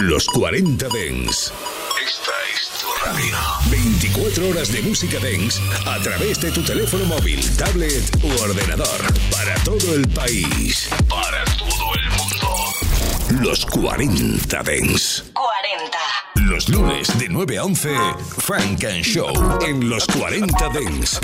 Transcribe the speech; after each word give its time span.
Los 0.00 0.26
40 0.28 0.88
Dens. 0.90 1.52
Esta 2.06 2.30
es 2.54 2.70
tu 2.80 2.86
radio. 3.04 3.36
24 3.68 4.48
horas 4.48 4.72
de 4.72 4.80
música 4.82 5.18
Dens 5.18 5.60
a 5.86 5.98
través 5.98 6.40
de 6.40 6.52
tu 6.52 6.62
teléfono 6.62 7.04
móvil, 7.06 7.40
tablet 7.56 8.04
u 8.22 8.28
ordenador. 8.40 9.00
Para 9.32 9.54
todo 9.64 9.94
el 9.94 10.06
país. 10.08 10.88
Para 11.08 11.44
todo 11.56 11.94
el 11.96 12.10
mundo. 12.10 13.42
Los 13.42 13.66
40 13.66 14.62
Dens. 14.62 15.24
40. 15.32 15.98
Los 16.48 16.68
lunes 16.68 17.18
de 17.18 17.28
9 17.28 17.58
a 17.58 17.64
11, 17.64 17.96
Frank 18.38 18.84
and 18.84 19.02
Show 19.02 19.58
en 19.62 19.88
los 19.90 20.06
40 20.06 20.68
Dens. 20.68 21.20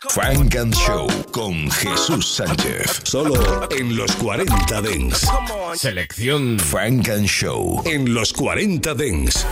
Frank 0.00 0.54
and 0.54 0.72
Show 0.72 1.08
con 1.32 1.68
Jesús 1.72 2.24
Sánchez. 2.36 3.00
Solo 3.02 3.68
en 3.72 3.96
los 3.96 4.14
40 4.14 4.80
Dens. 4.80 5.26
Selección 5.74 6.56
Frank 6.60 7.08
and 7.08 7.26
Show 7.26 7.82
en 7.84 8.14
los 8.14 8.32
40 8.32 8.94
Dens. 8.94 9.44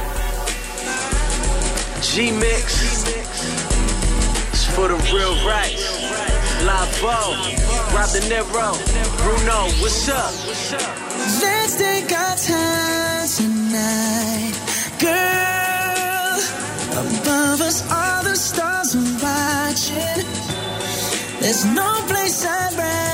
G-Mix. 2.00 3.08
It's 4.52 4.64
for 4.66 4.86
the 4.86 4.94
real 5.12 5.34
rights. 5.44 5.90
Lavo, 6.62 7.34
Rob 7.92 8.08
De 8.12 8.20
Niro, 8.30 8.72
Bruno, 9.18 9.66
what's 9.82 10.08
up? 10.08 10.32
Let's 11.42 11.76
take 11.76 12.12
our 12.12 12.36
time 12.36 13.26
tonight, 13.36 14.54
girl. 15.00 15.46
Above 16.96 17.60
us, 17.60 17.82
all 17.90 18.22
the 18.22 18.36
stars 18.36 18.94
are 18.94 19.02
watching. 19.22 20.35
There's 21.40 21.64
no 21.64 22.02
place 22.08 22.44
I'd 22.44 22.74
rather 22.74 23.05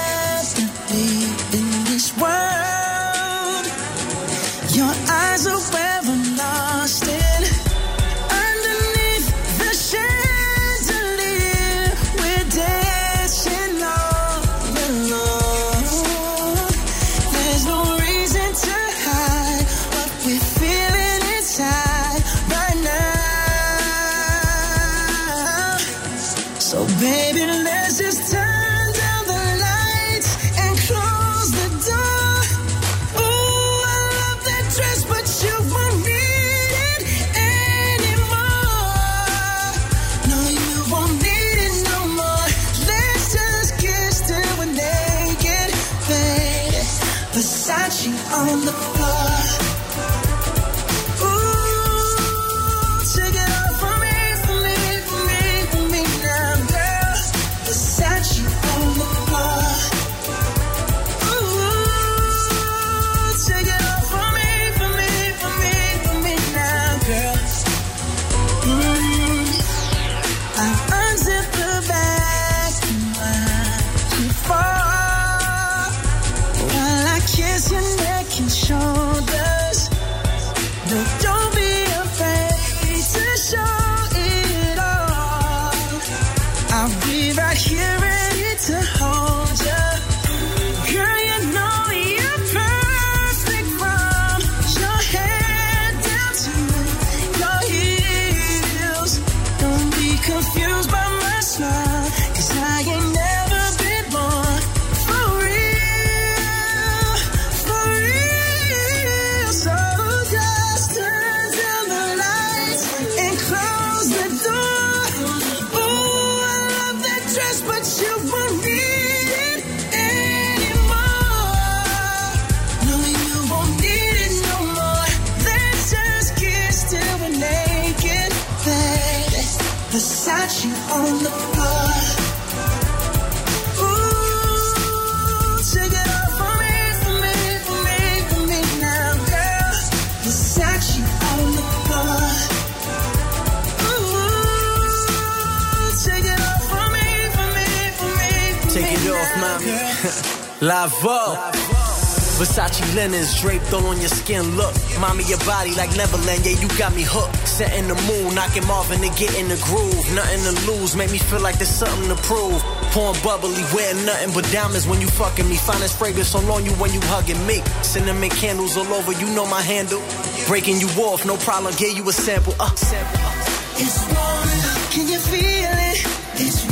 skin. 154.22 154.56
Look, 154.56 154.74
mommy, 155.00 155.24
your 155.24 155.42
body 155.42 155.74
like 155.74 155.90
Neverland. 155.96 156.46
Yeah, 156.46 156.56
you 156.62 156.68
got 156.78 156.94
me 156.94 157.02
hooked. 157.02 157.36
Setting 157.46 157.88
the 157.88 157.98
moon, 158.06 158.34
knocking 158.34 158.66
Marvin 158.66 159.00
to 159.02 159.10
get 159.18 159.34
in 159.34 159.48
the 159.48 159.58
groove. 159.66 160.04
Nothing 160.14 160.42
to 160.46 160.54
lose, 160.70 160.94
make 160.94 161.10
me 161.10 161.18
feel 161.18 161.40
like 161.40 161.58
there's 161.58 161.74
something 161.82 162.08
to 162.08 162.18
prove. 162.22 162.62
Pouring 162.94 163.18
bubbly, 163.22 163.64
wearing 163.74 164.04
nothing 164.06 164.32
but 164.34 164.46
diamonds 164.52 164.86
when 164.86 165.00
you 165.00 165.08
fucking 165.08 165.48
me. 165.48 165.56
Finest 165.56 165.98
fragrance 165.98 166.34
all 166.34 166.50
on 166.52 166.64
you 166.64 166.72
when 166.78 166.92
you 166.92 167.00
hugging 167.12 167.42
me. 167.46 167.58
Cinnamon 167.82 168.30
candles 168.30 168.76
all 168.76 168.90
over, 168.94 169.12
you 169.12 169.26
know 169.34 169.46
my 169.46 169.60
handle. 169.60 170.02
Breaking 170.46 170.78
you 170.78 170.88
off, 171.02 171.26
no 171.26 171.36
problem. 171.36 171.74
Give 171.76 171.96
you 171.96 172.08
a 172.08 172.12
sample. 172.12 172.54
Uh, 172.60 172.74
sample. 172.76 173.20
Uh. 173.20 173.52
It's 173.74 173.98
up, 174.12 174.92
can 174.92 175.08
you 175.08 175.18
feel 175.18 175.74
it? 175.90 175.98
It's 176.34 176.71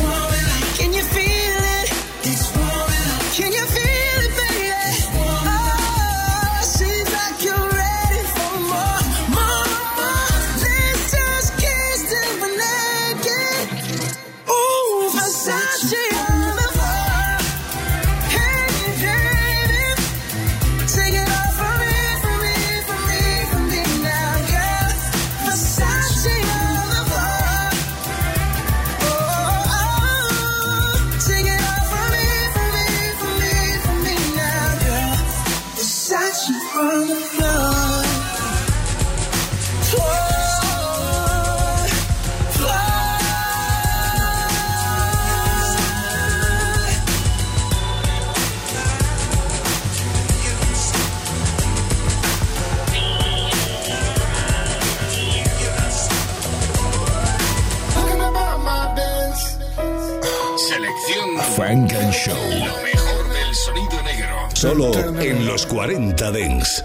Solo 64.60 64.92
en 65.18 65.46
los 65.46 65.64
40 65.64 66.32
Dance. 66.32 66.84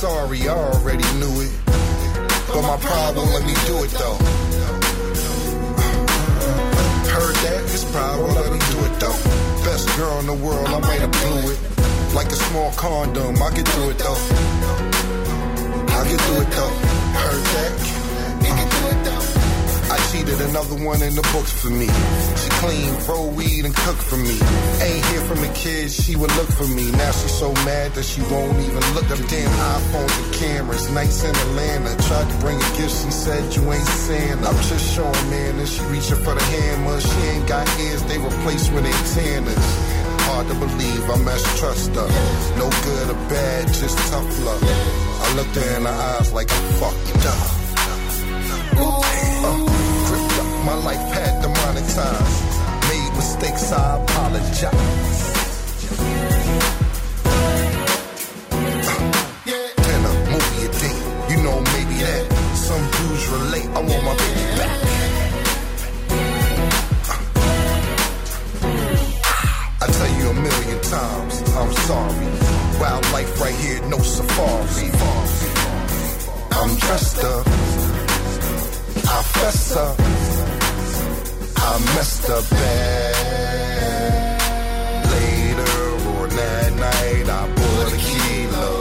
Sorry, 0.00 0.48
I 0.48 0.48
already 0.48 1.04
knew 1.20 1.42
it. 1.42 1.52
But 2.48 2.62
my 2.62 2.76
problem, 2.76 3.28
let 3.32 3.46
me 3.46 3.54
do 3.68 3.84
it 3.84 3.90
though. 3.92 4.18
Heard 7.06 7.36
that, 7.36 7.62
it's 7.72 7.84
problem, 7.92 8.34
let 8.34 8.52
me 8.52 8.58
do 8.58 8.84
it 8.84 8.98
though. 8.98 9.18
Best 9.62 9.96
girl 9.96 10.18
in 10.18 10.26
the 10.26 10.34
world, 10.44 10.66
I 10.66 10.80
might 10.80 11.02
have 11.02 11.12
blew 11.12 11.52
it. 11.52 11.58
Like 12.16 12.32
a 12.32 12.40
small 12.50 12.72
condom, 12.72 13.40
I 13.40 13.50
get 13.54 13.68
through 13.68 13.90
it 13.90 13.98
though. 13.98 14.18
I 15.86 16.04
get 16.10 16.20
through 16.20 16.40
it 16.42 16.50
though. 16.50 16.74
Heard 17.14 17.44
that. 17.54 17.89
I 20.10 20.12
cheated 20.12 20.40
another 20.40 20.74
one 20.82 21.02
in 21.02 21.14
the 21.14 21.22
books 21.30 21.54
for 21.54 21.70
me. 21.70 21.86
She 21.86 22.50
clean, 22.58 22.90
roll 23.06 23.30
weed, 23.30 23.64
and 23.64 23.74
cook 23.74 23.94
for 23.94 24.16
me. 24.16 24.34
Ain't 24.82 25.06
hear 25.06 25.22
from 25.22 25.38
the 25.38 25.52
kids, 25.54 25.94
she 25.94 26.16
would 26.16 26.34
look 26.34 26.50
for 26.50 26.66
me. 26.66 26.90
Now 26.90 27.12
she's 27.12 27.30
so 27.30 27.52
mad 27.62 27.94
that 27.94 28.02
she 28.02 28.20
won't 28.22 28.58
even 28.58 28.82
look. 28.94 29.06
Them 29.06 29.22
damn 29.30 29.50
iPhones 29.78 30.10
and 30.18 30.34
cameras, 30.34 30.90
nights 30.90 31.22
in 31.22 31.30
Atlanta. 31.30 31.94
Tried 32.08 32.28
to 32.28 32.36
bring 32.42 32.56
a 32.58 32.70
gift, 32.74 32.90
she 32.90 33.10
said 33.12 33.54
you 33.54 33.62
ain't 33.72 33.86
Santa. 33.86 34.48
I'm 34.48 34.56
just 34.66 34.82
showing 34.94 35.30
man, 35.30 35.60
and 35.60 35.68
she 35.68 35.80
reaching 35.94 36.18
for 36.26 36.34
the 36.34 36.42
hammer. 36.42 37.00
She 37.00 37.20
ain't 37.30 37.46
got 37.46 37.68
ears, 37.78 38.02
they 38.10 38.18
replaced 38.18 38.72
with 38.72 38.84
antennas. 38.86 39.66
Hard 40.26 40.48
to 40.48 40.54
believe 40.54 41.06
I 41.06 41.22
messed 41.22 41.46
trust 41.58 41.94
her. 41.94 42.10
No 42.58 42.66
good 42.82 43.10
or 43.14 43.20
bad, 43.30 43.68
just 43.68 43.96
tough 44.10 44.26
love. 44.42 44.62
I 45.22 45.34
looked 45.36 45.54
her 45.54 45.76
in 45.76 45.84
the 45.84 45.90
eyes 45.90 46.32
like 46.32 46.50
I'm 46.50 46.66
fucked 46.82 47.26
up. 47.26 47.60
Uh, 49.42 49.59
my 50.64 50.74
life 50.74 51.04
had 51.12 51.42
to 51.42 51.48
monetize. 51.48 52.36
Made 52.88 53.12
mistakes, 53.16 53.72
I 53.72 54.02
apologize. 54.02 55.20
Dinner, 59.84 60.14
movie, 60.30 60.66
a 60.66 60.70
date, 60.80 61.02
you 61.30 61.36
know 61.44 61.58
maybe 61.74 61.96
that. 62.04 62.24
Some 62.54 62.82
dudes 62.96 63.26
relate, 63.28 63.68
I 63.76 63.80
want 63.80 64.02
my 64.04 64.14
baby 64.22 64.44
back. 64.58 64.78
I 69.82 69.86
tell 69.86 70.10
you 70.18 70.26
a 70.28 70.34
million 70.34 70.80
times, 70.82 71.34
I'm 71.56 71.72
sorry. 71.88 72.28
Wildlife 72.80 73.40
right 73.40 73.54
here, 73.54 73.80
no 73.88 73.98
safari. 73.98 74.90
I'm 76.52 76.76
dressed 76.76 77.24
up, 77.24 77.46
I 79.12 79.22
fess 79.22 79.76
up. 79.76 79.96
I 81.68 81.72
messed 81.94 82.30
up 82.30 82.44
bad. 82.50 83.14
Later 85.14 85.74
on 86.16 86.28
that 86.40 86.70
night, 86.88 87.26
I 87.28 87.42
bought 87.56 87.92
a 87.92 87.96
kilo 88.06 88.72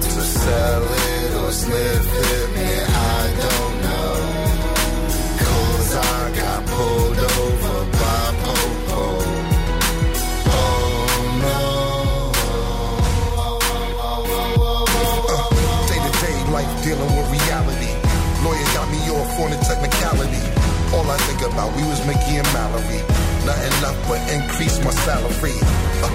to 0.00 0.20
sell 0.40 0.84
it 0.84 1.30
or 1.42 1.52
sniff 1.52 2.06
it, 2.30 2.46
man, 2.54 2.95
All 21.06 21.12
I 21.12 21.18
think 21.18 21.38
about, 21.46 21.70
we 21.78 21.86
was 21.86 22.02
Mickey 22.02 22.34
and 22.34 22.50
Mallory. 22.50 22.98
Nothing 23.46 23.74
left 23.78 24.02
but 24.10 24.18
increase 24.26 24.82
my 24.82 24.90
salary. 25.06 25.54
Uh, 26.02 26.10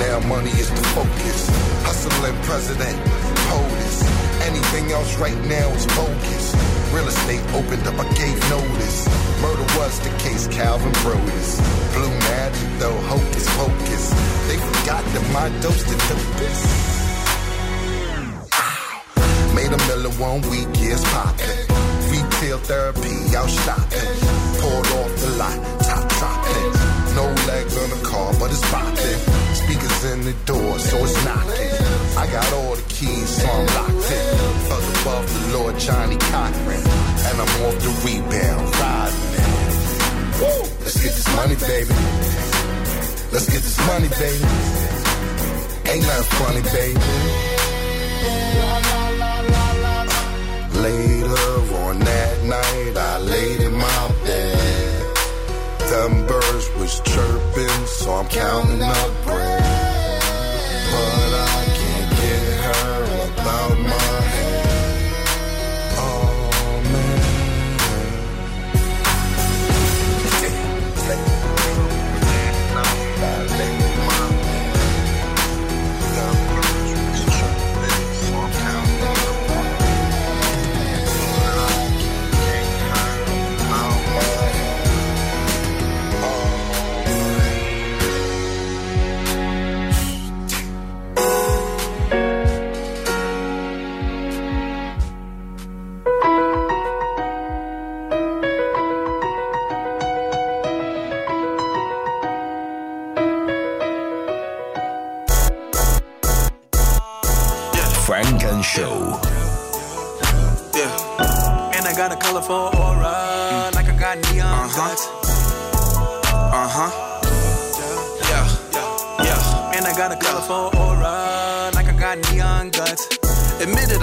now 0.00 0.16
money 0.32 0.48
is 0.56 0.70
the 0.70 0.80
focus. 0.96 1.44
Hustling 1.84 2.40
president, 2.48 2.96
POTUS. 3.52 4.00
Anything 4.48 4.92
else 4.96 5.12
right 5.20 5.36
now 5.44 5.68
is 5.76 5.84
bogus. 5.92 6.56
Real 6.88 7.04
estate 7.04 7.44
opened 7.52 7.84
up, 7.84 8.00
I 8.00 8.08
gave 8.16 8.40
notice. 8.48 9.04
Murder 9.44 9.68
was 9.76 10.00
the 10.00 10.12
case, 10.24 10.48
Calvin 10.48 10.92
Broadus. 11.04 11.60
Blue 11.92 12.08
magic 12.32 12.70
though, 12.80 12.96
hocus 13.12 13.44
pocus. 13.60 14.04
They 14.48 14.56
forgot 14.56 15.04
that 15.04 15.24
my 15.36 15.52
dose 15.60 15.84
the 15.84 16.00
dopest. 16.08 16.64
Made 19.54 19.68
a 19.68 19.76
million 19.84 20.18
one 20.18 20.40
week, 20.48 20.80
years 20.80 21.04
poppin'. 21.12 21.69
Retail 22.40 22.58
therapy, 22.60 23.36
out 23.36 23.50
shopping. 23.50 24.16
Poured 24.60 24.86
off 24.86 25.12
the 25.20 25.28
lot, 25.36 25.58
top 25.84 26.08
dropping. 26.08 26.72
No 27.14 27.26
legs 27.44 27.76
on 27.76 27.90
the 27.90 28.00
car, 28.02 28.32
but 28.40 28.50
it's 28.50 28.64
popping. 28.70 29.20
Speakers 29.52 30.04
in 30.12 30.24
the 30.24 30.32
door, 30.46 30.78
so 30.78 30.96
it's 31.04 31.22
knocking. 31.26 31.70
I 32.16 32.26
got 32.32 32.50
all 32.54 32.76
the 32.76 32.82
keys, 32.88 33.28
so 33.28 33.46
I'm 33.46 33.66
locked 33.76 34.10
in. 34.16 34.40
Up 34.72 34.84
above 35.02 35.26
the 35.28 35.58
Lord 35.58 35.78
Johnnie 35.78 36.16
Cochran. 36.16 36.80
And 37.28 37.36
I'm 37.42 37.52
off 37.60 37.76
the 37.76 37.92
rebound, 38.08 38.74
riding 38.80 39.36
it. 39.36 39.60
Let's 40.80 40.96
get 40.96 41.12
this 41.12 41.28
money, 41.36 41.56
baby. 41.56 41.94
Let's 43.32 43.48
get 43.52 43.60
this 43.60 43.78
money, 43.86 44.08
baby. 44.16 44.48
Ain't 45.92 46.06
nothing 46.08 46.30
funny, 46.40 46.62
baby. 46.72 47.00
Later 50.80 51.59
night, 52.50 52.96
I 52.96 53.18
laid 53.18 53.60
in 53.60 53.74
my 53.74 54.12
bed. 54.24 55.16
Them 55.90 56.26
birds 56.26 56.68
was 56.74 57.00
chirping, 57.00 57.86
so 57.86 58.12
I'm 58.12 58.28
counting 58.28 58.82
up 58.82 59.24
bread. 59.24 59.60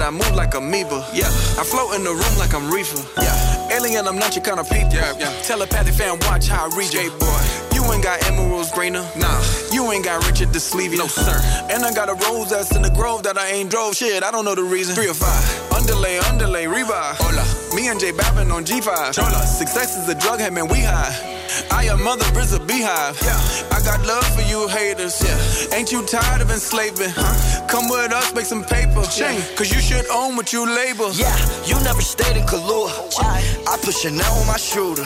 I 0.08 0.10
move 0.10 0.34
like 0.34 0.54
amoeba. 0.54 1.04
Yeah. 1.12 1.28
I 1.60 1.64
float 1.68 1.94
in 1.94 2.02
the 2.02 2.16
room 2.16 2.38
like 2.38 2.54
I'm 2.54 2.72
reefer. 2.72 2.96
Yeah. 3.20 3.76
Alien, 3.76 4.08
I'm 4.08 4.16
not 4.16 4.34
your 4.34 4.42
kind 4.42 4.58
of 4.58 4.66
people. 4.70 4.94
Yeah, 4.94 5.12
yeah. 5.18 5.42
Telepathic 5.42 5.92
fan, 5.92 6.18
watch 6.20 6.48
how 6.48 6.64
I 6.64 6.74
read 6.74 6.94
you. 6.94 7.10
boy. 7.20 7.42
You 7.74 7.84
ain't 7.92 8.02
got 8.02 8.24
emeralds 8.24 8.72
greener. 8.72 9.04
Nah. 9.18 9.42
You 9.70 9.92
ain't 9.92 10.06
got 10.06 10.26
Richard 10.26 10.54
the 10.54 10.60
Sleevey. 10.60 10.96
No, 10.96 11.08
sir. 11.08 11.36
And 11.70 11.84
I 11.84 11.92
got 11.92 12.08
a 12.08 12.14
rose 12.24 12.48
that's 12.48 12.74
in 12.74 12.80
the 12.80 12.88
grove 12.88 13.22
that 13.24 13.36
I 13.36 13.48
ain't 13.50 13.70
drove. 13.70 13.96
Shit, 13.96 14.22
I 14.22 14.30
don't 14.30 14.46
know 14.46 14.54
the 14.54 14.64
reason. 14.64 14.94
Three 14.94 15.10
or 15.10 15.14
five. 15.14 15.44
Underlay, 15.76 16.18
underlay, 16.20 16.66
revive. 16.66 17.16
Hola. 17.18 17.44
Me 17.76 17.88
and 17.88 18.00
J 18.00 18.12
Balvin 18.12 18.50
on 18.50 18.64
G5. 18.64 19.12
Chola. 19.12 19.44
Success 19.44 19.94
is 19.98 20.08
a 20.08 20.14
drug 20.14 20.40
head, 20.40 20.54
man, 20.54 20.68
we 20.68 20.80
high. 20.80 21.37
I 21.70 21.84
am 21.86 22.02
mother 22.02 22.26
is 22.40 22.52
a 22.52 22.60
beehive. 22.60 23.18
Yeah. 23.22 23.76
I 23.76 23.80
got 23.84 24.06
love 24.06 24.26
for 24.34 24.42
you 24.42 24.68
haters. 24.68 25.20
Yeah. 25.22 25.76
Ain't 25.76 25.92
you 25.92 26.04
tired 26.06 26.42
of 26.42 26.50
enslaving? 26.50 27.10
Huh? 27.14 27.66
Come 27.66 27.88
with 27.88 28.12
us, 28.12 28.34
make 28.34 28.44
some 28.44 28.64
paper. 28.64 29.02
Yeah. 29.16 29.40
Cause 29.56 29.72
you 29.72 29.80
should 29.80 30.06
own 30.10 30.36
what 30.36 30.52
you 30.52 30.64
label. 30.64 31.12
Yeah, 31.12 31.36
you 31.64 31.74
never 31.84 32.00
stayed 32.00 32.36
in 32.36 32.44
Kahlua. 32.44 32.90
I 33.20 33.76
put 33.82 33.94
Chanel 33.94 34.32
on 34.40 34.46
my 34.46 34.56
shooter. 34.56 35.04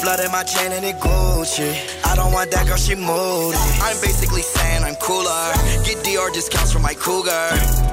Flooded 0.00 0.30
my 0.30 0.42
chain 0.42 0.72
and 0.72 0.84
it 0.84 0.96
Gucci. 0.96 1.70
I 2.04 2.16
don't 2.16 2.32
want 2.32 2.50
that 2.50 2.66
girl, 2.66 2.76
she 2.76 2.94
moody. 2.94 3.58
I'm 3.82 3.98
basically 4.00 4.42
saying 4.42 4.84
I'm 4.84 4.96
cooler. 4.96 5.52
Get 5.84 6.02
DR 6.04 6.30
discounts 6.32 6.72
for 6.72 6.80
my 6.80 6.94
cougar. 6.94 7.30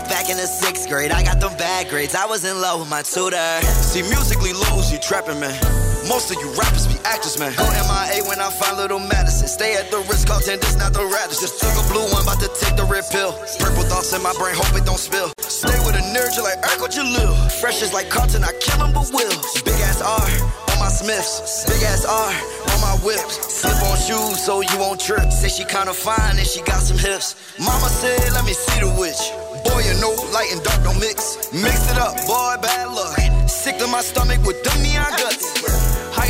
Back 0.09 0.29
in 0.29 0.37
the 0.37 0.47
sixth 0.47 0.89
grade, 0.89 1.11
I 1.11 1.23
got 1.23 1.39
them 1.39 1.55
bad 1.57 1.89
grades. 1.89 2.15
I 2.15 2.25
was 2.25 2.45
in 2.45 2.59
love 2.59 2.79
with 2.79 2.89
my 2.89 3.01
tutor. 3.01 3.61
See, 3.61 4.01
musically 4.01 4.53
loose, 4.53 4.91
you 4.91 4.97
trapping 4.97 5.39
me. 5.39 5.78
Most 6.09 6.33
of 6.33 6.41
you 6.41 6.49
rappers 6.57 6.89
be 6.89 6.97
actors, 7.05 7.37
man. 7.37 7.53
Go 7.53 7.69
MIA 7.69 8.25
when 8.25 8.41
I 8.41 8.49
find 8.49 8.81
little 8.81 8.97
Madison. 8.97 9.47
Stay 9.47 9.77
at 9.77 9.93
the 9.93 10.01
Ritz 10.09 10.25
Carlton, 10.25 10.57
this 10.57 10.73
not 10.75 10.91
the 10.91 11.05
Radisson. 11.05 11.45
Just 11.45 11.61
took 11.61 11.69
a 11.77 11.85
blue 11.85 12.01
one, 12.09 12.25
about 12.25 12.41
to 12.41 12.49
take 12.57 12.73
the 12.73 12.83
red 12.89 13.05
pill. 13.13 13.37
Purple 13.61 13.85
thoughts 13.85 14.09
in 14.17 14.25
my 14.25 14.33
brain, 14.41 14.57
hope 14.57 14.73
it 14.73 14.89
don't 14.89 14.97
spill. 14.97 15.29
Stay 15.37 15.77
with 15.85 15.93
a 15.93 16.01
nerd, 16.09 16.33
you 16.33 16.41
like 16.41 16.57
Urkel 16.65 16.89
Jalil. 16.89 17.37
Fresh 17.61 17.85
is 17.85 17.93
like 17.93 18.09
Carlton, 18.09 18.41
I 18.41 18.57
kill 18.57 18.81
him, 18.81 18.89
but 18.89 19.05
will. 19.13 19.37
Big 19.61 19.77
ass 19.85 20.01
R 20.01 20.25
on 20.73 20.77
my 20.81 20.89
Smiths. 20.89 21.69
Big 21.69 21.85
ass 21.85 22.09
R 22.09 22.33
on 22.73 22.79
my 22.81 22.97
whips. 23.05 23.61
Slip 23.61 23.77
on 23.85 23.97
shoes 24.01 24.41
so 24.41 24.65
you 24.65 24.77
won't 24.81 24.97
trip. 24.97 25.29
Say 25.29 25.49
she 25.53 25.61
kinda 25.61 25.93
fine 25.93 26.41
and 26.41 26.47
she 26.47 26.65
got 26.65 26.81
some 26.81 26.97
hips. 26.97 27.37
Mama 27.61 27.85
said, 27.85 28.17
let 28.33 28.49
me 28.49 28.57
see 28.57 28.81
the 28.81 28.89
witch. 28.97 29.21
Boy, 29.61 29.85
you 29.85 29.93
know, 30.01 30.17
light 30.33 30.49
and 30.49 30.63
dark 30.65 30.81
don't 30.81 30.97
mix. 30.97 31.53
Mix 31.53 31.85
it 31.93 32.01
up, 32.01 32.17
boy, 32.25 32.57
bad 32.65 32.89
luck. 32.89 33.13
Sick 33.45 33.77
to 33.77 33.87
my 33.87 34.01
stomach 34.01 34.41
with 34.45 34.63
them 34.63 34.81
neon 34.81 35.11
guts. 35.21 35.58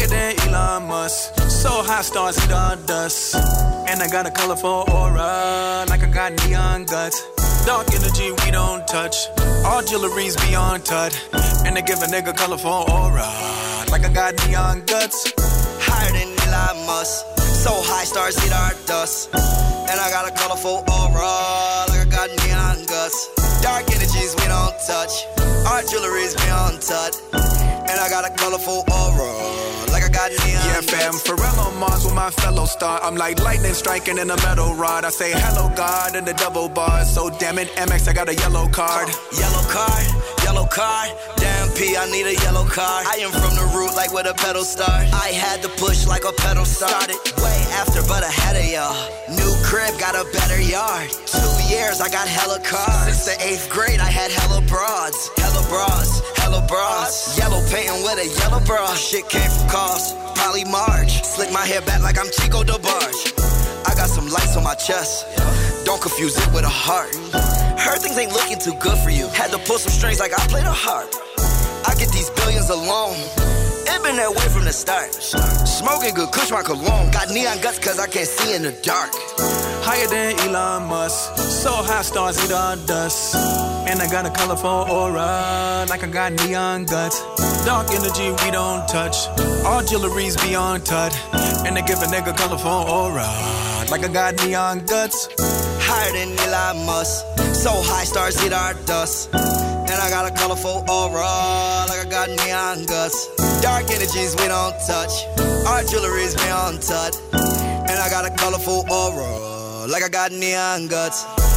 Than 0.09 0.33
Elon 0.47 0.87
Musk. 0.87 1.35
So 1.49 1.69
high 1.83 2.01
stars 2.01 2.37
eat 2.43 2.51
all 2.51 2.75
dust. 2.87 3.35
And 3.87 4.01
I 4.01 4.07
got 4.07 4.25
a 4.25 4.31
colorful 4.31 4.85
aura, 4.91 5.85
like 5.87 6.03
I 6.03 6.09
got 6.11 6.31
neon 6.47 6.85
guts. 6.85 7.21
Dark 7.65 7.93
energy 7.93 8.31
we 8.43 8.51
don't 8.51 8.87
touch. 8.87 9.27
All 9.65 9.83
jewelry's 9.83 10.35
beyond 10.47 10.85
touch. 10.85 11.15
And 11.65 11.75
they 11.75 11.81
give 11.81 12.01
a 12.01 12.07
nigga 12.07 12.35
colorful 12.35 12.85
aura, 12.89 13.29
like 13.91 14.05
I 14.05 14.11
got 14.13 14.33
neon 14.47 14.83
guts. 14.85 15.33
Higher 15.85 16.11
than 16.11 16.29
Elon 16.47 16.87
Musk. 16.87 17.25
So 17.37 17.71
high 17.73 18.05
stars 18.05 18.37
eat 18.45 18.53
our 18.53 18.73
dust. 18.87 19.29
And 19.33 19.99
I 19.99 20.09
got 20.09 20.27
a 20.27 20.33
colorful 20.33 20.83
aura, 20.89 21.85
like 21.89 22.01
I 22.01 22.09
got 22.09 22.29
neon 22.45 22.85
guts. 22.85 23.29
Dark 23.61 23.85
energies 23.93 24.33
we 24.39 24.45
don't 24.47 24.73
touch. 24.87 25.13
Our 25.67 25.83
jewelry's 25.83 26.33
beyond 26.35 26.81
touch. 26.81 27.15
And 27.89 27.97
I 27.99 28.07
got 28.09 28.23
a 28.23 28.33
colorful 28.37 28.85
aura, 28.87 29.33
like 29.99 30.09
I 30.09 30.13
got 30.13 30.31
neon 30.31 30.63
Yeah, 30.67 30.81
fam, 30.81 31.13
Pharrell 31.13 31.57
on 31.65 31.79
Mars 31.79 32.05
with 32.05 32.13
my 32.15 32.29
fellow 32.29 32.65
star. 32.65 32.99
I'm 33.03 33.15
like 33.15 33.39
lightning 33.39 33.73
striking 33.73 34.17
in 34.17 34.29
a 34.29 34.37
metal 34.37 34.73
rod. 34.75 35.05
I 35.05 35.09
say 35.09 35.31
hello, 35.33 35.69
God, 35.75 36.15
in 36.15 36.25
the 36.25 36.33
double 36.33 36.69
bars. 36.69 37.09
So 37.13 37.29
damn 37.29 37.57
it, 37.57 37.69
MX, 37.75 38.07
I 38.07 38.13
got 38.13 38.29
a 38.29 38.35
yellow 38.35 38.67
card. 38.69 39.09
Yellow 39.37 39.65
card, 39.69 40.05
yellow 40.43 40.67
card. 40.67 41.09
Damn 41.37 41.69
P, 41.75 41.95
I 41.97 42.09
need 42.11 42.27
a 42.27 42.35
yellow 42.43 42.65
card. 42.65 43.05
I 43.07 43.17
am 43.19 43.31
from 43.31 43.55
the 43.55 43.67
root 43.75 43.95
like 43.95 44.13
where 44.13 44.23
the 44.23 44.33
pedal 44.33 44.63
start. 44.63 45.07
I 45.13 45.29
had 45.29 45.61
to 45.63 45.69
push 45.69 46.05
like 46.07 46.23
a 46.23 46.33
pedal 46.33 46.65
started. 46.65 47.17
Way 47.37 47.59
after, 47.81 48.01
but 48.07 48.23
ahead 48.23 48.55
of 48.55 48.65
y'all. 48.65 48.95
New 49.29 49.53
crib, 49.63 49.99
got 49.99 50.15
a 50.15 50.25
better 50.31 50.61
yard. 50.61 51.09
Two 51.25 51.53
years, 51.67 52.01
I 52.01 52.09
got 52.09 52.27
hella 52.27 52.59
cars. 52.59 53.05
Since 53.05 53.25
the 53.25 53.35
eighth 53.45 53.69
grade, 53.69 53.99
I 53.99 54.09
had 54.09 54.31
hella 54.31 54.61
broads. 54.61 55.29
Bras, 55.69 56.21
hella 56.35 56.65
bras. 56.67 57.37
Yellow 57.37 57.61
painting 57.69 58.01
with 58.01 58.17
a 58.17 58.27
yellow 58.41 58.59
bra. 58.65 58.93
Shit 58.95 59.29
came 59.29 59.49
from 59.49 59.69
cars. 59.69 60.13
Polly 60.33 60.65
March. 60.65 61.23
Slick 61.23 61.53
my 61.53 61.63
hair 61.63 61.81
back 61.81 62.01
like 62.01 62.17
I'm 62.17 62.25
Chico 62.31 62.63
DeBarge. 62.63 63.37
I 63.85 63.93
got 63.93 64.09
some 64.09 64.27
lights 64.27 64.57
on 64.57 64.63
my 64.63 64.73
chest. 64.73 65.25
Don't 65.85 66.01
confuse 66.01 66.35
it 66.35 66.53
with 66.53 66.65
a 66.65 66.69
heart. 66.69 67.13
Heard 67.77 67.99
things 68.01 68.17
ain't 68.17 68.33
looking 68.33 68.57
too 68.57 68.73
good 68.81 68.97
for 68.97 69.11
you. 69.11 69.27
Had 69.29 69.51
to 69.51 69.59
pull 69.59 69.77
some 69.77 69.93
strings 69.93 70.19
like 70.19 70.33
I 70.33 70.41
played 70.47 70.65
a 70.65 70.73
harp. 70.73 71.13
I 71.85 71.93
get 71.95 72.09
these 72.09 72.31
billions 72.31 72.69
alone. 72.69 73.15
It 73.85 74.01
been 74.01 74.17
that 74.17 74.33
way 74.33 74.47
from 74.49 74.65
the 74.65 74.73
start. 74.73 75.13
Smoking 75.13 76.15
good, 76.15 76.31
kush 76.31 76.49
my 76.49 76.63
cologne. 76.63 77.11
Got 77.11 77.29
neon 77.29 77.61
guts 77.61 77.77
cause 77.77 77.99
I 77.99 78.07
can't 78.07 78.27
see 78.27 78.55
in 78.55 78.63
the 78.63 78.73
dark. 78.81 79.13
Higher 79.89 80.05
than 80.05 80.39
Elon 80.41 80.87
Musk. 80.87 81.35
So 81.39 81.71
high 81.71 82.03
stars 82.03 82.37
eat 82.45 82.51
all 82.51 82.77
dust. 82.85 83.33
And 83.89 83.99
I 83.99 84.07
got 84.07 84.23
a 84.23 84.29
colorful 84.29 84.85
aura, 84.85 85.87
like 85.89 86.03
I 86.03 86.07
got 86.07 86.31
neon 86.45 86.85
guts. 86.85 87.17
Dark 87.65 87.89
energy 87.89 88.29
we 88.29 88.51
don't 88.51 88.87
touch. 88.87 89.17
All 89.65 89.81
jewelry's 89.81 90.37
beyond 90.37 90.85
touch. 90.85 91.15
And 91.65 91.75
I 91.75 91.81
give 91.81 92.03
a 92.03 92.05
nigga 92.05 92.37
colorful 92.37 92.69
aura, 92.69 93.25
like 93.89 94.05
I 94.05 94.09
got 94.13 94.37
neon 94.45 94.85
guts. 94.85 95.27
Higher 95.81 96.13
than 96.13 96.37
Elon 96.37 96.85
Musk. 96.85 97.25
So 97.57 97.71
high 97.73 98.05
stars 98.05 98.37
eat 98.45 98.53
our 98.53 98.75
dust. 98.85 99.33
And 99.33 99.97
I 100.05 100.07
got 100.11 100.31
a 100.31 100.35
colorful 100.35 100.85
aura, 100.87 101.33
like 101.89 102.05
I 102.05 102.07
got 102.07 102.29
neon 102.29 102.85
guts. 102.85 103.25
Dark 103.63 103.89
energies 103.89 104.35
we 104.37 104.49
don't 104.53 104.77
touch. 104.85 105.25
Our 105.65 105.81
jewelry's 105.81 106.35
beyond 106.35 106.83
touch. 106.83 107.15
And 107.33 107.97
I 107.97 108.07
got 108.11 108.23
a 108.23 108.29
colorful 108.37 108.85
aura, 108.91 109.48
like 109.89 110.03
I 110.03 110.09
got 110.09 110.31
neon 110.31 110.87
guts. 110.87 111.48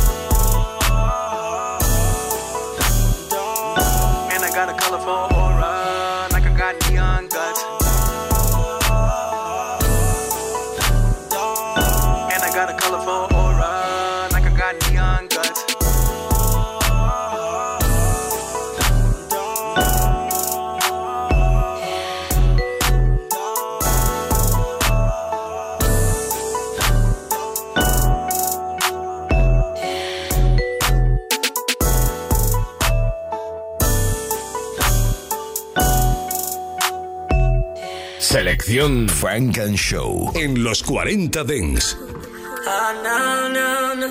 Selección 38.33 39.09
Frank 39.11 39.59
and 39.59 39.77
Show 39.77 40.33
en 40.35 40.65
los 40.65 40.83
40 40.83 41.45
Dents. 41.45 41.99
Ah, 42.67 42.95
no, 43.05 43.51
no, 43.51 43.95
no. 43.95 44.09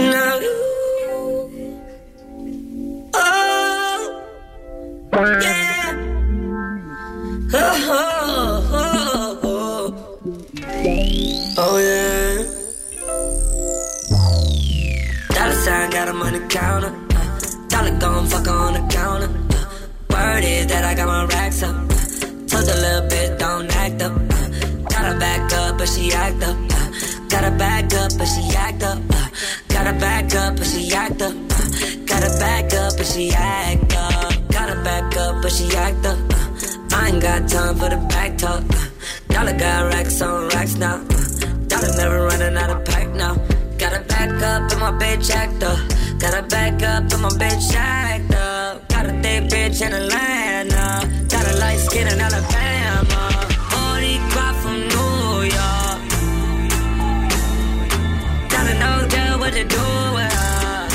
No. 0.00 0.38
Oh, 3.14 4.12
yeah. 5.40 5.96
Oh, 7.52 7.88
oh, 7.90 8.68
oh, 8.72 9.40
oh. 9.42 9.92
Oh, 11.58 11.78
yeah. 11.80 12.44
Dollar 15.34 15.54
sign 15.64 15.90
got 15.90 16.06
him 16.06 16.22
on 16.22 16.32
the 16.32 16.46
counter. 16.46 16.94
Uh, 17.10 17.38
dollar 17.66 17.98
gon' 17.98 18.26
fuck 18.26 18.46
on 18.46 18.74
the 18.74 18.86
counter. 18.94 19.28
Uh, 19.50 19.66
word 20.14 20.44
is 20.44 20.66
that 20.68 20.84
I 20.84 20.94
got 20.94 21.08
my 21.08 21.24
racks 21.24 21.64
up. 21.64 21.87
Told 22.58 22.70
a 22.70 22.80
little 22.80 23.08
bit, 23.08 23.38
don't 23.38 23.70
act 23.76 24.02
up. 24.02 24.12
Uh, 24.16 24.48
gotta 24.90 25.16
back 25.16 25.52
up, 25.52 25.78
but 25.78 25.88
she 25.88 26.12
act 26.12 26.42
up. 26.42 26.56
Uh, 26.56 26.90
gotta 27.28 27.52
back 27.52 27.94
up, 27.94 28.10
but 28.18 28.26
she 28.26 28.56
act 28.56 28.82
up. 28.82 28.98
Uh, 28.98 29.28
gotta 29.68 29.92
back 30.00 30.34
up, 30.34 30.56
but 30.56 30.66
she 30.66 30.90
act 30.90 31.22
up. 31.22 31.34
Uh, 31.52 31.92
gotta 32.08 32.30
back 32.40 32.74
up, 32.74 32.96
but 32.96 33.06
she 33.06 33.30
act 33.30 33.62
up. 33.62 33.78
Gotta 34.48 34.74
back 34.82 35.16
up, 35.16 35.40
but 35.40 35.52
she 35.52 35.70
act 35.76 36.04
up. 36.04 36.18
Uh, 36.18 36.96
I 36.96 37.08
ain't 37.10 37.22
got 37.22 37.48
time 37.48 37.76
for 37.76 37.90
the 37.90 37.96
back 38.08 38.36
talk. 38.36 38.64
Uh, 38.68 38.88
dollar 39.28 39.56
got 39.56 39.94
racks 39.94 40.20
on 40.20 40.48
racks 40.48 40.74
now. 40.74 40.96
Uh, 40.96 41.54
dollar 41.68 41.96
never 41.96 42.24
running 42.24 42.56
out 42.56 42.70
of 42.70 42.84
pack 42.84 43.08
now. 43.14 43.36
Gotta 43.78 44.00
back 44.08 44.30
up 44.30 44.72
and 44.72 44.80
my 44.80 44.90
bitch 44.98 45.30
act 45.30 45.62
up. 45.62 45.78
Gotta 46.18 46.42
back 46.48 46.82
up 46.82 47.12
and 47.12 47.22
my 47.22 47.28
bitch 47.38 47.72
act 47.76 48.34
up. 48.34 48.57
Got 48.68 49.06
a 49.06 49.12
thick 49.22 49.44
bitch 49.44 49.80
in 49.80 49.94
Atlanta. 49.94 51.08
Got 51.30 51.46
a 51.48 51.56
light 51.56 51.78
skin 51.78 52.06
in 52.06 52.20
Alabama. 52.20 53.30
Boricua 53.72 54.52
from 54.60 54.80
New 54.92 55.42
York. 55.56 56.00
Gotta 58.50 58.74
know 58.78 59.08
girl 59.08 59.38
what 59.38 59.54
to 59.54 59.64
do 59.64 59.86
with 60.16 60.32
her. 60.34 60.88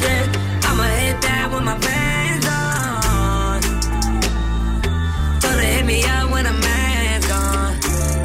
Yeah, 0.00 0.24
I'ma 0.68 0.84
hit 0.84 1.20
that 1.20 1.50
with 1.52 1.64
my 1.64 1.76
fans 1.84 2.46
on. 2.46 3.60
Told 5.40 5.54
her 5.54 5.60
hit 5.60 5.84
me 5.84 6.02
up 6.04 6.30
when 6.30 6.46
a 6.46 6.52
man's 6.52 7.26
gone. 7.26 7.74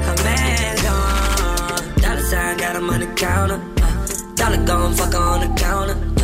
Her 0.08 0.16
man's 0.24 0.82
gone. 0.82 2.02
Dollar 2.02 2.24
sign 2.24 2.58
got 2.58 2.78
him 2.78 2.90
on 2.90 3.02
the 3.02 3.08
counter. 3.16 3.60
Uh, 3.82 4.08
dollar 4.36 4.66
gon' 4.66 4.94
fuck 4.94 5.12
her 5.12 5.20
on 5.20 5.40
the 5.42 5.62
counter. 5.62 6.15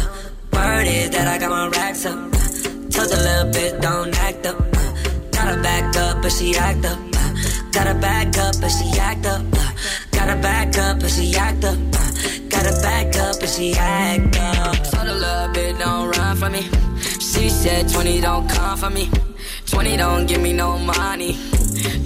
Word 0.72 0.88
is 0.88 1.10
that 1.10 1.28
I 1.28 1.38
got 1.38 1.50
my 1.50 1.68
racks 1.68 2.06
up. 2.06 2.20
Told 2.94 3.12
a 3.18 3.20
little 3.28 3.51
bit, 3.51 3.82
don't 3.82 4.13
act 4.28 4.46
up. 4.46 4.58
Uh, 4.60 4.92
gotta 5.32 5.62
back 5.62 5.96
up, 5.98 6.22
but 6.22 6.32
she 6.32 6.56
act 6.56 6.86
up. 6.86 7.00
Uh, 7.22 7.34
gotta 7.72 7.96
back 7.96 8.38
up, 8.38 8.56
but 8.62 8.70
she 8.70 8.88
act 8.98 9.25
up. 9.25 9.42
Uh, 9.62 9.72
gotta 10.12 10.38
back 10.42 10.78
up, 10.78 11.00
but 11.01 11.10
she 11.10 11.36
act 11.36 11.63
up. 11.66 11.78
Uh, 11.78 12.12
gotta 12.54 12.74
back 12.88 13.16
up, 13.18 13.36
but 13.42 13.50
she 13.50 13.74
act 13.74 14.38
up. 14.38 14.75
Told 14.92 15.08
a 15.10 15.18
little 15.25 15.50
bit, 15.54 15.78
don't 15.78 16.08
run 16.16 16.36
for 16.38 16.50
me. 16.50 16.63
She 17.30 17.50
said 17.50 17.90
20 17.90 18.22
don't 18.22 18.50
come 18.50 18.78
for 18.78 18.90
me. 18.90 19.10
20 19.66 19.98
don't 19.98 20.25
give 20.25 20.42
me 20.42 20.54
no 20.54 20.78
money. 20.78 21.34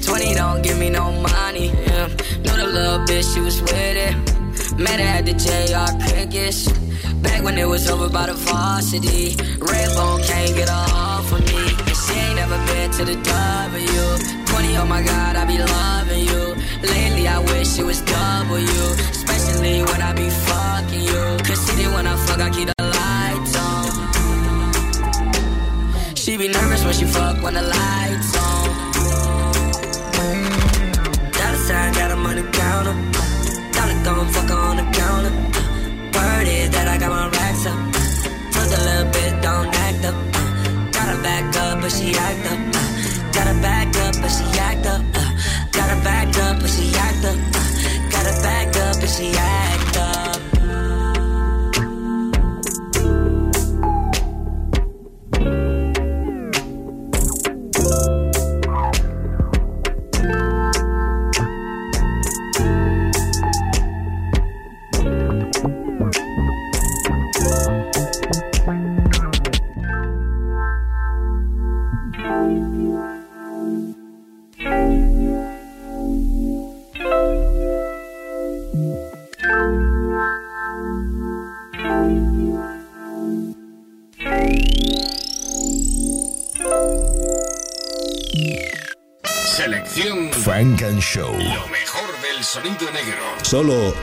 20 0.01 0.33
don't 0.33 0.61
give 0.63 0.79
me 0.79 0.89
no 0.89 1.11
money. 1.11 1.67
Yeah. 1.67 2.07
Know 2.45 2.55
the 2.57 2.67
little 2.77 2.99
bitch, 3.05 3.31
she 3.31 3.41
was 3.41 3.61
with 3.61 3.97
it. 4.07 4.44
Met 4.73 4.99
her 4.99 5.05
at 5.05 5.25
the 5.25 5.33
JR 5.33 5.87
Crickets. 6.03 6.67
Back 7.21 7.43
when 7.43 7.57
it 7.57 7.67
was 7.67 7.89
over 7.89 8.09
by 8.09 8.25
the 8.27 8.33
varsity. 8.33 9.35
Redbone 9.59 10.23
can't 10.27 10.55
get 10.55 10.69
her 10.69 10.85
off 10.93 11.31
of 11.31 11.39
me. 11.47 11.63
And 11.87 11.95
she 11.95 12.13
ain't 12.13 12.35
never 12.35 12.57
been 12.67 12.91
to 12.91 13.05
the 13.05 13.15
W. 13.15 14.45
20, 14.45 14.77
oh 14.77 14.85
my 14.85 15.01
god, 15.01 15.35
I 15.35 15.45
be 15.45 15.57
loving 15.57 16.25
you. 16.25 16.55
Lately, 16.81 17.27
I 17.27 17.39
wish 17.39 17.79
it 17.79 17.85
was 17.85 18.01
W. 18.01 18.67
Especially 19.11 19.83
when 19.83 20.01
I 20.01 20.13
be 20.13 20.29
fucking 20.29 21.01
you. 21.01 21.37
Cause 21.45 21.59
see 21.59 21.87
when 21.87 22.05
I 22.07 22.15
fuck, 22.25 22.39
I 22.39 22.49
keep 22.49 22.67
the 22.67 22.83
lights 22.83 23.55
on. 23.57 23.85
She 26.15 26.37
be 26.37 26.47
nervous 26.47 26.83
when 26.83 26.93
she 26.93 27.05
fuck 27.05 27.41
when 27.43 27.53
the 27.53 27.61
lights 27.61 28.35
on. 28.37 28.44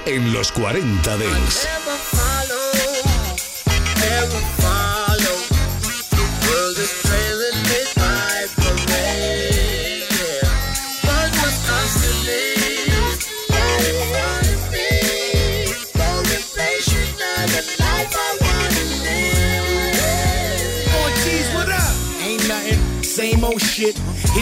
En 0.07 0.33
los 0.33 0.53
40 0.53 1.17
Dents. 1.17 1.72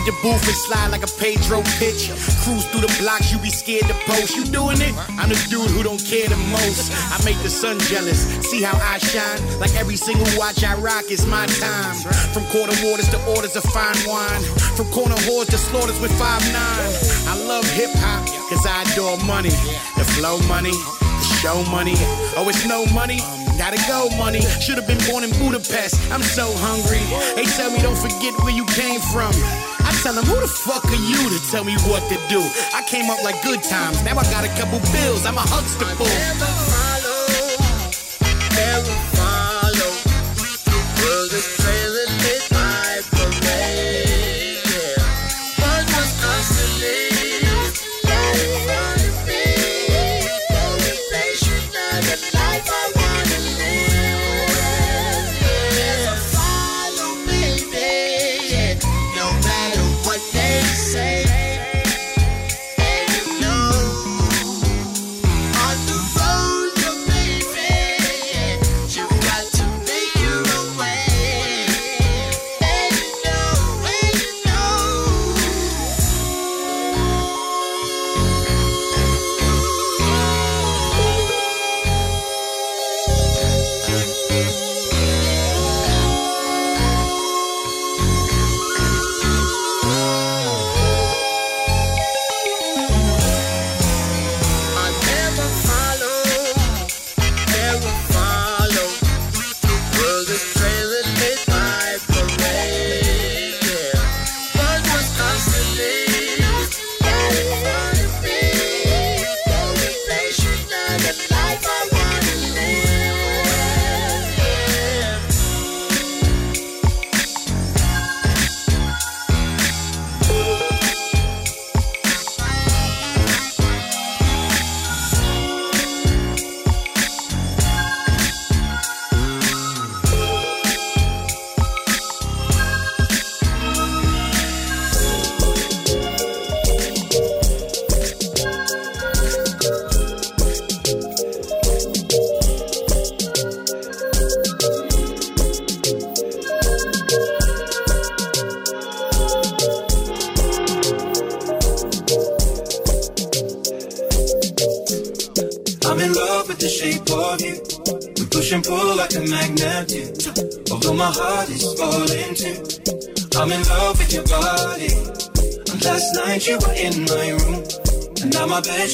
Hit 0.00 0.14
the 0.14 0.22
booth 0.22 0.48
and 0.48 0.56
slide 0.56 0.88
like 0.88 1.04
a 1.04 1.12
Pedro 1.20 1.60
pitch. 1.76 2.08
Cruise 2.40 2.64
through 2.72 2.80
the 2.80 2.92
blocks, 3.00 3.30
you 3.32 3.38
be 3.38 3.50
scared 3.50 3.84
to 3.84 3.94
post. 4.08 4.34
You 4.34 4.44
doing 4.44 4.80
it? 4.80 4.96
I'm 5.20 5.28
the 5.28 5.36
dude 5.52 5.68
who 5.76 5.82
don't 5.82 6.00
care 6.00 6.26
the 6.26 6.40
most. 6.48 6.88
I 7.12 7.20
make 7.24 7.36
the 7.42 7.50
sun 7.50 7.78
jealous. 7.80 8.24
See 8.48 8.62
how 8.62 8.76
I 8.80 8.96
shine? 8.96 9.40
Like 9.60 9.74
every 9.76 9.96
single 9.96 10.26
watch 10.38 10.64
I 10.64 10.74
rock 10.80 11.10
is 11.10 11.26
my 11.26 11.44
time. 11.60 11.94
From 12.32 12.44
quarter 12.48 12.72
waters 12.80 13.08
to 13.12 13.20
orders 13.28 13.56
of 13.56 13.64
fine 13.76 14.00
wine. 14.08 14.40
From 14.72 14.88
corner 14.88 15.20
whores 15.28 15.52
to 15.52 15.58
slaughters 15.58 16.00
with 16.00 16.12
five 16.16 16.40
nine. 16.48 16.88
I 17.28 17.36
love 17.44 17.68
hip 17.76 17.90
hop, 18.00 18.24
cause 18.48 18.64
I 18.64 18.88
adore 18.88 19.20
money. 19.28 19.52
The 20.00 20.06
flow 20.16 20.40
money, 20.48 20.72
show 21.22 21.62
money. 21.70 21.94
Oh, 22.36 22.48
it's 22.48 22.66
no 22.66 22.86
money. 22.92 23.18
Gotta 23.58 23.80
go, 23.86 24.08
money. 24.16 24.40
Should've 24.40 24.86
been 24.86 25.00
born 25.08 25.24
in 25.24 25.30
Budapest. 25.38 26.00
I'm 26.10 26.22
so 26.22 26.48
hungry. 26.64 27.02
They 27.36 27.44
tell 27.44 27.70
me 27.70 27.78
don't 27.82 27.98
forget 27.98 28.32
where 28.40 28.54
you 28.54 28.64
came 28.66 29.00
from. 29.12 29.32
I 29.84 29.92
tell 30.02 30.14
them, 30.14 30.24
who 30.24 30.40
the 30.40 30.48
fuck 30.48 30.84
are 30.84 31.04
you 31.10 31.20
to 31.28 31.50
tell 31.50 31.64
me 31.64 31.74
what 31.90 32.02
to 32.08 32.16
do? 32.28 32.40
I 32.74 32.82
came 32.86 33.10
up 33.10 33.22
like 33.22 33.42
good 33.42 33.62
times. 33.62 34.02
Now 34.04 34.16
I 34.18 34.24
got 34.30 34.44
a 34.44 34.52
couple 34.60 34.80
bills. 34.92 35.26
I'm 35.26 35.36
a 35.36 35.44
Huxtable. 35.44 36.06
Never 36.06 36.69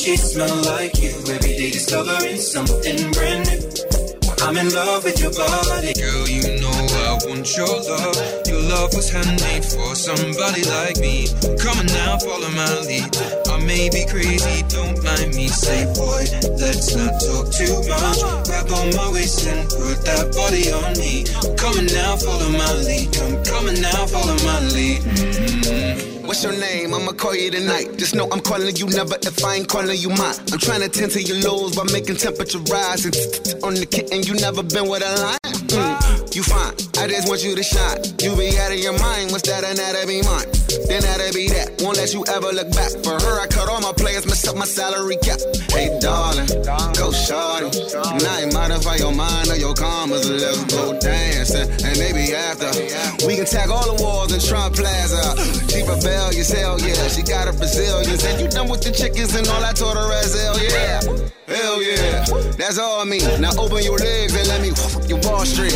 sheets 0.06 0.32
smell 0.34 0.56
like 0.70 0.94
you. 1.02 1.10
Every 1.26 1.54
day 1.58 1.70
discovering 1.70 2.38
something 2.38 3.10
brand 3.10 3.42
new. 3.50 3.58
I'm 4.46 4.56
in 4.56 4.70
love 4.70 5.02
with 5.02 5.18
your 5.18 5.34
body. 5.34 5.92
Girl, 5.98 6.28
you 6.28 6.60
know 6.62 6.70
I 6.70 7.18
want 7.26 7.46
your 7.56 7.66
love. 7.66 8.14
Your 8.46 8.62
love 8.70 8.94
was 8.94 9.10
handmade 9.10 9.64
for 9.64 9.96
somebody 9.96 10.62
like 10.62 10.98
me. 11.02 11.26
Come 11.58 11.78
on 11.82 11.86
now, 11.86 12.18
follow 12.22 12.50
my 12.54 12.70
lead. 12.86 13.10
I 13.50 13.58
may 13.66 13.90
be 13.90 14.06
crazy, 14.06 14.62
don't 14.70 15.02
mind 15.02 15.34
me. 15.34 15.48
Say, 15.48 15.82
boy, 15.98 16.22
let's 16.62 16.94
not 16.94 17.18
talk 17.26 17.50
too 17.50 17.74
much. 17.90 18.46
Grab 18.46 18.70
on 18.78 18.94
my 18.94 19.10
waist 19.10 19.42
and 19.48 19.66
put 19.66 19.98
that 20.06 20.30
body 20.38 20.70
on 20.70 20.94
me. 21.02 21.26
Come 21.58 21.82
on 21.82 21.86
now, 21.90 22.14
follow 22.16 22.50
my 22.54 22.72
lead. 22.86 23.10
Come, 23.10 23.42
come 23.42 23.66
on 23.66 23.80
now, 23.82 24.06
follow 24.06 24.38
my 24.46 24.60
lead. 24.70 25.02
Mm-hmm. 25.02 26.05
What's 26.26 26.42
your 26.42 26.58
name? 26.58 26.92
I'ma 26.92 27.12
call 27.12 27.36
you 27.36 27.52
tonight. 27.52 27.96
Just 27.96 28.16
know 28.16 28.28
I'm 28.32 28.40
calling 28.40 28.74
you 28.74 28.86
never 28.86 29.14
if 29.22 29.44
I 29.44 29.54
ain't 29.54 29.68
calling 29.68 29.96
you 29.96 30.08
mine. 30.08 30.34
I'm 30.52 30.58
trying 30.58 30.80
to 30.80 30.88
tend 30.88 31.12
to 31.12 31.22
your 31.22 31.38
lows 31.40 31.76
by 31.76 31.84
making 31.92 32.16
temperature 32.16 32.58
rise. 32.58 33.04
And 33.04 33.14
on 33.62 33.74
the 33.74 33.86
kitten, 33.86 34.24
you 34.24 34.34
never 34.34 34.64
been 34.64 34.88
with 34.88 35.04
a 35.06 35.22
line. 35.22 35.38
Mm, 35.70 36.25
you 36.36 36.42
fine. 36.42 36.76
I 37.00 37.08
just 37.08 37.28
want 37.28 37.42
you 37.42 37.56
to 37.56 37.62
shine. 37.64 37.96
You 38.20 38.36
be 38.36 38.52
out 38.60 38.70
of 38.70 38.78
your 38.78 38.92
mind. 39.00 39.32
What's 39.32 39.48
that? 39.48 39.64
And 39.64 39.80
that'll 39.80 40.04
be 40.04 40.20
mine. 40.20 40.44
Then 40.84 41.00
that'll 41.00 41.32
be 41.32 41.48
that. 41.56 41.80
Won't 41.80 41.96
let 41.96 42.12
you 42.12 42.28
ever 42.28 42.52
look 42.52 42.68
back. 42.76 42.92
For 43.00 43.16
her, 43.16 43.40
I 43.40 43.48
cut 43.48 43.72
all 43.72 43.80
my 43.80 43.96
players, 43.96 44.28
mess 44.28 44.44
up 44.46 44.54
my 44.54 44.68
salary 44.68 45.16
cap. 45.24 45.40
Hey, 45.72 45.96
darling, 45.96 46.44
go 46.92 47.08
shorty. 47.08 47.72
Now 48.20 48.36
modify 48.52 49.00
your 49.00 49.16
mind 49.16 49.48
or 49.48 49.56
your 49.56 49.72
commas. 49.72 50.28
Let's 50.28 50.60
go 50.68 50.92
dancing. 51.00 51.72
And 51.72 51.96
maybe 51.96 52.36
after, 52.36 52.68
we 53.24 53.40
can 53.40 53.48
tag 53.48 53.72
all 53.72 53.88
the 53.88 53.96
walls 54.04 54.36
in 54.36 54.40
Trump 54.44 54.76
Plaza. 54.76 55.40
She 55.72 55.88
rebellious, 55.88 56.52
hell 56.52 56.76
yeah. 56.84 57.08
She 57.08 57.24
got 57.24 57.48
her 57.48 57.56
Brazilians. 57.56 58.20
And 58.28 58.44
you 58.44 58.48
done 58.52 58.68
with 58.68 58.84
the 58.84 58.92
chickens 58.92 59.32
and 59.34 59.48
all 59.48 59.64
I 59.64 59.72
told 59.72 59.96
her 59.96 60.12
as 60.12 60.36
hell 60.36 60.60
yeah. 60.60 61.00
Hell 61.48 61.80
yeah. 61.80 62.24
That's 62.60 62.76
all 62.78 63.04
me. 63.06 63.24
Now 63.40 63.56
open 63.56 63.80
your 63.80 63.96
legs 63.96 64.36
and 64.36 64.48
let 64.48 64.60
me 64.60 64.70
fuck 64.76 65.08
your 65.08 65.20
Wall 65.24 65.46
Street. 65.46 65.72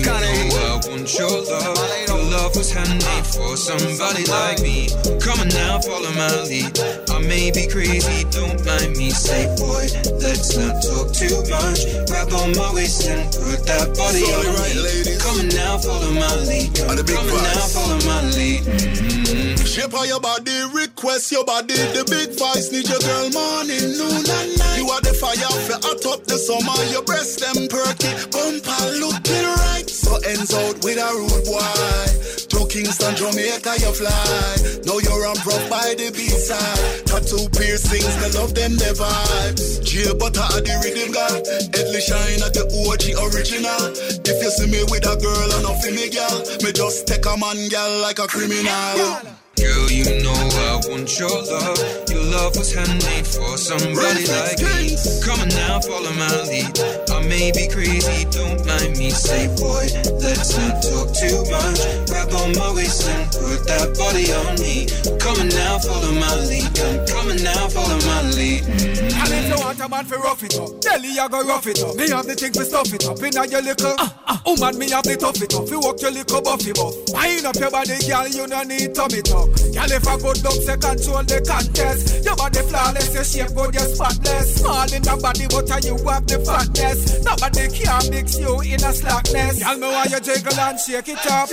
Know 0.00 0.56
I 0.56 0.80
want 0.88 1.18
your 1.18 1.28
love. 1.28 1.76
Your 2.08 2.22
love 2.32 2.56
was 2.56 2.72
handmade 2.72 3.26
for 3.26 3.56
somebody 3.56 4.24
like 4.24 4.62
me. 4.62 4.88
Come 5.20 5.40
on 5.40 5.48
now, 5.48 5.80
follow 5.80 6.10
my 6.16 6.32
lead. 6.48 6.72
I 7.10 7.18
may 7.20 7.50
be 7.50 7.68
crazy, 7.68 8.24
don't 8.30 8.64
mind 8.64 8.96
me. 8.96 9.10
Say, 9.10 9.44
boy, 9.60 9.84
let's 10.16 10.56
not 10.56 10.80
talk 10.80 11.12
too 11.12 11.44
much. 11.52 11.84
Grab 12.08 12.32
on 12.32 12.56
my 12.56 12.72
waist 12.72 13.06
and 13.08 13.28
put 13.36 13.66
that 13.68 13.92
body 13.92 14.24
on 14.32 14.46
right, 14.56 14.74
me. 14.74 14.80
Ladies. 14.80 15.22
Come 15.22 15.40
on 15.40 15.48
now, 15.48 15.76
follow 15.76 16.12
my 16.12 16.34
lead. 16.48 16.72
Come, 16.72 16.96
come 16.96 17.28
on 17.28 17.42
now, 17.44 17.68
follow 17.68 18.00
my 18.08 18.22
lead. 18.32 18.64
Mm-hmm. 18.64 19.64
Shape 19.64 19.92
of 19.92 20.06
your 20.06 20.20
body, 20.20 20.56
request 20.72 21.30
your 21.32 21.44
body. 21.44 21.74
The 21.74 22.04
big 22.08 22.32
voice 22.38 22.72
need 22.72 22.88
your 22.88 23.00
girl 23.00 23.28
morning, 23.28 23.92
noon 23.92 24.24
and 24.24 24.58
night. 24.58 24.71
Are 24.92 25.00
the 25.00 25.16
fire 25.16 25.56
for 25.64 25.80
hot 25.80 26.04
up 26.04 26.20
the 26.28 26.36
summer. 26.36 26.76
Your 26.92 27.00
breast 27.00 27.40
them 27.40 27.64
perky, 27.64 28.12
bumper 28.28 28.84
looking 29.00 29.48
right. 29.64 29.88
So 29.88 30.20
ends 30.20 30.52
out 30.52 30.84
with 30.84 31.00
a 31.00 31.08
rude 31.16 31.48
boy. 31.48 32.12
To 32.52 32.68
Kingston, 32.68 33.16
Jamaica, 33.16 33.72
you 33.80 33.88
fly. 33.96 34.52
Now 34.84 35.00
you're 35.00 35.24
on 35.24 35.40
rough 35.48 35.64
by 35.72 35.96
the 35.96 36.12
B-side. 36.12 37.08
Tattoo 37.08 37.48
piercings, 37.56 38.12
they 38.20 38.36
love 38.36 38.52
them, 38.52 38.76
the 38.76 38.92
vibes. 38.92 39.80
J 39.80 40.12
Butter 40.12 40.44
at 40.44 40.60
the 40.60 40.76
rhythm 40.84 41.08
god. 41.08 41.40
Edley 41.72 42.04
Shine 42.04 42.44
at 42.44 42.52
the 42.52 42.68
OG 42.68 43.16
original. 43.32 43.96
If 43.96 44.36
you 44.44 44.50
see 44.52 44.68
me 44.68 44.84
with 44.92 45.08
a 45.08 45.16
girl 45.16 45.48
and 45.56 45.72
a 45.72 45.72
me 45.88 46.12
girl, 46.12 46.36
me 46.60 46.68
just 46.68 47.08
take 47.08 47.24
a 47.24 47.32
man 47.40 47.56
girl 47.72 48.04
like 48.04 48.20
a 48.20 48.28
criminal. 48.28 49.40
Girl, 49.56 49.90
you 49.90 50.04
know 50.22 50.32
I 50.32 50.80
want 50.88 51.18
your 51.18 51.28
love. 51.28 51.78
Your 52.08 52.24
love 52.24 52.56
was 52.56 52.72
handmade 52.72 53.26
for 53.26 53.56
somebody 53.58 54.26
like 54.26 54.58
me. 54.58 54.96
Come 55.22 55.40
on 55.40 55.48
now, 55.48 55.80
follow 55.80 56.12
my 56.16 56.32
lead. 56.48 56.72
I 57.10 57.20
may 57.28 57.52
be 57.52 57.68
crazy, 57.68 58.24
don't 58.32 58.64
mind 58.66 58.96
me. 58.96 59.10
Say, 59.10 59.48
boy, 59.60 59.86
let's 60.24 60.56
not 60.56 60.80
talk 60.82 61.12
too 61.12 61.44
much. 61.52 61.80
Grab 62.08 62.32
on 62.32 62.56
my 62.56 62.72
waist 62.74 63.08
and 63.08 63.28
put 63.30 63.66
that 63.68 63.92
body 63.98 64.32
on 64.32 64.56
me. 64.56 64.88
Come 65.20 65.38
on 65.38 65.48
now, 65.52 65.78
follow 65.78 66.12
my 66.16 66.34
lead. 66.48 66.72
Come, 66.72 67.04
come 67.06 67.28
on 67.28 67.42
now, 67.44 67.68
follow 67.68 68.00
my 68.08 68.22
lead. 68.32 68.64
Mm-hmm. 68.64 69.20
And 69.20 69.32
if 69.36 69.48
you 69.52 69.58
want 69.64 69.80
a 69.80 69.88
man 69.88 70.04
for 70.06 70.18
rough 70.18 70.42
it 70.42 70.56
up, 70.58 70.80
tell 70.80 71.00
you 71.00 71.20
I 71.20 71.28
go 71.28 71.44
rough 71.44 71.66
it 71.66 71.82
up. 71.82 71.94
Me 71.96 72.08
have 72.10 72.26
the 72.26 72.34
thing 72.34 72.52
for 72.52 72.64
stuff 72.64 72.92
it 72.92 73.04
up. 73.04 73.20
Inna 73.22 73.46
your 73.46 73.62
little, 73.62 73.94
uh, 73.98 74.08
uh, 74.26 74.38
woman, 74.46 74.78
me 74.78 74.90
have 74.90 75.04
the 75.04 75.16
tough 75.16 75.40
it 75.42 75.54
up. 75.54 75.68
You 75.68 75.80
walk 75.80 76.00
your 76.00 76.10
little 76.10 76.40
buffy 76.40 76.72
buff. 76.72 76.94
Wind 77.12 77.44
up 77.44 77.56
your 77.56 77.70
body, 77.70 78.00
girl, 78.08 78.26
you 78.26 78.46
don't 78.48 78.68
need 78.68 78.94
tummy 78.94 79.20
tuck. 79.42 79.74
Y'all 79.74 79.90
if 79.90 80.06
a 80.06 80.14
good 80.20 80.38
dog 80.42 80.60
say 80.62 80.76
control 80.76 81.22
the 81.24 81.38
contest. 81.42 82.24
Your 82.24 82.36
body 82.36 82.62
flawless, 82.62 83.14
your 83.14 83.24
shape 83.24 83.54
good, 83.54 83.74
your 83.74 83.88
spotless. 83.88 84.56
Small 84.56 84.92
in 84.92 85.02
the 85.02 85.14
body, 85.20 85.46
but 85.48 85.70
uh, 85.70 85.80
you 85.82 85.96
have 86.06 86.26
the 86.26 86.38
fatness. 86.44 87.24
Nobody 87.24 87.68
can 87.72 88.02
mix 88.10 88.38
you 88.38 88.52
in 88.62 88.82
a 88.82 88.92
slackness. 88.92 89.60
Y'all 89.60 89.78
know 89.78 89.90
why 89.90 90.06
you 90.10 90.20
jiggle 90.20 90.58
and 90.60 90.78
shake 90.78 91.08
it 91.08 91.26
up. 91.30 91.48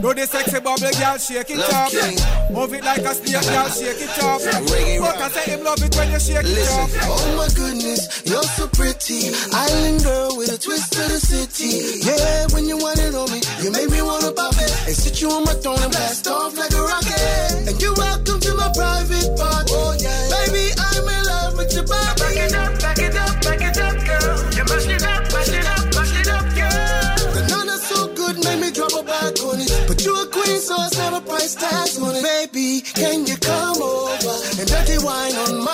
Do 0.00 0.14
the 0.14 0.26
sexy 0.26 0.60
bubble, 0.60 0.92
girl, 0.98 1.18
shake 1.18 1.50
it 1.50 1.64
up. 1.72 1.90
Move 2.52 2.74
it 2.74 2.84
like 2.84 3.04
a 3.04 3.12
snake, 3.14 3.48
girl, 3.48 3.68
shake 3.72 4.02
it 4.04 4.18
up. 4.22 4.40
But 4.44 5.18
I 5.18 5.28
say 5.30 5.56
him 5.56 5.64
love 5.64 5.82
it 5.82 5.94
when 5.96 6.10
you 6.12 6.20
shake 6.20 6.44
it 6.46 6.68
up. 6.76 6.90
Oh 7.08 7.34
my 7.36 7.48
goodness, 7.54 8.22
you're 8.26 8.42
so 8.42 8.68
pretty. 8.68 9.32
Island 9.52 10.04
girl 10.04 10.36
with 10.36 10.52
a 10.52 10.58
twist 10.58 10.92
to 10.92 11.02
the 11.08 11.18
city. 11.18 12.04
Yeah, 12.04 12.46
when 12.52 12.68
you 12.68 12.76
want 12.78 13.00
it 13.00 13.14
on 13.14 13.30
me, 13.32 13.40
you 13.62 13.70
make 13.72 13.90
me 13.90 14.02
wanna 14.02 14.32
pop 14.32 14.54
it. 14.60 14.70
And 14.86 14.96
sit 14.96 15.20
you 15.20 15.30
on 15.30 15.44
my 15.44 15.54
throne 15.54 15.80
and 15.80 15.90
blast 15.90 16.28
off 16.28 16.56
like 16.56 16.72
a 16.72 16.82
rocket. 16.82 17.23
And 17.68 17.80
you're 17.80 17.94
welcome 17.94 18.40
to 18.40 18.54
my 18.54 18.70
private 18.74 19.30
part. 19.36 19.66
Oh, 19.70 19.96
yeah. 19.98 20.28
Baby, 20.30 20.72
I'm 20.76 21.08
in 21.08 21.24
love 21.24 21.56
with 21.58 21.72
your 21.74 21.86
body. 21.86 22.20
Back 22.20 22.36
it 22.36 22.54
up, 22.54 22.72
back 22.80 22.98
it 22.98 23.16
up, 23.16 23.34
back 23.42 23.62
it 23.62 23.78
up, 23.78 23.96
girl. 24.04 24.36
You 24.56 24.64
mash 24.64 24.88
it 24.88 25.02
up, 25.02 25.22
mash 25.32 25.48
it 25.48 25.66
up, 25.66 25.84
mash 25.94 26.14
it 26.20 26.28
up, 26.28 26.46
girl. 26.54 26.94
So 27.84 28.08
good, 28.14 28.42
make 28.44 28.60
me 28.60 28.70
drop 28.70 28.92
a 28.92 29.04
on 29.04 29.60
it. 29.60 29.70
But 29.86 30.04
you 30.04 30.16
a 30.16 30.26
queen, 30.26 30.58
so 30.58 30.74
it's 30.84 30.96
never 30.96 31.20
price 31.20 31.54
tag 31.54 31.90
on 32.00 32.16
it. 32.16 32.24
Baby, 32.24 32.80
can 32.80 33.26
you 33.26 33.36
come 33.36 33.82
over 33.82 34.36
and 34.58 34.66
dirty 34.66 34.98
wine 35.04 35.34
on 35.34 35.62
my 35.62 35.73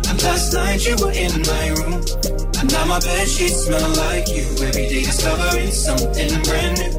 Last 0.23 0.53
night 0.53 0.85
you 0.85 0.95
were 1.01 1.11
in 1.11 1.41
my 1.41 1.67
room. 1.81 2.01
And 2.59 2.71
now 2.71 2.85
my 2.85 2.99
bed 2.99 3.27
sheets 3.27 3.65
smell 3.65 3.89
like 3.97 4.27
you. 4.29 4.43
Every 4.61 4.87
day 4.87 5.03
discovering 5.03 5.71
something 5.71 6.29
brand 6.43 6.77
new. 6.79 6.91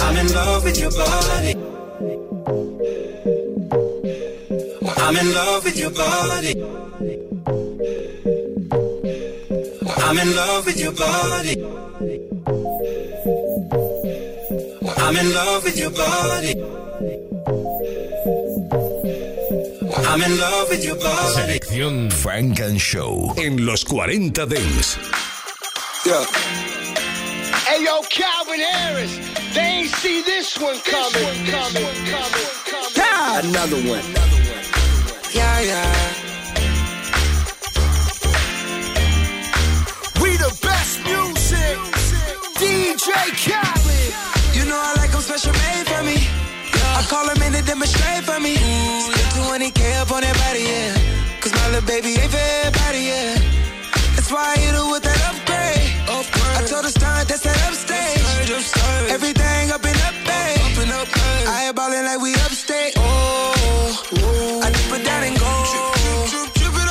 I'm 0.00 0.16
in 0.16 0.32
love 0.32 0.64
with 0.64 0.78
your 0.80 0.90
body. 0.90 1.54
I'm 4.96 5.16
in 5.16 5.34
love 5.34 5.64
with 5.64 5.76
your 5.76 5.90
body. 5.90 6.54
I'm 10.06 10.18
in 10.18 10.36
love 10.36 10.66
with 10.66 10.80
your 10.80 10.92
body. 10.92 11.56
I'm 14.96 15.16
in 15.16 15.34
love 15.34 15.64
with 15.64 15.78
your 15.78 15.90
body. 15.90 16.87
I'm 20.10 20.22
in 20.22 20.38
love 20.38 20.70
with 20.70 20.82
your 20.86 20.96
body. 20.96 21.58
Selección 21.58 22.10
Funk 22.10 22.60
and 22.60 22.80
Show 22.80 23.34
en 23.36 23.66
los 23.66 23.84
40 23.84 24.46
Dance. 24.46 24.96
Yeah. 26.06 26.24
Hey 27.66 27.84
yo, 27.84 28.00
Calvin 28.08 28.58
Harris, 28.58 29.18
they 29.52 29.60
ain't 29.60 29.90
see 29.90 30.22
this 30.22 30.56
one 30.58 30.78
coming, 30.80 31.44
coming, 31.44 31.84
coming, 32.08 32.48
coming. 32.64 32.92
Yeah. 32.96 33.40
Another 33.40 33.76
one. 33.86 34.04
Yeah, 35.34 35.60
yeah. 35.60 35.92
We 40.22 40.38
the 40.38 40.56
best 40.62 41.04
music. 41.04 41.78
DJ 42.56 43.12
Khaled. 43.44 44.56
You 44.56 44.64
know 44.70 44.80
I 44.80 44.94
like 44.96 45.10
them 45.10 45.20
special 45.20 45.52
made 45.52 45.86
for 45.86 46.02
me. 46.02 46.48
I 46.98 47.02
call 47.06 47.26
them 47.30 47.40
in 47.46 47.52
to 47.52 47.62
demonstrate 47.62 48.24
for 48.26 48.40
me. 48.40 48.56
Spend 48.58 49.30
20k 49.38 50.02
up 50.02 50.10
on 50.10 50.22
that 50.22 50.34
body, 50.42 50.66
yeah. 50.66 50.98
Cause 51.38 51.54
my 51.54 51.66
little 51.70 51.86
baby 51.86 52.18
ain't 52.18 52.26
for 52.26 52.42
everybody, 52.42 53.02
yeah. 53.06 53.38
That's 54.18 54.32
why 54.34 54.42
I 54.42 54.58
hit 54.58 54.74
her 54.74 54.82
with 54.90 55.04
that 55.06 55.20
upgrade. 55.30 55.94
I 56.58 56.66
told 56.66 56.82
her 56.82 56.90
stunt, 56.90 57.28
that's 57.28 57.46
that 57.46 57.54
upstage. 57.70 58.50
Everything 59.14 59.70
up 59.70 59.84
and 59.86 60.00
up, 60.10 60.16
babe. 60.26 60.58
I 61.46 61.66
ain't 61.70 61.76
ballin' 61.76 62.04
like 62.04 62.20
we 62.20 62.34
upstate. 62.42 62.94
Oh, 62.96 63.94
I 64.64 64.66
dip 64.66 64.98
it 64.98 65.04
down 65.06 65.22
and 65.22 65.38
go. 65.38 65.54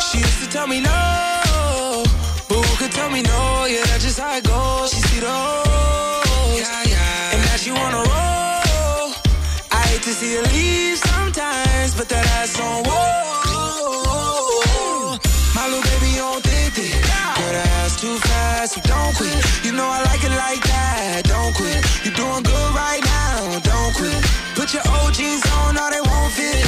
She 0.08 0.20
used 0.20 0.39
to 0.39 0.48
tell 0.50 0.67
me 0.67 0.80
no. 0.80 2.04
But 2.48 2.63
who 2.63 2.78
could 2.80 2.93
tell 2.93 3.10
me 3.10 3.24
no, 3.24 3.67
yeah, 3.67 3.84
that's 3.91 4.04
just 4.08 4.20
how 4.20 4.38
it 4.38 4.46
goes. 4.46 4.91
She 4.91 5.02
see 5.02 5.20
the 5.20 5.67
see 10.18 10.34
her 10.34 10.42
leave 10.50 10.98
sometimes, 10.98 11.94
but 11.94 12.10
that 12.10 12.26
ass 12.42 12.58
on 12.60 12.82
whoa. 12.90 14.18
My 15.54 15.70
little 15.70 15.86
baby 15.94 16.18
on 16.18 16.42
thick. 16.42 16.74
Girl, 16.74 17.54
that 17.54 17.70
ass 17.86 18.02
too 18.02 18.18
fast, 18.26 18.74
so 18.74 18.82
don't 18.82 19.14
quit. 19.14 19.38
You 19.62 19.74
know 19.78 19.86
I 19.86 20.02
like 20.10 20.24
it 20.26 20.34
like 20.34 20.64
that, 20.74 21.22
don't 21.30 21.54
quit. 21.54 21.86
You 22.02 22.10
doing 22.18 22.42
good 22.42 22.70
right 22.74 23.04
now, 23.06 23.62
don't 23.62 23.94
quit. 23.94 24.18
Put 24.58 24.74
your 24.74 24.82
old 24.98 25.14
jeans 25.14 25.46
on, 25.62 25.78
now 25.78 25.94
they 25.94 26.02
won't 26.02 26.34
fit. 26.34 26.66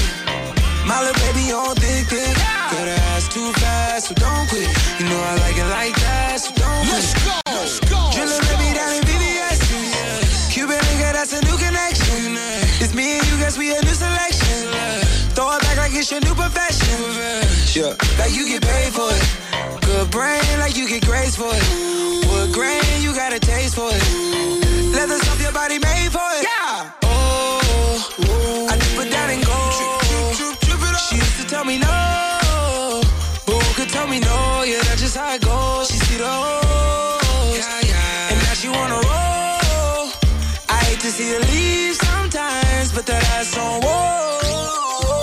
My 0.85 1.01
little 1.01 1.17
baby 1.25 1.49
on 1.49 1.73
thick, 1.81 2.05
thick. 2.05 2.37
Girl, 2.69 2.85
that 2.85 3.01
ass 3.17 3.25
too 3.33 3.49
fast, 3.57 4.09
so 4.09 4.13
don't 4.13 4.45
quit. 4.45 4.69
You 5.01 5.09
know 5.09 5.21
I 5.25 5.33
like 5.41 5.57
it 5.57 5.69
like 5.73 5.97
that, 6.05 6.37
so 6.37 6.53
don't 6.53 6.85
quit. 6.85 7.01
Let's 7.01 7.17
go, 7.25 7.33
let's 7.49 7.81
go. 7.89 7.97
Drilling 8.13 8.45
baby 8.45 8.68
me 13.57 13.73
and 13.73 13.83
you, 13.83 13.89
guess 13.89 13.89
we 13.89 13.89
a 13.89 13.89
new 13.89 13.95
selection. 13.95 15.33
Throw 15.33 15.49
it 15.55 15.61
back 15.61 15.77
like 15.77 15.93
it's 15.93 16.11
your 16.11 16.21
new 16.21 16.35
profession. 16.35 16.99
Yeah, 17.73 17.95
like 18.19 18.33
you 18.35 18.45
get 18.47 18.61
paid 18.61 18.93
for 18.93 19.09
it. 19.09 19.81
Good 19.81 20.11
brain, 20.11 20.41
like 20.59 20.75
you 20.75 20.87
get 20.87 21.05
grace 21.05 21.35
for 21.35 21.49
it. 21.49 21.65
Wood 22.29 22.53
grain, 22.53 22.83
you 23.01 23.13
got 23.15 23.33
a 23.33 23.39
taste 23.39 23.75
for 23.75 23.89
it. 23.89 24.03
Leather 24.93 25.17
stuff 25.17 25.41
your 25.41 25.51
body 25.51 25.79
made 25.79 26.11
for 26.11 26.29
it. 26.37 26.45
Yeah. 26.45 26.91
Oh, 27.03 28.67
I 28.69 28.77
dip 28.77 29.05
it 29.05 29.11
down 29.11 29.29
and 29.29 29.45
go. 29.45 29.57
She 31.09 31.15
used 31.15 31.41
to 31.41 31.47
tell 31.47 31.65
me 31.65 31.79
no. 31.79 33.01
Who 33.47 33.57
could 33.73 33.89
tell 33.89 34.07
me 34.07 34.19
no? 34.19 34.63
Yeah, 34.63 34.81
that's 34.83 35.01
just 35.01 35.17
how 35.17 35.33
it 35.33 35.41
goes. 35.41 35.87
She 35.89 35.97
see 35.97 36.17
the 36.17 36.29
yeah. 37.55 38.29
And 38.29 38.39
now 38.43 38.53
she 38.53 38.69
wanna 38.69 38.95
roll. 38.95 40.11
I 40.69 40.77
hate 40.85 40.99
to 40.99 41.11
see 41.11 41.31
her 41.31 41.39
leave 41.39 42.08
but 42.39 43.05
that 43.05 43.23
ass 43.35 43.57
on 43.57 43.81
whoa. 43.83 45.19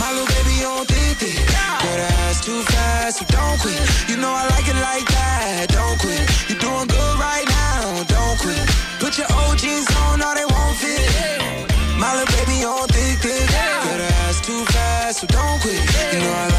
My 0.00 0.10
little 0.10 0.26
baby 0.26 0.64
on 0.64 0.84
thick. 0.86 1.18
Girl, 1.22 1.96
that 2.02 2.12
ass 2.26 2.44
too 2.44 2.62
fast, 2.62 3.18
so 3.18 3.24
don't 3.30 3.58
quit. 3.60 3.78
You 4.08 4.16
know 4.16 4.30
I 4.30 4.46
like 4.54 4.66
it 4.66 4.78
like 4.82 5.06
that, 5.06 5.68
don't 5.70 5.98
quit. 6.00 6.22
You're 6.48 6.58
doing 6.58 6.88
good 6.88 7.14
right 7.18 7.46
now, 7.46 8.02
don't 8.10 8.38
quit. 8.42 8.58
Put 8.98 9.18
your 9.18 9.30
old 9.30 9.58
jeans 9.58 9.86
on, 10.02 10.18
now 10.18 10.34
they 10.34 10.44
won't 10.44 10.76
fit. 10.76 11.70
My 11.98 12.12
little 12.18 12.30
baby 12.34 12.64
on 12.64 12.88
thick, 12.88 13.18
thick. 13.22 13.46
Girl, 13.46 13.98
that 13.98 14.00
ass 14.26 14.40
too 14.42 14.64
fast, 14.74 15.20
so 15.20 15.26
don't 15.26 15.60
quit. 15.62 15.78
You 16.12 16.18
know 16.20 16.34
I 16.34 16.48
like 16.50 16.55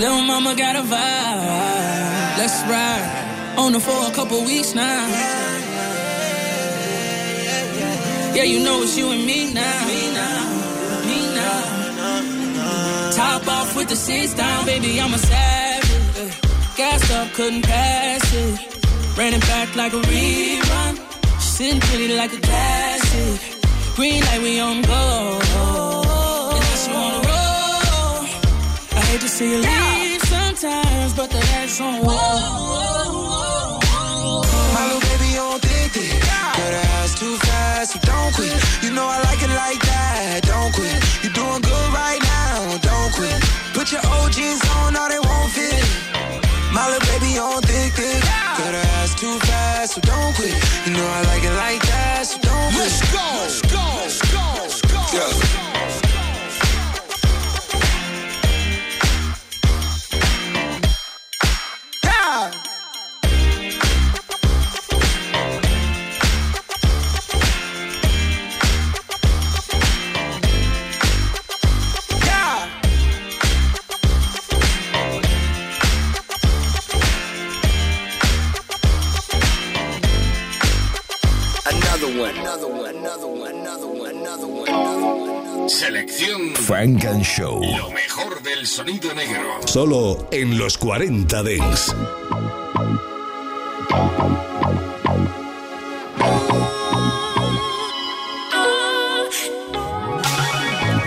Little 0.00 0.22
mama 0.22 0.54
got 0.54 0.76
a 0.76 0.80
vibe. 0.80 2.38
Let's 2.38 2.62
ride. 2.62 3.56
On 3.58 3.70
the 3.70 3.80
for 3.80 4.10
a 4.10 4.14
couple 4.14 4.42
weeks 4.46 4.74
now. 4.74 5.06
Yeah, 8.34 8.44
you 8.44 8.64
know 8.64 8.80
it's 8.82 8.96
you 8.96 9.10
and 9.10 9.26
me 9.26 9.52
now. 9.52 9.86
Me 9.90 10.00
now. 10.14 11.04
Me 11.06 11.18
now. 11.36 13.10
Top 13.12 13.46
off 13.46 13.76
with 13.76 13.90
the 13.90 13.96
seats 13.96 14.32
down, 14.32 14.64
baby, 14.64 14.98
I'm 14.98 15.12
a 15.12 15.18
savage. 15.18 16.34
Gassed 16.78 17.12
up, 17.12 17.28
couldn't 17.34 17.66
pass 17.66 18.24
it. 18.32 19.18
Ran 19.18 19.34
it 19.34 19.42
back 19.42 19.76
like 19.76 19.92
a 19.92 20.00
rerun. 20.00 20.94
Sitting 21.42 21.80
pretty 21.80 22.16
like 22.16 22.32
a 22.32 22.40
classic. 22.40 23.60
Green 23.96 24.22
light, 24.22 24.40
we 24.40 24.60
on 24.60 24.80
go. 24.80 25.40
And 26.54 26.94
wanna 26.94 27.29
hate 29.10 29.20
to 29.20 29.28
see 29.28 29.50
you 29.50 29.58
leave 29.58 30.22
sometimes, 30.22 31.12
but 31.14 31.30
the 31.30 31.42
ass 31.58 31.80
on 31.80 31.98
whoa. 32.06 33.78
My 34.74 34.82
little 34.86 35.02
baby 35.10 35.30
on 35.38 35.58
thick, 35.58 35.90
thick. 35.94 36.22
Girl, 36.56 36.70
that 36.74 36.86
ass 36.98 37.18
too 37.18 37.34
fast, 37.46 37.92
so 37.92 37.98
don't 38.06 38.32
quit. 38.34 38.54
You 38.84 38.90
know 38.94 39.06
I 39.06 39.18
like 39.28 39.42
it 39.42 39.52
like 39.64 39.82
that, 39.90 40.46
don't 40.46 40.72
quit. 40.74 40.98
You're 41.22 41.34
doing 41.34 41.62
good 41.62 41.88
right 41.90 42.22
now, 42.22 42.78
don't 42.78 43.12
quit. 43.18 43.38
Put 43.74 43.90
your 43.90 44.04
old 44.14 44.30
jeans 44.32 44.62
on, 44.78 44.94
now 44.94 45.08
they 45.08 45.18
won't 45.18 45.50
fit. 45.50 45.84
My 46.70 46.86
little 46.86 47.02
baby 47.10 47.34
on 47.38 47.62
thick, 47.62 47.90
thick. 47.98 48.22
Girl, 48.58 48.72
that 48.78 48.86
ass 49.02 49.14
too 49.18 49.36
fast, 49.42 49.94
so 49.94 50.00
don't 50.06 50.32
quit. 50.38 50.54
You 50.86 50.89
Selección 86.80 87.00
Funk 87.00 87.04
and 87.04 87.24
Show. 87.24 87.60
Lo 87.60 87.90
mejor 87.90 88.42
del 88.42 88.66
sonido 88.66 89.12
negro. 89.14 89.60
Solo 89.66 90.28
en 90.32 90.56
los 90.58 90.78
40 90.78 91.42
Dance. 91.42 91.92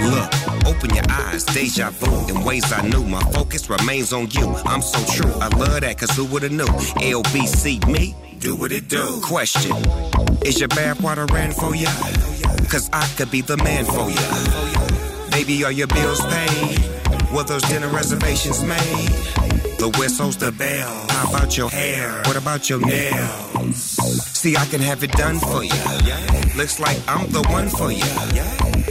Look, 0.01 0.29
open 0.67 0.93
your 0.93 1.05
eyes, 1.09 1.45
deja 1.45 1.89
vu 1.89 2.27
in 2.29 2.43
ways 2.43 2.71
I 2.71 2.81
knew. 2.88 3.03
My 3.03 3.21
focus 3.31 3.69
remains 3.69 4.13
on 4.13 4.29
you. 4.31 4.55
I'm 4.65 4.81
so 4.81 4.99
true. 5.13 5.33
I 5.41 5.47
love 5.57 5.81
that, 5.81 5.97
cause 5.97 6.15
who 6.15 6.25
would've 6.25 6.51
knew? 6.51 6.65
LBC 6.65 7.88
me, 7.88 8.15
do 8.39 8.55
what 8.55 8.71
it 8.71 8.89
do. 8.89 9.21
Question 9.21 9.75
Is 10.45 10.59
your 10.59 10.69
bathwater 10.69 11.29
ran 11.31 11.51
for 11.51 11.75
ya? 11.75 11.89
Cause 12.69 12.89
I 12.93 13.07
could 13.17 13.31
be 13.31 13.41
the 13.41 13.57
man 13.57 13.86
for 13.86 14.09
ya. 14.09 14.62
Baby, 15.45 15.65
are 15.65 15.73
your 15.73 15.88
bills 15.88 16.21
paid? 16.21 16.79
Were 17.34 17.43
those 17.43 17.63
dinner 17.63 17.89
reservations 17.89 18.63
made? 18.63 19.10
The 19.77 19.93
whistle's 19.99 20.38
the 20.38 20.53
bell. 20.53 21.06
How 21.10 21.29
about 21.29 21.58
your 21.58 21.69
hair? 21.69 22.21
What 22.27 22.38
about 22.38 22.69
your 22.69 22.79
nails? 22.79 23.75
See, 23.75 24.56
I 24.56 24.63
can 24.67 24.79
have 24.79 25.03
it 25.03 25.12
done 25.12 25.39
for 25.39 25.62
you. 25.62 25.73
Looks 26.56 26.79
like 26.79 26.97
I'm 27.10 27.29
the 27.29 27.45
one 27.49 27.67
for 27.67 27.91
you. 27.91 28.06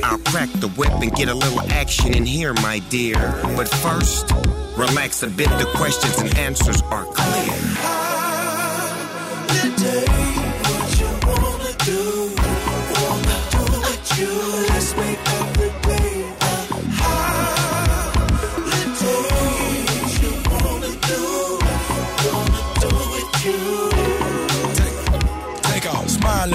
I'll 0.05 0.19
crack 0.31 0.51
the 0.61 0.69
whip 0.77 0.93
and 0.93 1.11
get 1.15 1.31
a 1.31 1.35
little 1.35 1.63
action 1.73 2.13
in 2.13 2.27
here, 2.27 2.53
my 2.53 2.81
dear. 2.91 3.17
But 3.57 3.71
first, 3.71 4.31
relax 4.77 5.23
a 5.23 5.29
bit. 5.29 5.49
The 5.49 5.73
questions 5.75 6.19
and 6.19 6.37
answers 6.37 6.83
are 6.83 7.07
clear. 7.07 8.02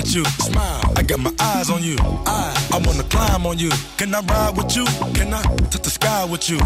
At 0.07 0.15
you, 0.15 0.25
smile. 0.25 0.93
I 0.95 1.03
got 1.03 1.19
my 1.19 1.33
eyes 1.39 1.69
on 1.69 1.83
you. 1.83 1.95
I, 1.99 2.69
I 2.73 2.77
wanna 2.85 3.03
climb 3.03 3.45
on 3.45 3.57
you. 3.57 3.71
Can 3.97 4.13
I 4.13 4.21
ride 4.21 4.55
with 4.55 4.75
you? 4.75 4.85
Can 5.13 5.33
I 5.33 5.41
touch 5.41 5.81
the 5.81 5.89
sky 5.89 6.25
with 6.25 6.49
you? 6.49 6.59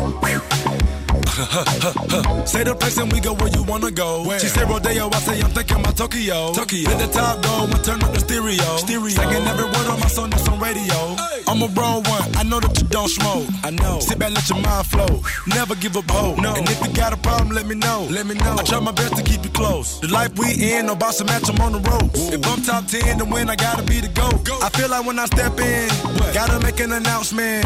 say 2.45 2.63
the 2.63 2.75
place 2.77 2.97
and 2.97 3.11
we 3.11 3.21
go 3.21 3.33
where 3.33 3.47
you 3.49 3.63
wanna 3.63 3.89
go. 3.89 4.27
She 4.37 4.47
said 4.47 4.67
Rodeo, 4.67 5.07
I 5.07 5.19
say 5.19 5.41
I'm 5.41 5.51
thinking 5.51 5.79
about 5.79 5.95
Tokyo. 5.95 6.51
Tokyo. 6.53 6.89
Hit 6.89 6.99
the 6.99 7.07
top 7.07 7.41
though 7.41 7.63
and 7.71 7.83
turn 7.83 8.03
up 8.03 8.11
the 8.11 8.19
stereo. 8.19 8.77
Stereo. 8.77 9.15
Singing 9.15 9.47
every 9.47 9.65
word 9.65 9.87
on 9.87 9.99
my 9.99 10.07
song 10.07 10.29
that's 10.29 10.47
on 10.49 10.59
radio. 10.59 11.15
I'm 11.47 11.61
a 11.63 11.67
raw 11.67 11.99
one, 12.03 12.35
I 12.35 12.43
know 12.43 12.59
that 12.59 12.75
you 12.81 12.87
don't 12.87 13.07
smoke. 13.07 13.47
I 13.63 13.71
know. 13.71 13.99
Sit 13.99 14.19
back, 14.19 14.31
let 14.31 14.49
your 14.49 14.59
mind 14.59 14.87
flow. 14.87 15.21
Never 15.47 15.75
give 15.75 15.95
up 15.95 16.09
hope. 16.11 16.37
No. 16.37 16.53
And 16.53 16.67
if 16.69 16.85
you 16.85 16.93
got 16.93 17.13
a 17.13 17.17
problem, 17.17 17.55
let 17.55 17.65
me 17.65 17.75
know. 17.75 18.07
Let 18.09 18.25
me 18.25 18.35
know. 18.35 18.55
I 18.59 18.63
try 18.63 18.79
my 18.79 18.91
best 18.91 19.15
to 19.15 19.23
keep 19.23 19.43
you 19.43 19.51
close. 19.51 20.01
The 20.01 20.07
life 20.07 20.37
we 20.37 20.51
in, 20.73 20.87
no 20.87 20.95
boss 20.95 21.17
to 21.19 21.25
match, 21.25 21.49
I'm 21.49 21.59
on 21.61 21.71
the 21.71 21.79
ropes. 21.79 22.29
If 22.29 22.45
I'm 22.45 22.61
top 22.61 22.87
10 22.87 23.19
to 23.19 23.25
win, 23.25 23.49
I 23.49 23.55
gotta 23.55 23.83
be 23.83 24.01
the 24.01 24.09
GOAT. 24.09 24.49
I 24.61 24.69
feel 24.69 24.89
like 24.89 25.05
when 25.05 25.17
I 25.17 25.25
step 25.25 25.57
in, 25.59 25.87
gotta 26.33 26.59
make 26.59 26.79
an 26.81 26.91
announcement. 26.91 27.65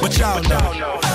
But 0.00 0.18
y'all 0.18 0.42
know. 0.42 1.07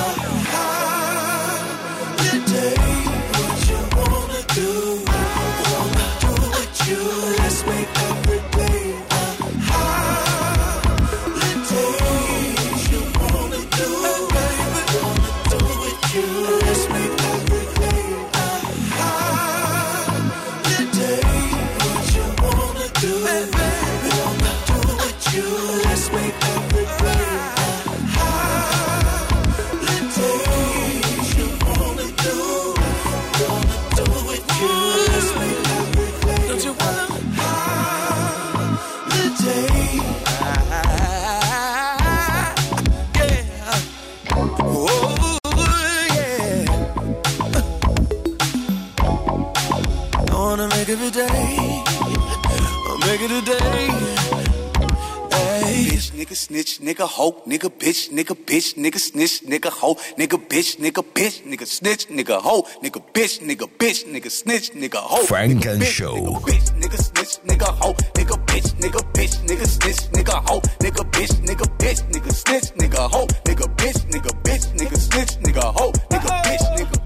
Nigga 56.84 57.08
hoe, 57.08 57.34
nigga 57.48 57.70
bitch, 57.70 58.12
nigga 58.12 58.36
bitch, 58.36 58.76
nigga 58.76 59.00
snitch, 59.00 59.42
nigga 59.48 59.70
hoe, 59.72 59.98
nigga 60.18 60.38
bitch, 60.50 60.78
nigga 60.80 61.04
bitch, 61.16 61.44
nigga 61.46 61.66
snitch, 61.66 62.08
nigga 62.10 62.42
hoe, 62.42 62.68
nigga 62.82 63.02
bitch, 63.14 63.40
nigga 63.42 63.68
bitch, 63.80 64.06
nigga 64.06 64.30
snitch, 64.30 64.72
nigga 64.74 65.00
hoe. 65.00 65.26
Funk 65.26 65.66
and 65.66 65.84
Show. 65.84 66.40
Bitch, 66.46 66.70
nigga 66.80 66.98
snitch, 66.98 67.40
nigga 67.48 67.70
hoe, 67.80 67.94
nigga 68.14 68.38
bitch, 68.46 68.70
nigga 68.80 69.02
bitch, 69.14 69.36
nigga 69.48 69.66
snitch, 69.66 70.02
nigga 70.12 70.44
hoe, 70.48 70.62
nigga 70.80 71.04
bitch, 71.12 71.34
nigga 71.48 71.66
bitch, 71.80 72.02
nigga 72.12 72.32
snitch, 72.32 72.72
nigga 72.78 73.10
hoe, 73.10 73.28
nigga 73.46 73.68
bitch, 73.78 74.00
nigga 74.12 74.32
bitch, 74.44 74.66
nigga 74.78 74.98
snitch, 74.98 75.38
nigga 75.42 75.74
hoe, 75.74 75.92
nigga 76.12 76.30
bitch, 76.44 76.66
nigga. 76.78 77.00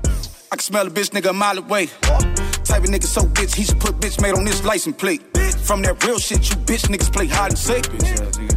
I 0.52 0.56
can 0.56 0.60
smell 0.60 0.88
a 0.88 0.90
bitch 0.90 1.12
nigga 1.12 1.30
a 1.30 1.34
mile 1.34 1.60
away. 1.60 2.47
Type 2.68 2.84
of 2.84 2.90
nigga 2.90 3.06
so 3.06 3.22
bitch, 3.22 3.56
he 3.56 3.64
should 3.64 3.80
put 3.80 3.96
bitch 4.02 4.22
made 4.22 4.34
on 4.34 4.44
this 4.44 4.66
license 4.66 4.98
plate. 4.98 5.22
From 5.64 5.82
that 5.84 6.04
real 6.04 6.20
shit, 6.20 6.50
you 6.50 6.58
bitch 6.68 6.90
niggas 6.92 7.12
play 7.14 7.26
hide 7.26 7.52
and 7.52 7.58
seek. 7.58 7.90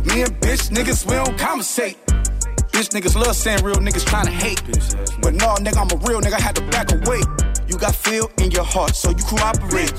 Me 0.04 0.22
and 0.22 0.34
bitch 0.42 0.68
niggas, 0.68 1.06
we 1.06 1.14
don't 1.14 1.38
conversate. 1.38 1.96
Bitch 2.74 2.90
niggas 2.90 3.14
love 3.14 3.36
saying 3.36 3.62
real 3.62 3.76
niggas 3.76 4.04
trying 4.04 4.26
to 4.26 4.32
hate. 4.32 4.64
But 5.22 5.34
no, 5.34 5.54
nigga, 5.62 5.78
I'm 5.78 5.90
a 5.94 6.06
real 6.08 6.20
nigga, 6.20 6.34
I 6.34 6.40
had 6.40 6.56
to 6.56 6.62
back 6.70 6.90
away. 6.90 7.20
You 7.68 7.78
got 7.78 7.94
feel 7.94 8.28
in 8.38 8.50
your 8.50 8.64
heart, 8.64 8.96
so 8.96 9.10
you 9.10 9.22
cooperate. 9.22 9.94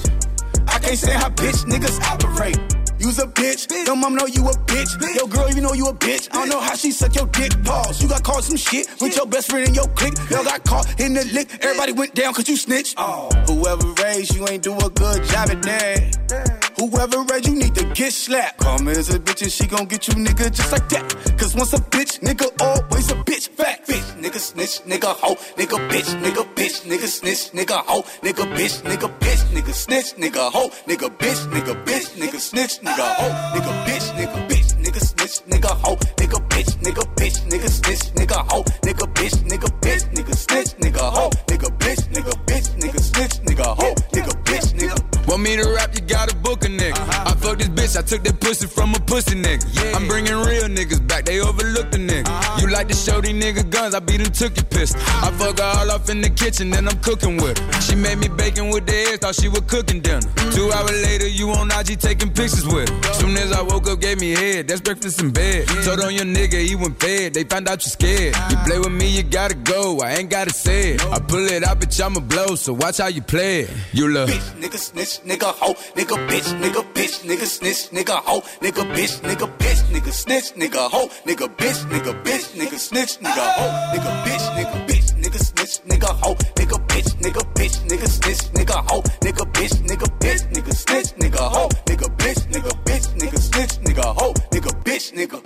I 0.67 0.78
can't 0.80 1.00
say 1.00 1.13
how 1.13 1.30
bitch 1.30 1.63
niggas 1.63 2.02
operate. 2.02 2.60
You's 3.01 3.17
a 3.17 3.25
bitch. 3.25 3.67
Your 3.87 3.95
mom 3.95 4.13
know 4.13 4.27
you 4.27 4.47
a 4.47 4.53
bitch. 4.53 5.15
Your 5.15 5.27
girl 5.27 5.49
even 5.49 5.63
know 5.63 5.73
you 5.73 5.87
a 5.87 5.93
bitch. 5.93 6.29
I 6.31 6.35
don't 6.35 6.49
know 6.49 6.59
how 6.59 6.75
she 6.75 6.91
suck 6.91 7.15
your 7.15 7.25
dick. 7.27 7.51
Pause. 7.63 8.03
You 8.03 8.09
got 8.09 8.23
caught 8.23 8.43
some 8.43 8.57
shit 8.57 8.87
with 9.01 9.15
your 9.15 9.25
best 9.25 9.49
friend 9.49 9.67
in 9.67 9.73
your 9.73 9.87
clique. 9.89 10.13
Y'all 10.29 10.43
got 10.43 10.63
caught 10.63 10.99
in 10.99 11.15
the 11.15 11.25
lick. 11.33 11.49
Everybody 11.63 11.93
went 11.93 12.13
down 12.13 12.33
cause 12.35 12.47
you 12.47 12.55
snitched. 12.55 12.95
Oh. 12.97 13.29
Whoever 13.47 13.87
raised 14.03 14.35
you 14.35 14.47
ain't 14.47 14.61
do 14.61 14.75
a 14.77 14.89
good 14.91 15.23
job 15.23 15.49
at 15.49 15.63
that. 15.63 16.61
Whoever 16.82 17.22
raised 17.30 17.46
you 17.48 17.54
need 17.54 17.76
to 17.76 17.86
get 17.94 18.12
slapped. 18.12 18.60
Me 18.82 18.91
as 18.94 19.13
a 19.13 19.20
bitch 19.20 19.44
and 19.44 19.52
she 19.52 19.67
gon' 19.67 19.86
get 19.86 20.08
you 20.08 20.15
nigga 20.15 20.50
just 20.50 20.72
like 20.72 20.89
that. 20.89 21.38
Cause 21.38 21.54
once 21.54 21.74
a 21.74 21.78
bitch, 21.78 22.20
nigga 22.22 22.50
always 22.60 23.12
a 23.12 23.15
bitch. 23.22 23.50
Fact, 23.50 23.88
bitch, 23.88 24.17
nigga 24.17 24.39
snitch, 24.39 24.82
nigga 24.89 25.13
hoe, 25.13 25.36
nigga 25.58 25.78
bitch, 25.89 26.10
nigga 26.24 26.44
bitch, 26.56 26.82
nigga 26.89 27.06
snitch, 27.06 27.52
nigga 27.52 27.86
hoe, 27.86 28.02
nigga 28.24 28.46
bitch, 28.58 28.82
nigga 28.82 29.20
bitch, 29.20 29.44
nigga 29.54 29.72
snitch, 29.72 30.15
nigga 30.15 30.52
hoe, 30.52 30.70
nigga 30.88 31.10
bitch, 31.20 31.46
nigga 31.54 31.86
bitch, 31.86 32.15
nigga 32.17 32.39
snitch, 32.39 32.82
nigga 32.82 33.13
hoe, 33.13 33.30
nigga 33.54 33.86
bitch, 33.86 34.08
nigga 34.17 34.48
bitch, 34.50 34.74
nigga 34.82 35.00
snitch, 35.00 35.46
nigga 35.46 35.78
hoe, 35.86 36.00
nigga 36.17 36.39
bitch, 36.50 36.74
nigga 36.82 37.12
bitch, 37.12 37.46
nigga 37.52 37.70
snitch, 37.70 38.15
nigga 38.15 38.41
hoe, 38.50 38.63
nigga 38.82 39.06
bitch, 39.13 39.36
nigga 39.46 39.70
bitch, 39.82 40.04
nigga 40.15 40.34
snitch, 40.34 40.74
nigga 40.80 41.12
hoe, 41.13 41.30
nigga 41.46 41.70
bitch, 41.78 42.02
nigga 42.10 42.34
bitch, 42.48 42.67
nigga 42.82 43.00
snitch, 43.00 43.39
nigga 43.46 43.67
hoe, 43.78 43.94
nigga 44.13 44.34
bitch, 44.44 44.74
nigga. 44.74 45.11
Want 45.32 45.44
me 45.44 45.56
to 45.56 45.63
rap, 45.63 45.96
you 45.96 46.02
gotta 46.02 46.36
book 46.36 46.65
a 46.65 46.67
nigga. 46.67 46.91
Uh-huh. 46.91 47.32
I 47.32 47.34
fuck 47.36 47.58
this 47.58 47.70
bitch, 47.70 47.98
I 47.98 48.02
took 48.02 48.22
that 48.26 48.41
pussy 48.41 48.67
from 48.67 48.94
a 48.94 49.00
pussy 49.00 49.34
nigga. 49.34 49.63
Yeah. 49.72 49.96
I'm 49.96 50.06
bringing 50.06 50.34
real 50.34 50.67
niggas 50.67 51.08
back, 51.08 51.24
they 51.24 51.39
overlooked 51.39 51.94
the 51.94 52.00
nigga. 52.00 52.28
Uh-huh. 52.28 52.60
You 52.60 52.67
like 52.67 52.89
to 52.89 52.94
show 52.94 53.22
these 53.22 53.41
niggas 53.41 53.70
guns, 53.70 53.96
I 53.96 54.02
beat 54.02 54.17
them, 54.17 54.34
took 54.34 54.58
your 54.58 54.65
pistol. 54.65 55.00
Uh-huh. 55.00 55.28
I 55.28 55.32
fuck 55.39 55.60
her 55.60 55.80
all 55.80 55.91
off 55.91 56.10
in 56.10 56.20
the 56.20 56.30
kitchen, 56.30 56.70
then 56.70 56.86
I'm 56.86 56.98
cooking 56.98 57.38
with 57.38 57.58
her. 57.58 57.82
She 57.82 57.96
made 57.96 58.17
me 58.17 58.28
bacon 58.28 58.72
with 58.72 58.86
the 58.86 58.94
eggs, 58.94 59.20
thought 59.20 59.36
she 59.36 59.48
was 59.48 59.62
cooking 59.62 60.02
dinner. 60.02 60.20
Mm-hmm. 60.20 60.52
Two 60.52 60.70
hours 60.74 61.02
later, 61.02 61.30
you 61.30 61.50
on 61.52 61.72
IG 61.72 61.98
taking 61.98 62.34
pictures 62.34 62.67
with 62.67 62.89
her. 62.89 63.13
Soon 63.13 63.38
as 63.38 63.54
I 63.54 63.62
woke 63.62 63.88
up, 63.88 64.02
gave 64.02 64.20
me 64.20 64.32
head, 64.32 64.67
that's 64.67 64.82
breakfast 64.82 65.22
in 65.22 65.32
bed. 65.32 65.63
Yeah. 65.70 65.82
Told 65.84 66.02
on 66.02 66.13
your 66.13 66.26
nigga, 66.26 66.60
he 66.60 66.76
went 66.76 67.00
fed, 67.00 67.36
they 67.36 67.46
found 67.46 67.70
out 67.70 67.86
you 67.86 67.89
scared. 67.89 68.36
You 68.50 68.58
play 68.67 68.80
with 68.80 68.91
me, 68.91 69.08
you 69.08 69.24
gotta 69.24 69.56
go, 69.56 70.02
I 70.02 70.12
ain't 70.15 70.30
gotta 70.30 70.52
say 70.54 70.96
it. 70.96 71.06
I 71.06 71.20
pull 71.20 71.46
it 71.48 71.63
out, 71.63 71.80
bitch, 71.80 72.04
I'ma 72.04 72.20
blow, 72.20 72.56
so 72.56 72.74
watch 72.74 72.98
how 72.98 73.08
you 73.08 73.22
play 73.22 73.62
it. 73.62 73.70
You 73.94 74.10
love. 74.10 74.28
Bitch, 74.28 74.60
nigga, 74.60 74.78
snitch, 74.78 75.20
nigga, 75.25 75.53
hoe 75.60 75.75
nigga 75.95 76.15
bitch, 76.27 76.49
nigga 76.60 76.81
bitch, 76.93 77.23
nigga 77.23 77.45
snitch, 77.45 77.91
nigga 77.91 78.21
hoe, 78.25 78.41
nigga 78.62 78.84
bitch, 78.93 79.21
nigga 79.21 79.47
bitch, 79.57 79.81
nigga 79.91 80.12
snitch, 80.12 80.53
nigga 80.55 80.89
hoe, 80.89 81.10
nigga 81.25 81.47
bitch, 81.57 81.79
nigga 81.91 82.13
bitch, 82.23 82.47
nigga 82.55 82.79
snitch, 82.79 83.19
nigga 83.21 83.45
hoe, 83.57 83.71
nigga 83.93 84.12
bitch, 84.25 84.45
nigga 84.55 84.77
bitch, 84.88 85.10
nigga 85.21 85.39
snitch, 85.39 85.79
nigga 85.86 86.10
hoe, 86.21 86.36
nigga 86.55 86.77
bitch, 86.88 87.10
nigga 87.21 87.41
bitch, 87.55 87.75
nigga 87.89 88.07
snitch, 88.07 88.43
nigga 88.53 88.77
hoe, 88.89 89.01
nigga 89.21 89.45
bitch, 89.53 89.75
nigga 89.88 90.07
bitch, 90.19 90.43
nigga 90.53 90.73
snitch, 90.73 91.13
nigga 91.21 91.43
hoe, 91.53 91.69
nigga 91.88 92.07
bitch, 92.17 92.41
nigga 92.51 92.71
bitch, 92.86 93.07
nigga 93.19 93.39
snitch, 93.39 93.73
nigga 93.86 94.05
hoe, 94.17 94.34
nigga 94.51 94.71
bitch, 94.86 95.12
nigga. 95.13 95.38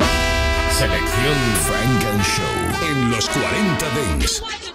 Selección 0.78 1.40
Funk 1.68 2.04
and 2.12 2.24
Show 2.34 2.88
en 2.90 3.12
los 3.12 3.30
40 3.30 3.86
Dance. 3.96 4.75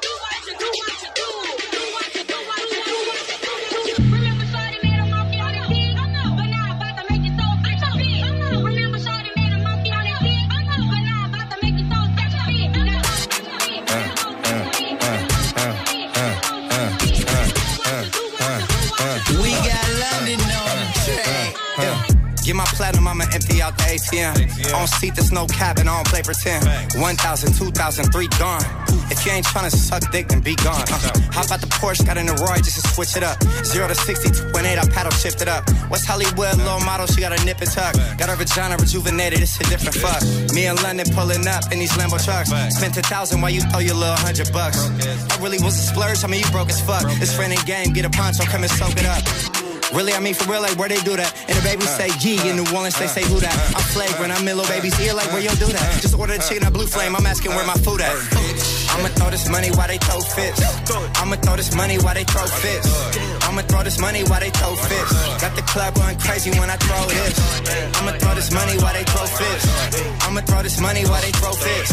Get 22.44 22.56
my 22.56 22.64
platinum, 22.72 23.06
I'ma 23.06 23.24
empty 23.32 23.60
out 23.60 23.76
the 23.76 23.84
ATM. 23.84 24.74
On 24.74 24.86
seat, 24.86 25.14
there's 25.14 25.32
no 25.32 25.46
cap, 25.46 25.78
and 25.78 25.88
I 25.88 25.96
don't 25.96 26.06
play 26.08 26.22
pretend. 26.22 26.64
1,000, 26.98 27.54
2,000, 27.54 28.12
3 28.12 28.28
gone. 28.38 28.64
If 29.10 29.26
you 29.26 29.32
ain't 29.32 29.44
tryna 29.44 29.70
suck 29.70 30.10
dick, 30.10 30.28
then 30.28 30.40
be 30.40 30.54
gone. 30.56 30.86
Uh, 30.88 31.12
how 31.32 31.42
about 31.44 31.60
the 31.60 31.66
Porsche? 31.66 32.06
Got 32.06 32.16
in 32.16 32.26
the 32.26 32.34
Roy 32.34 32.56
just 32.62 32.80
to 32.80 32.88
switch 32.94 33.16
it 33.16 33.22
up. 33.22 33.42
0 33.64 33.88
to 33.88 33.94
60, 33.94 34.28
2.8, 34.30 34.78
I 34.78 34.88
paddle 34.88 35.12
shift 35.12 35.42
it 35.42 35.48
up. 35.48 35.68
West 35.90 36.06
Hollywood, 36.06 36.56
low 36.58 36.78
model, 36.80 37.06
she 37.06 37.20
got 37.20 37.38
a 37.38 37.44
nip 37.44 37.60
and 37.60 37.70
tuck. 37.70 37.94
Got 38.18 38.30
her 38.30 38.36
vagina 38.36 38.76
rejuvenated, 38.76 39.42
it's 39.42 39.58
a 39.60 39.64
different 39.64 39.96
fuck. 39.96 40.22
Me 40.54 40.66
and 40.66 40.80
London 40.82 41.06
pulling 41.12 41.46
up 41.46 41.70
in 41.72 41.78
these 41.78 41.92
Lambo 41.92 42.22
trucks. 42.24 42.50
Spent 42.74 42.96
a 42.96 43.02
thousand 43.02 43.40
while 43.42 43.50
you 43.50 43.60
throw 43.62 43.80
your 43.80 43.96
little 43.96 44.16
hundred 44.16 44.52
bucks. 44.52 44.78
I 44.78 45.42
really 45.42 45.58
was 45.58 45.76
a 45.76 45.82
splurge, 45.82 46.24
I 46.24 46.28
mean, 46.28 46.40
you 46.40 46.50
broke 46.50 46.70
as 46.70 46.80
fuck. 46.80 47.02
It's 47.20 47.34
friend 47.34 47.52
and 47.52 47.64
game, 47.66 47.92
get 47.92 48.04
a 48.04 48.10
poncho, 48.10 48.44
come 48.44 48.62
and 48.62 48.72
soak 48.72 48.94
it 48.96 49.06
up. 49.06 49.59
Really, 49.92 50.14
I 50.14 50.20
mean 50.20 50.34
for 50.34 50.46
real, 50.50 50.62
like 50.62 50.78
where 50.78 50.88
they 50.88 51.00
do 51.02 51.16
that. 51.16 51.34
And 51.48 51.58
the 51.58 51.62
baby 51.66 51.82
say 51.82 52.08
G 52.22 52.38
in 52.48 52.56
New 52.56 52.66
Orleans, 52.70 52.96
they 52.98 53.06
say 53.06 53.24
who 53.26 53.40
that. 53.40 53.54
I'm 53.74 53.82
flagrant, 53.90 54.30
I'm 54.30 54.46
in 54.46 54.56
little 54.56 54.70
baby's 54.70 54.94
ear, 55.00 55.14
like 55.14 55.30
where 55.32 55.42
you 55.42 55.50
do 55.58 55.66
that. 55.66 56.00
Just 56.00 56.14
order 56.14 56.38
the 56.38 56.42
chicken 56.46 56.66
at 56.66 56.72
Blue 56.72 56.86
Flame, 56.86 57.16
I'm 57.16 57.26
asking 57.26 57.52
where 57.52 57.66
my 57.66 57.74
food 57.74 58.00
at. 58.00 58.14
I'ma 58.94 59.08
throw 59.18 59.30
this 59.30 59.48
money 59.48 59.70
while 59.70 59.88
they 59.88 59.98
throw 59.98 60.20
fits. 60.20 60.62
I'ma 61.18 61.36
throw 61.42 61.56
this 61.56 61.74
money 61.74 61.98
while 61.98 62.14
they 62.14 62.24
throw 62.24 62.46
fits. 62.46 62.86
I'ma 63.42 63.62
throw 63.62 63.82
this 63.82 63.98
money 63.98 64.22
while 64.24 64.40
they 64.40 64.50
throw 64.50 64.74
fits. 64.74 65.12
Got 65.42 65.54
the 65.56 65.62
club 65.62 65.94
going 65.94 66.18
crazy 66.18 66.50
when 66.58 66.70
I 66.70 66.76
throw 66.76 67.02
this. 67.10 67.34
I'ma 67.98 68.12
throw 68.18 68.34
this 68.34 68.50
money 68.54 68.78
while 68.78 68.94
they 68.94 69.04
throw 69.04 69.26
fits. 69.26 69.64
I'ma 70.22 70.40
throw 70.42 70.62
this 70.62 70.80
money 70.80 71.02
while 71.06 71.22
they 71.22 71.32
throw 71.34 71.52
fits. 71.52 71.90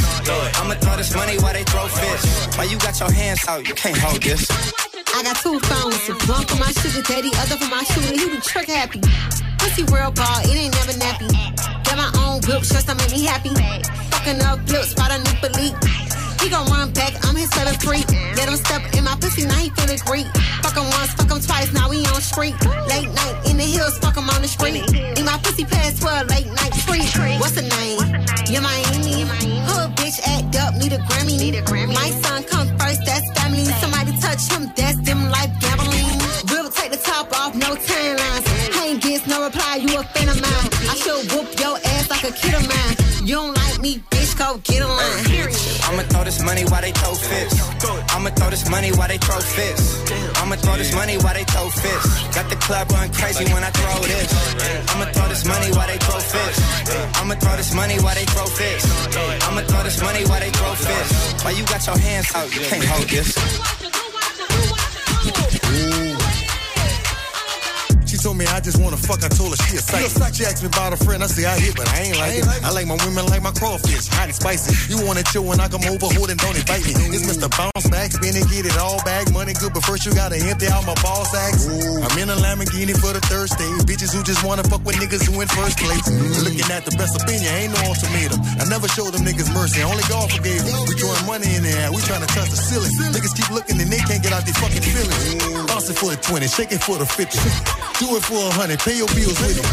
I'ma 0.62 0.74
throw 0.76 0.98
this 0.98 1.16
money 1.16 1.38
while 1.38 1.54
they 1.54 1.64
throw 1.64 1.88
fits. 1.88 2.58
Why 2.58 2.66
you 2.66 2.78
got 2.78 3.00
your 3.00 3.12
hands 3.12 3.42
out? 3.48 3.68
You 3.68 3.74
can't 3.74 3.98
hold 3.98 4.22
this. 4.22 4.46
I 5.16 5.24
got 5.24 5.38
two 5.38 5.60
phones, 5.60 6.08
one 6.28 6.46
for 6.46 6.58
my 6.58 6.72
sugar 6.80 7.02
daddy, 7.02 7.32
other 7.38 7.58
for 7.58 7.70
my 7.70 7.84
shooter. 7.84 8.14
He 8.14 8.30
be 8.30 8.42
trick 8.42 8.68
happy. 8.68 9.02
Pussy 9.58 9.84
real 9.92 10.12
ball, 10.12 10.40
it 10.44 10.56
ain't 10.56 10.74
never 10.74 10.94
nappy. 11.00 11.30
Got 11.86 11.98
my 11.98 12.12
own 12.24 12.42
whip, 12.48 12.64
just 12.64 12.88
to 12.88 12.96
make 12.96 13.12
me 13.12 13.24
happy. 13.24 13.50
Fucking 14.12 14.42
up 14.42 14.60
flips, 14.68 14.92
spot 14.92 15.12
a 15.12 15.18
new 15.18 15.36
belief. 15.42 15.74
He 16.42 16.50
gon' 16.50 16.68
run 16.70 16.92
back, 16.94 17.14
I'm 17.26 17.36
his 17.36 17.52
favorite 17.54 17.82
freak. 17.82 18.08
Let 18.38 18.50
him 18.50 18.58
step 18.58 18.82
in 18.94 19.04
my 19.04 19.16
pussy, 19.20 19.46
now 19.46 19.58
he 19.58 19.70
feeling 19.72 20.00
great. 20.06 20.28
Fuck 20.62 20.78
him 20.78 20.86
once, 20.96 21.14
fuck 21.14 21.32
him 21.32 21.42
twice, 21.42 21.74
now 21.74 21.90
we 21.90 22.06
on 22.06 22.22
street. 22.22 22.56
Late 22.88 23.10
night 23.10 23.36
in 23.50 23.58
the 23.58 23.66
hills, 23.66 23.98
fuck 24.00 24.16
him 24.16 24.30
on 24.30 24.42
the 24.42 24.48
street. 24.48 24.84
In 25.18 25.26
my 25.26 25.38
pussy 25.44 25.66
past 25.66 26.02
12, 26.02 26.30
late 26.30 26.48
night 26.48 26.74
street. 26.76 27.10
What's 27.40 27.56
the 27.56 27.64
name? 27.64 28.00
Yeah, 28.50 28.62
Miami. 28.62 29.57
Bitch 30.08 30.22
act 30.24 30.56
up, 30.56 30.74
need 30.76 30.94
a 30.94 31.00
Grammy. 31.00 31.38
Need 31.38 31.56
a 31.56 31.62
Grammy. 31.64 31.94
My 31.94 32.10
son 32.24 32.42
come 32.44 32.70
first, 32.80 33.04
that's 33.06 33.30
family. 33.38 33.66
Somebody 33.84 34.16
touch 34.22 34.50
him, 34.50 34.72
that's 34.74 34.98
them 35.02 35.30
life 35.30 35.52
gambling. 35.60 36.08
We'll 36.50 36.70
take 36.70 36.92
the 36.92 36.98
top 36.98 37.28
off, 37.38 37.54
no 37.56 37.76
timelines. 37.76 38.46
I 38.80 38.88
ain't 38.88 39.04
gets 39.04 39.28
no 39.28 39.44
reply, 39.44 39.84
you 39.84 40.00
a 40.00 40.04
fan 40.04 40.30
of 40.30 40.40
mine. 40.42 40.70
I 40.92 40.96
should 40.96 41.30
whoop 41.34 41.60
your 41.60 41.76
ass 41.84 42.10
like 42.10 42.24
a 42.24 42.32
kid 42.32 42.54
of 42.54 42.66
mine. 42.70 43.28
You 43.28 43.36
don't 43.36 43.54
like 43.54 43.82
me, 43.82 44.02
go 44.38 44.58
get 44.64 44.82
a 44.82 44.88
line. 44.88 45.26
I'ma 45.90 46.04
throw 46.14 46.24
this 46.24 46.42
money 46.44 46.64
while 46.70 46.82
they 46.82 46.92
throw 46.92 47.14
fists. 47.14 47.60
I'ma 48.14 48.30
throw 48.30 48.50
this 48.50 48.70
money 48.70 48.92
while 48.92 49.08
they 49.08 49.18
throw 49.18 49.40
fists. 49.40 50.12
I'ma 50.38 50.56
throw 50.56 50.78
this 50.78 50.94
money 50.94 51.18
while 51.18 51.34
they 51.34 51.44
throw 51.44 51.70
fists. 51.70 52.14
Got 52.36 52.50
the 52.50 52.56
club 52.56 52.88
going 52.90 53.12
crazy 53.12 53.46
when 53.52 53.64
I 53.64 53.72
throw 53.72 53.98
this. 54.06 54.30
I'ma 54.94 55.06
throw 55.12 55.28
this 55.28 55.46
money 55.46 55.70
while 55.74 55.88
they 55.88 55.98
throw 55.98 56.20
fists. 56.20 56.62
I'ma 57.18 57.36
throw 57.36 57.56
this 57.58 57.74
money 57.74 57.98
while 58.00 58.16
they 58.16 58.26
throw 58.26 58.46
fists. 58.46 58.90
I'ma 59.48 59.62
throw 59.62 59.84
this 59.84 60.02
money 60.02 60.24
while 60.30 60.40
they 60.40 60.52
throw 60.52 60.74
fists. 60.76 61.44
Why 61.44 61.52
you 61.52 61.66
got 61.66 61.86
your 61.88 61.98
hands 61.98 62.30
out? 62.36 62.48
You 62.54 62.62
can't 62.62 62.86
hold 62.86 63.10
this. 63.10 63.77
She 68.18 68.26
told 68.26 68.42
me 68.42 68.50
I 68.50 68.58
just 68.66 68.82
wanna 68.82 68.98
fuck, 68.98 69.22
I 69.22 69.30
told 69.30 69.54
her 69.54 69.62
she 69.70 69.78
a 69.78 69.82
psych. 69.86 70.34
She 70.34 70.42
asked 70.42 70.66
me 70.66 70.74
about 70.74 70.90
a 70.90 70.98
friend, 70.98 71.22
I 71.22 71.30
say 71.30 71.46
I 71.46 71.54
hit, 71.54 71.78
but 71.78 71.86
I 71.94 72.10
ain't 72.10 72.18
like 72.18 72.34
it. 72.34 72.50
I 72.66 72.74
like 72.74 72.90
my 72.90 72.98
women 73.06 73.30
like 73.30 73.46
my 73.46 73.54
crawfish, 73.54 74.10
hot 74.10 74.26
and 74.26 74.34
spicy. 74.34 74.74
You 74.90 75.06
wanna 75.06 75.22
chill 75.22 75.46
when 75.46 75.62
I 75.62 75.70
come 75.70 75.86
over, 75.86 76.10
hold 76.18 76.34
and 76.34 76.40
don't 76.42 76.58
invite 76.58 76.82
me. 76.82 76.98
It's 77.14 77.30
Mr. 77.30 77.46
Bounce 77.46 77.86
Back, 77.94 78.18
spin 78.18 78.34
and 78.34 78.50
get 78.50 78.66
it 78.66 78.74
all 78.82 78.98
back. 79.06 79.30
Money 79.30 79.54
good, 79.54 79.70
but 79.70 79.86
first 79.86 80.10
you 80.10 80.18
gotta 80.18 80.42
empty 80.42 80.66
out 80.66 80.82
my 80.90 80.98
ball 81.06 81.30
sacks. 81.30 81.70
I'm 81.70 82.10
in 82.18 82.34
a 82.34 82.38
Lamborghini 82.42 82.98
for 82.98 83.14
the 83.14 83.22
third 83.30 83.54
stage. 83.54 83.86
Bitches 83.86 84.10
who 84.18 84.26
just 84.26 84.42
wanna 84.42 84.66
fuck 84.66 84.82
with 84.82 84.98
niggas 84.98 85.22
who 85.30 85.38
in 85.38 85.48
first 85.54 85.78
place. 85.78 86.02
Looking 86.42 86.66
at 86.74 86.90
the 86.90 86.98
best 86.98 87.22
opinion, 87.22 87.54
ain't 87.54 87.78
no 87.78 87.86
ultimatum. 87.86 88.42
I 88.58 88.66
never 88.66 88.90
showed 88.90 89.14
them 89.14 89.30
niggas 89.30 89.54
mercy, 89.54 89.86
only 89.86 90.02
God 90.10 90.34
forgave 90.34 90.66
them. 90.66 90.74
We 90.90 90.98
throwing 90.98 91.22
money 91.30 91.54
in 91.54 91.62
the 91.62 91.70
air, 91.86 91.94
we 91.94 92.02
trying 92.02 92.26
to 92.26 92.32
touch 92.34 92.50
the 92.50 92.58
ceiling. 92.58 92.90
Niggas 93.14 93.38
keep 93.38 93.54
looking 93.54 93.78
and 93.78 93.94
they 93.94 94.02
can't 94.10 94.26
get 94.26 94.34
out 94.34 94.42
their 94.42 94.58
fucking 94.58 94.82
feelings. 94.82 95.70
Bounce 95.70 95.86
it 95.94 96.02
for 96.02 96.10
the 96.10 96.18
20, 96.18 96.50
shake 96.50 96.74
it 96.74 96.82
for 96.82 96.98
the 96.98 97.06
50. 97.06 97.38
Do 98.02 98.07
it 98.16 98.24
for 98.24 98.40
a 98.40 98.52
hundred, 98.54 98.80
pay 98.80 98.96
your 98.98 99.08
bills 99.12 99.36
with 99.42 99.58
it. 99.60 99.66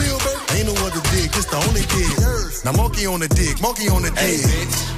Ain't 0.56 0.66
no 0.66 0.74
other 0.86 1.02
dig, 1.14 1.30
this 1.30 1.46
the 1.46 1.58
only 1.62 1.84
dig. 1.86 2.14
Now 2.64 2.72
monkey 2.72 3.06
on 3.06 3.20
the 3.20 3.28
dig, 3.28 3.60
monkey 3.60 3.88
on 3.88 4.02
the 4.02 4.10
dig. 4.10 4.40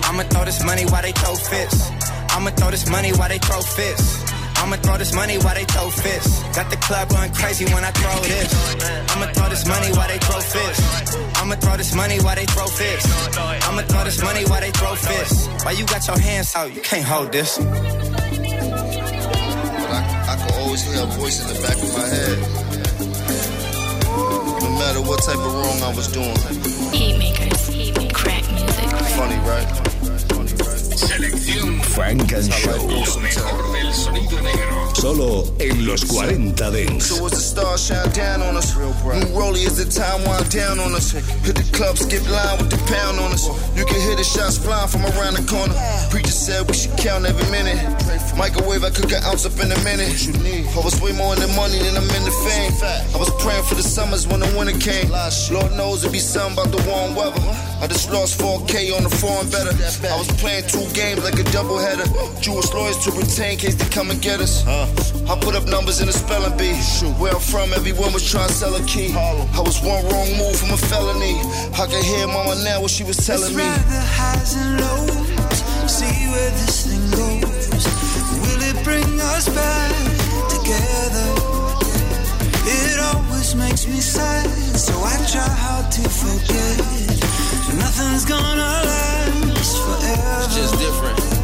I'ma 0.08 0.22
throw 0.30 0.44
this 0.44 0.62
money 0.64 0.84
while 0.86 1.02
they 1.02 1.12
throw 1.12 1.34
fists. 1.34 1.90
I'ma 2.30 2.50
throw 2.56 2.70
this 2.70 2.88
money 2.88 3.12
while 3.12 3.28
they 3.28 3.38
throw 3.38 3.60
fists. 3.60 4.24
I'ma 4.56 4.76
throw 4.76 4.96
this 4.96 5.12
money 5.14 5.36
while 5.38 5.54
they 5.54 5.64
throw 5.64 5.90
fists. 5.90 6.42
Got 6.56 6.70
the 6.70 6.76
club 6.76 7.08
going 7.10 7.32
crazy 7.34 7.64
when 7.66 7.84
I 7.84 7.90
throw 7.90 8.20
this. 8.24 8.48
I'ma 9.12 9.26
throw 9.32 9.48
this 9.48 9.66
money 9.66 9.90
while 9.92 10.08
they 10.08 10.18
throw 10.18 10.40
fists. 10.40 11.16
I'ma 11.36 11.54
throw 11.56 11.76
this 11.76 11.94
money 11.94 12.18
while 12.20 12.36
they 12.36 12.46
throw 12.46 12.66
fists. 12.66 13.36
I'ma 13.36 13.82
throw 13.82 14.04
this 14.04 14.22
money 14.22 14.44
while 14.46 14.60
they 14.60 14.70
throw 14.70 14.94
fists. 14.94 15.48
Why 15.64 15.72
you 15.72 15.84
got 15.86 16.06
your 16.06 16.18
hands 16.18 16.54
out? 16.56 16.72
You 16.74 16.80
can't 16.80 17.04
hold 17.04 17.32
this. 17.32 17.58
But 17.58 17.66
I, 19.92 20.00
I 20.30 20.36
could 20.40 20.54
always 20.62 20.82
hear 20.82 21.02
a 21.02 21.06
voice 21.06 21.40
in 21.42 21.48
the 21.52 21.60
back 21.62 21.76
of 21.76 21.92
my 21.92 22.06
head. 22.06 22.65
Matter 24.96 25.08
what 25.10 25.22
type 25.22 25.36
of 25.36 25.52
wrong 25.52 25.82
I 25.82 25.94
was 25.94 26.08
doing. 26.08 26.34
Heat 26.90 27.18
makers, 27.18 27.68
heat 27.68 27.94
make 27.98 28.14
crack 28.14 28.50
music. 28.50 28.88
Funny, 29.14 29.36
right? 29.46 29.95
Selección 31.06 31.80
Funk 31.82 32.32
and 32.32 32.52
Show. 32.52 32.76
Lo 32.76 33.20
mejor 33.20 33.72
del 33.72 33.94
sonido 33.94 34.40
negro. 34.42 34.94
Solo 34.94 35.44
en 35.60 35.86
los 35.86 36.04
40 36.04 36.70
Dance. 36.70 37.14
So 37.14 37.26
as 37.26 37.32
the 37.32 37.40
stars 37.40 37.86
shine 37.86 38.10
down 38.12 38.42
on 38.42 38.56
us, 38.56 38.74
new 38.76 38.90
rollie 39.38 39.66
as 39.66 39.76
the 39.76 39.84
time 39.84 40.24
wind 40.24 40.50
down 40.50 40.80
on 40.80 40.94
us. 40.94 41.12
Hit 41.12 41.54
the 41.54 41.68
club, 41.76 41.96
skip 41.96 42.24
line 42.28 42.58
with 42.58 42.70
the 42.70 42.80
pound 42.90 43.20
on 43.20 43.32
us. 43.32 43.46
You 43.76 43.84
can 43.84 44.00
hear 44.00 44.16
the 44.16 44.24
shots 44.24 44.58
flying 44.58 44.88
from 44.88 45.04
around 45.04 45.36
the 45.36 45.44
corner. 45.46 45.74
Preacher 46.10 46.32
said 46.32 46.66
we 46.66 46.74
should 46.74 46.96
count 46.96 47.24
every 47.26 47.48
minute. 47.50 47.76
Microwave, 48.36 48.84
I 48.84 48.90
cook 48.90 49.12
an 49.12 49.22
ounce 49.24 49.46
up 49.46 49.56
in 49.60 49.70
a 49.70 49.80
minute. 49.84 50.10
I 50.74 50.80
was 50.80 51.00
way 51.00 51.12
more 51.12 51.34
in 51.34 51.40
the 51.40 51.52
money 51.54 51.78
than 51.78 51.96
I'm 51.96 52.08
in 52.16 52.24
the 52.24 52.34
fame. 52.44 52.72
I 53.14 53.18
was 53.18 53.30
praying 53.38 53.64
for 53.64 53.76
the 53.76 53.84
summers 53.84 54.26
when 54.26 54.40
the 54.40 54.50
winter 54.56 54.76
came. 54.80 55.12
Lord 55.52 55.72
knows 55.76 56.04
it 56.04 56.10
be 56.10 56.18
something 56.18 56.56
about 56.56 56.72
the 56.72 56.82
warm 56.88 57.14
weather. 57.14 57.40
I 57.80 57.86
just 57.86 58.10
lost 58.10 58.40
4K 58.40 58.96
on 58.96 59.04
the 59.04 59.12
foreign 59.12 59.48
better. 59.52 59.76
I 60.08 60.16
was 60.16 60.28
playing 60.40 60.64
two 60.66 60.88
games 60.96 61.22
like 61.22 61.38
a 61.38 61.44
doubleheader. 61.52 62.08
Jewish 62.40 62.72
lawyers 62.72 62.96
to 63.04 63.10
retain 63.12 63.58
case 63.58 63.74
they 63.74 63.88
come 63.92 64.10
and 64.10 64.20
get 64.22 64.40
us. 64.40 64.66
I 64.66 65.36
put 65.38 65.54
up 65.54 65.64
numbers 65.68 66.00
in 66.00 66.08
a 66.08 66.12
spelling 66.12 66.56
bee. 66.56 66.72
Where 67.20 67.34
I'm 67.34 67.40
from, 67.40 67.72
everyone 67.74 68.12
was 68.14 68.24
trying 68.24 68.48
to 68.48 68.54
sell 68.54 68.74
a 68.74 68.82
key. 68.86 69.12
I 69.12 69.60
was 69.60 69.76
one 69.82 70.02
wrong 70.08 70.30
move 70.40 70.56
from 70.56 70.72
a 70.72 70.80
felony. 70.88 71.36
I 71.76 71.84
can 71.86 72.02
hear 72.02 72.26
mama 72.26 72.56
now 72.64 72.80
what 72.80 72.90
she 72.90 73.04
was 73.04 73.18
telling 73.18 73.54
me. 73.54 73.62
the 73.92 74.02
highs 74.16 74.56
and 74.56 74.80
lows. 74.80 75.60
See 75.92 76.16
where 76.32 76.50
this 76.60 76.88
thing 76.88 77.04
goes. 77.12 77.84
Will 78.40 78.62
it 78.64 78.78
bring 78.82 79.20
us 79.36 79.48
back 79.52 79.92
together? 80.48 81.28
It 82.64 82.98
always 83.12 83.54
makes 83.54 83.86
me 83.86 84.00
sad, 84.00 84.48
so 84.74 84.94
I 85.04 85.14
try 85.28 85.50
hard 85.62 85.92
to 85.92 86.08
forget. 86.08 86.76
Nothing's 87.76 88.24
gonna 88.24 88.72
last 88.88 89.16
forever. 89.36 89.55
It's 89.88 90.56
just 90.56 90.78
different. 90.78 91.36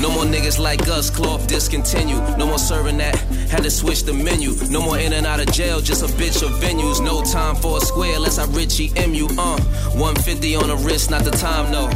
No 0.00 0.10
more 0.10 0.24
niggas 0.24 0.60
like 0.60 0.86
us, 0.88 1.10
cloth 1.10 1.48
discontinued. 1.48 2.22
No 2.38 2.46
more 2.46 2.58
serving 2.58 2.98
that, 2.98 3.16
had 3.50 3.64
to 3.64 3.70
switch 3.70 4.04
the 4.04 4.12
menu. 4.12 4.54
No 4.70 4.80
more 4.80 4.98
in 4.98 5.12
and 5.12 5.26
out 5.26 5.40
of 5.40 5.50
jail, 5.50 5.80
just 5.80 6.02
a 6.04 6.06
bitch 6.06 6.42
of 6.42 6.52
venues. 6.60 7.04
No 7.04 7.22
time 7.22 7.56
for 7.56 7.78
a 7.78 7.80
square 7.80 8.14
unless 8.14 8.38
I 8.38 8.44
Richie 8.46 8.90
MU. 9.08 9.26
Uh, 9.36 9.58
150 9.98 10.54
on 10.54 10.68
the 10.68 10.76
wrist, 10.76 11.10
not 11.10 11.24
the 11.24 11.32
time, 11.32 11.72
no. 11.72 11.88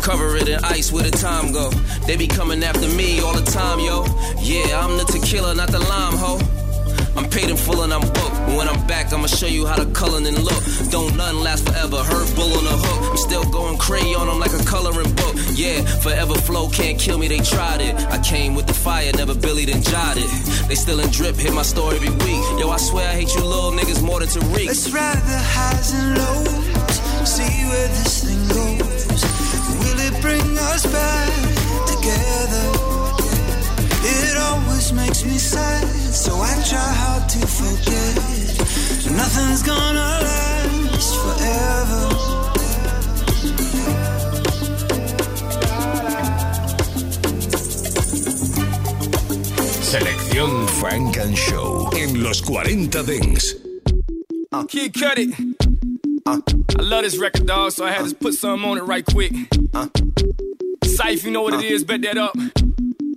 Cover 0.00 0.36
it 0.36 0.48
in 0.48 0.64
ice 0.64 0.90
where 0.90 1.02
the 1.02 1.10
time 1.10 1.52
go. 1.52 1.70
They 2.06 2.16
be 2.16 2.26
coming 2.26 2.62
after 2.64 2.88
me 2.88 3.20
all 3.20 3.34
the 3.34 3.50
time, 3.50 3.78
yo. 3.78 4.04
Yeah, 4.40 4.80
I'm 4.80 4.96
the 4.96 5.04
tequila, 5.04 5.54
not 5.54 5.70
the 5.70 5.80
lime, 5.80 6.14
ho. 6.16 6.63
I'm 7.16 7.28
paid 7.30 7.48
in 7.50 7.56
full 7.56 7.82
and 7.82 7.92
I'm 7.92 8.00
booked. 8.00 8.34
When 8.56 8.68
I'm 8.68 8.86
back, 8.86 9.12
I'ma 9.12 9.26
show 9.26 9.46
you 9.46 9.66
how 9.66 9.76
to 9.76 9.86
color 9.92 10.18
and 10.18 10.38
look. 10.38 10.62
Don't 10.90 11.16
none 11.16 11.42
last 11.42 11.66
forever. 11.66 11.96
Hurt 11.96 12.34
bull 12.34 12.52
on 12.58 12.64
the 12.64 12.76
hook. 12.76 13.10
I'm 13.10 13.16
still 13.16 13.44
going 13.50 13.78
crazy 13.78 14.14
on 14.14 14.26
them 14.26 14.38
like 14.38 14.52
a 14.52 14.64
coloring 14.64 15.12
book. 15.14 15.34
Yeah, 15.54 15.82
forever 16.00 16.34
flow 16.34 16.68
can't 16.68 16.98
kill 16.98 17.18
me. 17.18 17.28
They 17.28 17.38
tried 17.38 17.80
it. 17.80 17.94
I 18.10 18.18
came 18.18 18.54
with 18.54 18.66
the 18.66 18.74
fire, 18.74 19.10
never 19.14 19.34
Billy 19.34 19.64
then 19.64 19.82
jotted. 19.82 20.28
They 20.68 20.74
still 20.74 21.00
in 21.00 21.10
drip, 21.10 21.36
hit 21.36 21.52
my 21.52 21.62
story 21.62 21.96
every 21.96 22.10
week. 22.10 22.44
Yo, 22.58 22.70
I 22.70 22.78
swear 22.78 23.08
I 23.08 23.14
hate 23.14 23.34
you 23.34 23.44
little 23.44 23.72
niggas 23.72 24.02
more 24.02 24.20
than 24.20 24.28
Tariq. 24.28 24.66
Let's 24.66 24.90
ride 24.90 25.22
the 25.22 25.38
highs 25.54 25.92
and 25.94 26.18
lows. 26.18 26.74
See 27.28 27.56
where 27.70 27.88
this 27.88 28.24
thing 28.24 28.42
goes. 28.48 29.22
Will 29.80 30.00
it 30.08 30.20
bring 30.20 30.58
us 30.58 30.84
back 30.86 31.32
together? 31.86 32.93
It 34.06 34.36
always 34.36 34.92
makes 34.92 35.24
me 35.24 35.38
sad, 35.38 35.84
so 36.12 36.32
I 36.36 36.52
try 36.68 36.92
hard 37.02 37.28
to 37.28 37.46
forget. 37.46 38.14
Nothing's 39.16 39.62
gonna 39.62 40.20
last 40.26 41.14
forever. 41.22 42.04
Selección 49.82 50.68
Funk 50.80 51.16
and 51.18 51.36
Show 51.36 51.88
en 51.96 52.22
los 52.22 52.40
40 52.42 53.02
Dance. 53.04 53.54
Uh, 54.52 54.64
Kid 54.64 54.92
Cudi. 54.92 55.32
Uh, 56.26 56.40
I 56.78 56.82
love 56.82 57.04
this 57.04 57.16
record, 57.18 57.46
dog, 57.46 57.72
so 57.72 57.84
I 57.84 57.92
had 57.92 58.08
to 58.08 58.14
put 58.14 58.34
something 58.34 58.68
on 58.68 58.78
it 58.78 58.82
right 58.82 59.04
quick. 59.04 59.32
Uh, 59.72 59.88
Syph, 60.84 61.24
you 61.24 61.30
know 61.30 61.42
what 61.42 61.54
it 61.54 61.64
is, 61.64 61.84
bet 61.84 62.02
that 62.02 62.18
up. 62.18 62.34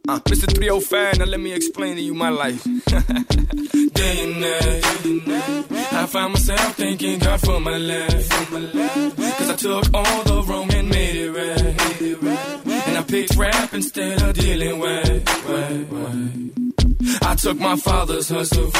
Uh, 0.09 0.19
Mr. 0.21 0.47
305, 0.55 1.19
now 1.19 1.25
let 1.25 1.39
me 1.39 1.51
explain 1.51 1.95
to 1.97 2.01
you 2.01 2.13
my 2.13 2.29
life. 2.29 2.63
Day 2.63 4.23
and 4.23 4.39
night, 4.39 5.91
I 5.91 6.05
find 6.05 6.31
myself 6.31 6.75
thanking 6.75 7.19
God 7.19 7.41
for 7.41 7.59
my 7.59 7.77
life. 7.77 8.29
Cause 8.29 9.49
I 9.49 9.55
took 9.57 9.93
all 9.93 10.23
the 10.23 10.43
wrong 10.47 10.73
and 10.73 10.87
made 10.89 11.15
it 11.17 11.31
right. 11.31 12.87
And 12.87 12.97
I 12.97 13.03
picked 13.03 13.35
rap 13.35 13.73
instead 13.73 14.21
of 14.21 14.33
dealing 14.33 14.79
with. 14.79 15.27
Right. 15.45 16.66
I 17.21 17.35
took 17.35 17.57
my 17.59 17.75
father's 17.75 18.29
hustle, 18.29 18.71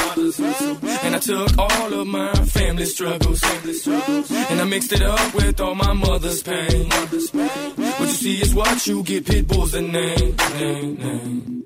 and 1.04 1.14
I 1.14 1.18
took 1.18 1.58
all 1.58 1.92
of 2.00 2.06
my 2.06 2.32
family 2.34 2.84
struggles, 2.84 3.42
and 3.42 4.60
I 4.60 4.64
mixed 4.64 4.92
it 4.92 5.02
up 5.02 5.34
with 5.34 5.60
all 5.60 5.74
my 5.74 5.92
mother's 5.92 6.42
pain. 6.42 6.88
What 6.90 8.00
you 8.00 8.06
see 8.06 8.36
is 8.42 8.54
what 8.54 8.86
you 8.86 9.02
get, 9.02 9.24
Pitbull's 9.24 9.72
the 9.72 9.82
name. 9.82 10.36
name, 10.58 10.94
name. 10.96 11.64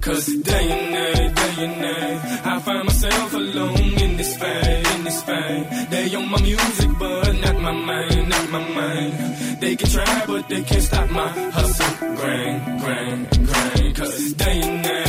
Cause 0.00 0.26
day 0.26 0.70
and 0.70 0.92
night, 0.94 1.34
day 1.34 1.64
and 1.64 1.80
night, 1.82 2.46
I 2.46 2.60
find 2.60 2.84
myself 2.84 3.34
alone 3.34 3.98
in 4.04 4.16
this 4.16 4.36
fight, 4.36 4.94
in 4.94 5.04
this 5.04 5.22
fight. 5.22 5.88
They 5.90 6.14
on 6.14 6.30
my 6.30 6.40
music, 6.40 6.90
but 6.98 7.32
not 7.44 7.60
my 7.60 7.72
mind, 7.72 8.28
not 8.28 8.50
my 8.50 8.68
mind. 8.74 9.60
They 9.60 9.76
can 9.76 9.88
try, 9.90 10.24
but 10.26 10.48
they 10.48 10.62
can't 10.62 10.82
stop 10.82 11.10
my 11.10 11.28
hustle, 11.28 12.16
grind, 12.16 12.80
grind, 12.80 13.46
grind. 13.46 13.96
Cause 13.96 14.32
day 14.34 14.60
and 14.62 14.82
night, 14.82 15.07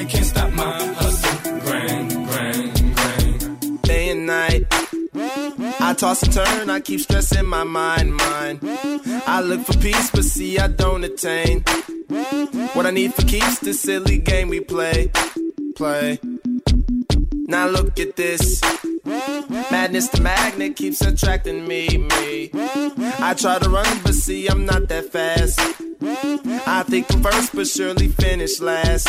they 0.00 0.06
can't 0.06 0.24
stop 0.24 0.50
my 0.52 0.82
hustle, 0.94 1.60
grind, 1.60 2.10
grind, 2.10 2.96
grind. 2.96 3.82
Day 3.82 4.10
and 4.10 4.26
night. 4.26 4.66
I 5.78 5.94
toss 5.94 6.22
and 6.22 6.32
turn, 6.32 6.70
I 6.70 6.80
keep 6.80 7.00
stressing 7.00 7.46
my 7.46 7.64
mind, 7.64 8.14
mind. 8.14 8.60
I 9.26 9.42
look 9.42 9.66
for 9.66 9.76
peace, 9.78 10.10
but 10.10 10.24
see, 10.24 10.58
I 10.58 10.68
don't 10.68 11.04
attain. 11.04 11.60
What 12.72 12.86
I 12.86 12.90
need 12.90 13.12
for 13.12 13.22
keeps 13.26 13.58
this 13.58 13.82
silly 13.82 14.16
game 14.16 14.48
we 14.48 14.60
play, 14.60 15.10
play. 15.76 16.18
Now 17.46 17.68
look 17.68 18.00
at 18.00 18.16
this. 18.16 18.62
Madness, 19.04 20.08
the 20.08 20.20
magnet 20.22 20.76
keeps 20.76 21.02
attracting 21.02 21.68
me, 21.68 21.98
me. 21.98 22.50
I 22.54 23.34
try 23.36 23.58
to 23.58 23.68
run, 23.68 24.00
but 24.02 24.14
see, 24.14 24.46
I'm 24.46 24.64
not 24.64 24.88
that 24.88 25.12
fast. 25.12 25.60
I 26.66 26.84
think 26.88 27.12
I'm 27.12 27.22
first, 27.22 27.54
but 27.54 27.66
surely 27.66 28.08
finish 28.08 28.60
last. 28.60 29.08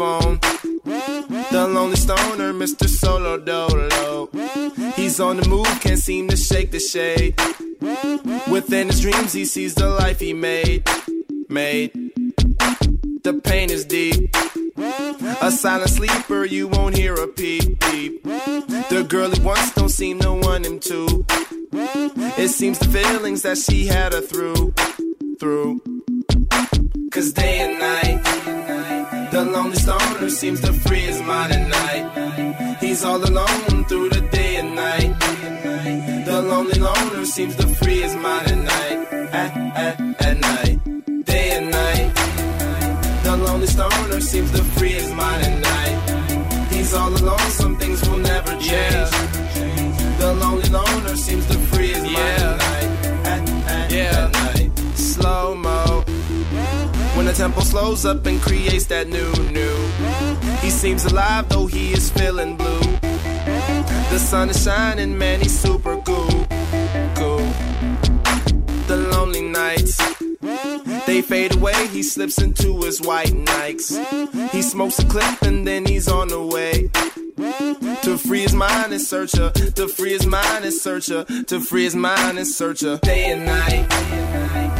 phone. 0.00 0.38
The 1.52 1.68
lonely 1.68 1.96
stoner, 1.96 2.54
Mr. 2.54 2.88
Solo 2.88 3.36
Dolo. 3.36 4.30
He's 4.96 5.20
on 5.20 5.36
the 5.36 5.46
move, 5.46 5.68
can't 5.82 5.98
seem 5.98 6.28
to 6.28 6.38
shake 6.38 6.70
the 6.70 6.80
shade. 6.80 7.38
Within 8.50 8.86
his 8.86 9.02
dreams, 9.02 9.34
he 9.34 9.44
sees 9.44 9.74
the 9.74 9.88
life 9.88 10.18
he 10.18 10.32
made. 10.32 10.88
Made. 11.50 11.92
The 13.24 13.34
pain 13.44 13.68
is 13.68 13.84
deep. 13.84 14.34
A 15.42 15.50
silent 15.50 15.90
sleeper, 15.90 16.46
you 16.46 16.66
won't 16.68 16.96
hear 16.96 17.14
a 17.14 17.26
peep 17.26 17.78
peep. 17.80 18.22
The 18.22 19.04
girl 19.06 19.30
he 19.30 19.40
wants 19.42 19.74
don't 19.74 19.90
seem 19.90 20.20
to 20.20 20.32
want 20.32 20.64
him 20.64 20.80
to. 20.80 21.26
It 22.42 22.48
seems 22.48 22.78
the 22.78 22.88
feelings 22.88 23.42
that 23.42 23.58
she 23.58 23.86
had 23.86 24.14
her 24.14 24.22
through. 24.22 24.72
Through. 25.38 25.82
Cause 27.10 27.32
day 27.32 27.58
and 27.58 27.78
night, 27.80 28.99
the 29.30 29.44
lonely 29.44 29.76
stoner 29.76 30.28
seems 30.28 30.60
to 30.60 30.72
free 30.72 31.00
his 31.00 31.22
mind 31.22 31.52
at 31.52 31.68
night. 31.68 32.76
He's 32.80 33.04
all 33.04 33.22
alone 33.22 33.84
through 33.84 34.08
the 34.10 34.20
day 34.32 34.56
and 34.56 34.74
night. 34.74 35.18
The 36.26 36.42
lonely 36.42 36.78
loner 36.78 37.24
seems 37.24 37.54
to 37.56 37.66
free 37.66 38.00
his 38.00 38.14
mind 38.16 38.50
at 38.50 38.58
night. 38.58 38.98
At, 39.32 39.56
at, 39.76 40.00
at 40.20 40.38
night, 40.38 41.24
day 41.24 41.50
and 41.58 41.70
night. 41.70 42.14
The 43.24 43.36
lonely 43.36 43.66
stoner 43.66 44.20
seems 44.20 44.50
to 44.52 44.62
free 44.76 44.94
his 45.00 45.12
mind 45.12 45.42
at 45.44 45.56
night. 45.70 46.72
He's 46.72 46.92
all 46.94 47.10
alone, 47.10 47.50
some 47.50 47.69
the 57.30 57.36
tempo 57.36 57.60
slows 57.60 58.04
up 58.04 58.26
and 58.26 58.40
creates 58.40 58.86
that 58.86 59.06
new, 59.06 59.32
new. 59.52 59.76
He 60.62 60.70
seems 60.70 61.04
alive 61.04 61.48
though 61.48 61.66
he 61.66 61.92
is 61.92 62.10
feeling 62.10 62.56
blue. 62.56 62.80
The 64.10 64.18
sun 64.18 64.50
is 64.50 64.64
shining, 64.64 65.16
man, 65.16 65.40
he's 65.40 65.56
super 65.56 65.96
cool. 65.98 66.46
Cool. 67.14 67.46
The 68.88 68.96
lonely 69.12 69.42
nights. 69.42 69.96
They 71.06 71.22
fade 71.22 71.54
away, 71.54 71.86
he 71.88 72.02
slips 72.02 72.38
into 72.42 72.80
his 72.82 73.00
white 73.00 73.28
Nikes. 73.28 73.88
He 74.50 74.62
smokes 74.62 74.98
a 74.98 75.06
clip 75.06 75.42
and 75.42 75.64
then 75.64 75.86
he's 75.86 76.08
on 76.08 76.28
the 76.28 76.42
way. 76.42 76.90
To 78.02 78.18
free 78.18 78.40
his 78.40 78.54
mind 78.54 78.92
and 78.92 79.00
searcher. 79.00 79.50
To 79.50 79.86
free 79.86 80.10
his 80.10 80.26
mind 80.26 80.64
and 80.64 80.74
searcher. 80.74 81.24
To 81.24 81.60
free 81.60 81.84
his 81.84 81.94
mind 81.94 82.38
and 82.38 82.46
search 82.46 82.80
her. 82.80 82.98
Day 82.98 83.30
and 83.30 83.46
night. 83.46 84.79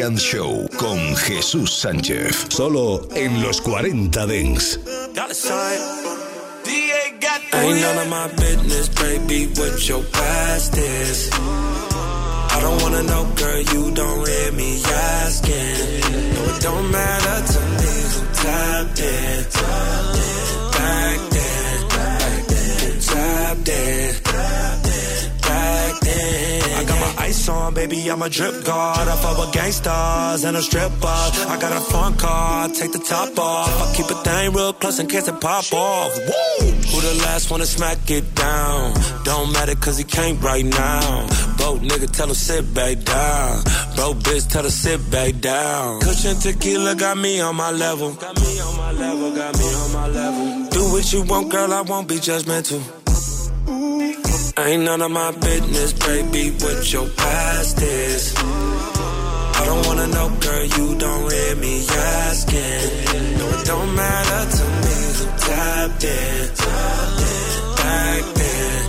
And 0.00 0.18
Show 0.18 0.68
con 0.76 0.98
Jesús 1.16 1.70
Sánchez. 1.70 2.46
Solo 2.48 3.08
en 3.14 3.42
los 3.42 3.60
40 3.60 4.26
Dents. 4.26 4.78
Ain't 7.52 7.80
none 7.80 7.98
of 7.98 8.08
my 8.08 8.28
business, 8.36 8.88
baby, 8.88 9.46
what 9.56 9.88
your 9.88 10.02
past 10.12 10.76
is. 10.76 11.30
I 11.32 12.60
don't 12.60 12.80
wanna 12.82 13.02
know, 13.02 13.24
girl, 13.34 13.62
you 13.72 13.90
don't 13.94 14.28
hear 14.28 14.52
me 14.52 14.80
asking. 14.84 16.00
No, 16.34 16.44
it 16.44 16.62
don't 16.62 16.90
matter 16.90 17.52
to 17.52 17.60
me 17.80 17.92
who 18.12 18.20
tapped 18.34 19.00
in. 19.00 19.44
Back 20.72 21.18
then, 21.30 21.88
back 21.88 22.46
then, 22.46 22.92
who 22.92 23.00
tapped 23.00 23.68
in. 23.68 24.27
Ice 27.28 27.46
on, 27.50 27.74
baby, 27.74 28.10
I'm 28.10 28.22
a 28.22 28.30
drip 28.30 28.64
guard. 28.64 29.06
I 29.06 29.14
fuck 29.16 29.36
with 29.36 29.52
gangsters 29.52 30.44
and 30.44 30.56
a 30.56 30.62
stripper. 30.62 31.18
I 31.52 31.58
got 31.60 31.76
a 31.76 31.80
phone 31.80 32.16
call, 32.16 32.70
take 32.70 32.92
the 32.92 32.98
top 32.98 33.38
off. 33.38 33.68
I 33.68 33.94
keep 33.94 34.06
a 34.06 34.14
thing 34.24 34.54
real 34.54 34.72
close 34.72 34.98
in 34.98 35.08
case 35.08 35.28
it 35.28 35.38
pop 35.38 35.70
off. 35.74 36.16
Woo! 36.16 36.70
Who 36.90 37.00
the 37.02 37.20
last 37.24 37.50
one 37.50 37.60
to 37.60 37.66
smack 37.66 37.98
it 38.10 38.34
down? 38.34 38.94
Don't 39.24 39.52
matter 39.52 39.74
cause 39.74 39.98
he 39.98 40.04
can't 40.04 40.42
right 40.42 40.64
now. 40.64 41.26
Broke 41.58 41.80
nigga, 41.80 42.10
tell 42.10 42.28
him 42.28 42.34
sit 42.34 42.72
back 42.72 42.96
down. 43.04 43.62
Bro, 43.94 44.14
bitch, 44.24 44.48
tell 44.50 44.62
her 44.62 44.70
sit 44.70 45.10
back 45.10 45.38
down. 45.40 46.00
Cushion 46.00 46.36
tequila 46.36 46.94
got 46.94 47.18
me 47.18 47.42
on 47.42 47.56
my 47.56 47.72
level. 47.72 48.14
Got 48.14 48.40
me 48.40 48.58
on 48.58 48.74
my 48.78 48.92
level, 48.92 49.36
got 49.36 49.58
me 49.58 49.74
on 49.74 49.92
my 49.92 50.08
level. 50.08 50.70
Do 50.70 50.92
what 50.92 51.12
you 51.12 51.22
want, 51.24 51.50
girl, 51.50 51.74
I 51.74 51.82
won't 51.82 52.08
be 52.08 52.16
judgmental. 52.16 52.80
Ain't 54.66 54.82
none 54.82 55.00
of 55.00 55.10
my 55.12 55.30
business, 55.30 55.92
baby, 55.92 56.50
what 56.50 56.92
your 56.92 57.08
past 57.10 57.80
is. 57.80 58.34
I 58.36 59.62
don't 59.64 59.86
wanna 59.86 60.08
know, 60.08 60.28
girl, 60.40 60.64
you 60.64 60.98
don't 60.98 61.32
hear 61.32 61.56
me 61.56 61.86
asking. 61.86 63.38
No, 63.38 63.48
it 63.50 63.66
don't 63.66 63.94
matter 63.94 64.56
to 64.56 64.64
me 64.82 64.96
who 65.16 65.26
tapped 65.46 66.04
in. 66.04 66.48
Back 67.76 68.22
then, 68.34 68.82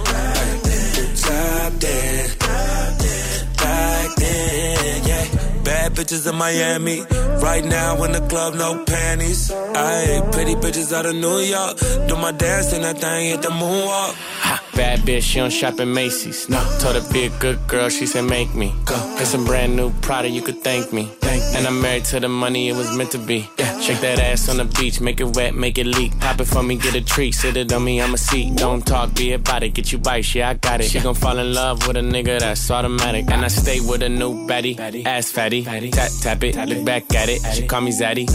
who 0.95 1.05
tapped 1.15 1.84
in. 1.84 2.38
Back 3.57 4.15
then, 4.17 5.03
yeah. 5.05 5.26
Bad 5.63 5.93
bitches 5.93 6.28
in 6.28 6.36
Miami. 6.36 7.03
Right 7.43 7.63
now 7.63 8.03
in 8.03 8.11
the 8.11 8.22
club, 8.28 8.55
no 8.55 8.84
panties. 8.86 9.49
Ayy, 9.51 10.32
pretty 10.34 10.55
bitches 10.55 10.91
out 10.91 11.05
of 11.05 11.15
New 11.15 11.39
York. 11.39 11.78
Do 12.07 12.15
my 12.17 12.32
dance 12.32 12.74
and 12.74 12.84
that 12.84 12.97
thing 12.97 13.28
hit 13.30 13.41
the 13.43 13.49
moonwalk. 13.49 14.15
Bad 14.80 14.99
bitch, 14.99 15.23
she 15.23 15.39
don't 15.39 15.49
shop 15.49 15.77
at 15.82 15.88
Macy's. 15.89 16.47
No, 16.47 16.57
told 16.80 16.95
her 16.95 17.11
be 17.11 17.25
a 17.25 17.30
good 17.41 17.59
girl, 17.67 17.89
she 17.89 18.05
said 18.05 18.21
make 18.21 18.55
me. 18.55 18.73
Go, 18.86 18.95
get 19.17 19.27
some 19.27 19.43
brand 19.43 19.75
new 19.75 19.91
Prada, 19.99 20.30
you 20.30 20.41
could 20.41 20.63
thank 20.63 20.93
me. 20.93 21.11
And 21.30 21.67
I'm 21.67 21.82
married 21.82 22.05
to 22.05 22.19
the 22.19 22.30
money, 22.30 22.69
it 22.69 22.75
was 22.75 22.95
meant 22.97 23.11
to 23.11 23.17
be. 23.17 23.47
Yeah, 23.57 23.80
shake 23.80 23.99
that 24.01 24.19
ass 24.19 24.49
on 24.49 24.57
the 24.57 24.65
beach, 24.65 24.99
make 25.01 25.19
it 25.21 25.36
wet, 25.36 25.53
make 25.53 25.77
it 25.77 25.86
leak. 25.86 26.17
Pop 26.19 26.39
it 26.41 26.45
for 26.45 26.63
me, 26.63 26.75
get 26.77 26.95
a 26.95 27.01
treat, 27.01 27.34
sit 27.36 27.55
it 27.57 27.71
on 27.71 27.84
me, 27.84 28.01
I'm 28.01 28.13
a 28.13 28.17
seat. 28.17 28.55
Don't 28.55 28.86
talk, 28.86 29.13
be 29.15 29.34
about 29.34 29.63
it, 29.63 29.69
get 29.73 29.91
you 29.91 29.97
bites, 29.99 30.34
yeah 30.36 30.49
I 30.49 30.53
got 30.55 30.82
it. 30.82 30.86
She 30.89 30.99
gon' 30.99 31.15
fall 31.15 31.38
in 31.38 31.53
love 31.53 31.86
with 31.88 31.97
a 31.97 32.01
nigga 32.01 32.39
that's 32.39 32.69
automatic, 32.71 33.30
and 33.30 33.43
I 33.45 33.47
stay 33.49 33.80
with 33.80 34.01
a 34.03 34.09
new 34.09 34.47
baddie, 34.47 35.05
ass 35.05 35.32
fatty. 35.32 35.63
Tap 35.91 36.11
tap 36.21 36.43
it, 36.43 36.55
look 36.67 36.86
back 36.86 37.13
at 37.13 37.30
it. 37.30 37.41
She 37.53 37.67
call 37.67 37.82
me 37.82 37.91
Zaddy. 37.91 38.25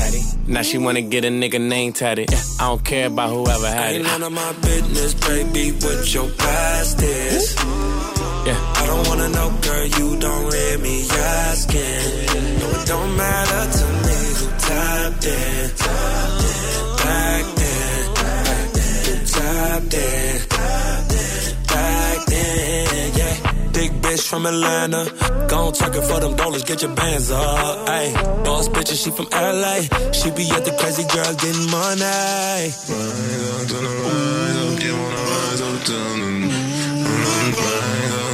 Now 0.48 0.62
she 0.62 0.78
wanna 0.78 1.02
get 1.02 1.24
a 1.24 1.28
nigga 1.28 1.60
name 1.60 1.92
tatted. 1.92 2.32
I 2.60 2.68
don't 2.68 2.84
care 2.84 3.06
about 3.08 3.30
whoever 3.30 3.66
had 3.66 3.92
Ain't 3.94 4.00
it. 4.00 4.08
none 4.08 4.22
of 4.22 4.32
my 4.32 4.52
business, 4.62 5.14
baby, 5.14 5.72
what 5.72 6.14
your 6.14 6.30
past 6.30 7.02
is. 7.02 8.13
Yeah. 8.46 8.60
I 8.76 8.86
don't 8.86 9.08
wanna 9.08 9.28
know, 9.30 9.50
girl, 9.62 9.86
you 9.86 10.16
don't 10.20 10.44
read 10.52 10.80
me 10.80 11.08
asking. 11.08 12.04
No, 12.60 12.66
it 12.76 12.86
don't 12.86 13.16
matter 13.16 13.62
to 13.78 13.86
me 14.04 14.18
who 14.38 14.46
in. 15.24 15.70
Back 17.00 17.44
then, 17.60 18.14
back 18.14 18.64
then, 18.76 19.04
who 19.06 19.78
in. 19.92 20.44
From 24.34 24.46
Atlanta. 24.46 25.04
Gon' 25.48 25.72
it 25.96 26.04
for 26.04 26.20
them 26.20 26.34
dollars, 26.36 26.62
get 26.64 26.82
your 26.82 26.94
bands 26.94 27.30
up. 27.30 27.88
Ayy, 27.88 28.14
boss 28.44 28.68
bitch, 28.68 28.90
and 28.90 28.98
she 28.98 29.10
from 29.10 29.26
LA. 29.32 29.80
She 30.12 30.30
be 30.30 30.50
at 30.50 30.64
the 30.64 30.72
crazy 30.78 31.04
girl 31.14 31.34
getting 31.34 31.70
money. 31.70 32.04
Rise 32.04 33.72
up, 33.74 34.80
wanna 35.00 35.22
rise 35.30 35.60
up, 35.60 35.84
down, 35.86 36.20
and 36.20 36.52
rise 37.54 38.12
up. 38.12 38.33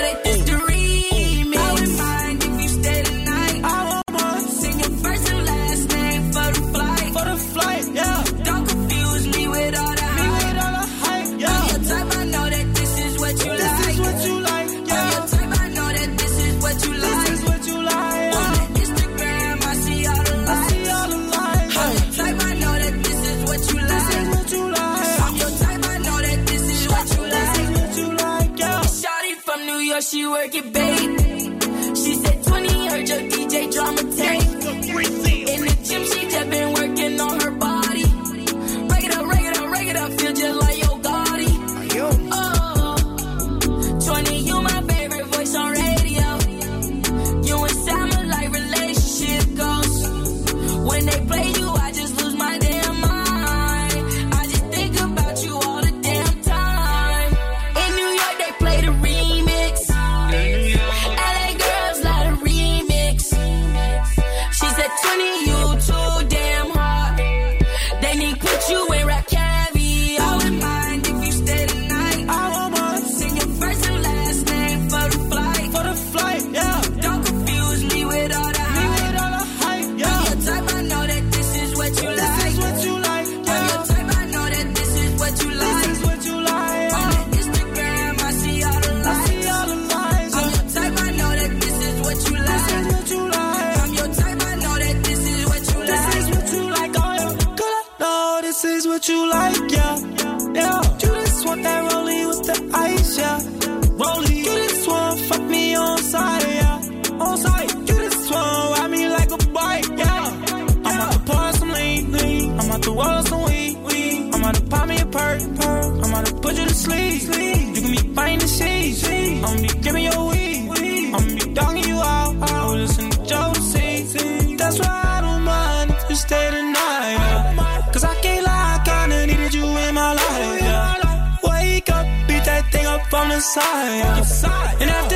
put 116.51 116.59
you 116.59 116.67
to 116.67 116.75
sleep. 116.75 117.21
sleep. 117.21 117.75
You 117.75 117.81
can 117.81 117.91
be 117.91 118.13
fine 118.15 118.39
the 118.39 118.47
scenes. 118.47 119.03
I'm 119.43 119.61
be 119.61 119.67
giving 119.85 120.03
your 120.03 120.29
weed. 120.29 121.13
I'm 121.15 121.35
be 121.35 121.53
dogging 121.53 121.87
you 121.87 121.95
out. 121.95 122.35
I 122.49 122.65
will 122.65 122.77
listen 122.77 123.09
to 123.09 123.23
Josie. 123.23 124.55
That's 124.55 124.79
why 124.79 125.01
I 125.15 125.21
don't 125.21 125.43
mind 125.43 125.91
if 125.91 126.09
you 126.09 126.15
stay 126.15 126.51
tonight. 126.51 127.17
Yeah. 127.19 127.89
Cause 127.93 128.03
I 128.03 128.15
can't 128.23 128.45
lie, 128.45 128.67
I 128.75 128.89
kinda 128.89 129.27
needed 129.27 129.53
you 129.53 129.65
in 129.65 129.93
my 129.95 130.13
life. 130.13 130.61
Yeah. 130.61 131.37
Wake 131.43 131.89
up, 131.89 132.05
beat 132.27 132.43
that 132.45 132.71
thing 132.71 132.85
up 132.85 133.01
from 133.09 133.29
the 133.29 133.39
side. 133.39 133.99
Yeah. 133.99 134.81
And 134.81 134.89
after 134.89 135.10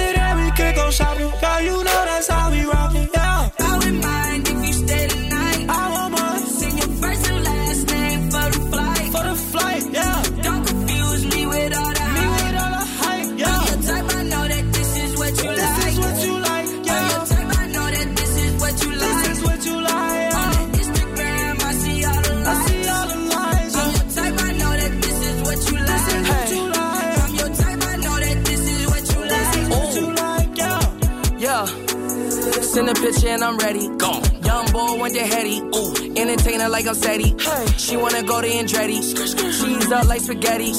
in 32.88 32.94
the 32.94 33.02
picture 33.02 33.28
and 33.30 33.44
I'm 33.44 33.58
ready. 33.58 33.88
Gone. 33.98 34.24
Young 34.44 34.72
boy, 34.72 35.00
went 35.00 35.16
to 35.16 35.22
heady. 35.22 35.60
Ooh. 35.60 36.22
Entertainer 36.22 36.70
like 36.70 36.88
I'm 36.88 36.94
steady. 36.94 37.36
Hey. 37.40 37.66
She 37.78 37.98
wanna 37.98 38.24
go 38.24 38.42
to 38.42 38.48
Andretti. 38.48 39.02
She's 39.02 39.92
up 39.92 40.08
like 40.08 40.22
spaghetti. 40.22 40.74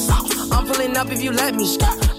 I'm 0.53 0.67
pulling 0.67 0.97
up 0.97 1.11
if 1.11 1.23
you 1.23 1.33
let 1.33 1.55
me. 1.55 1.67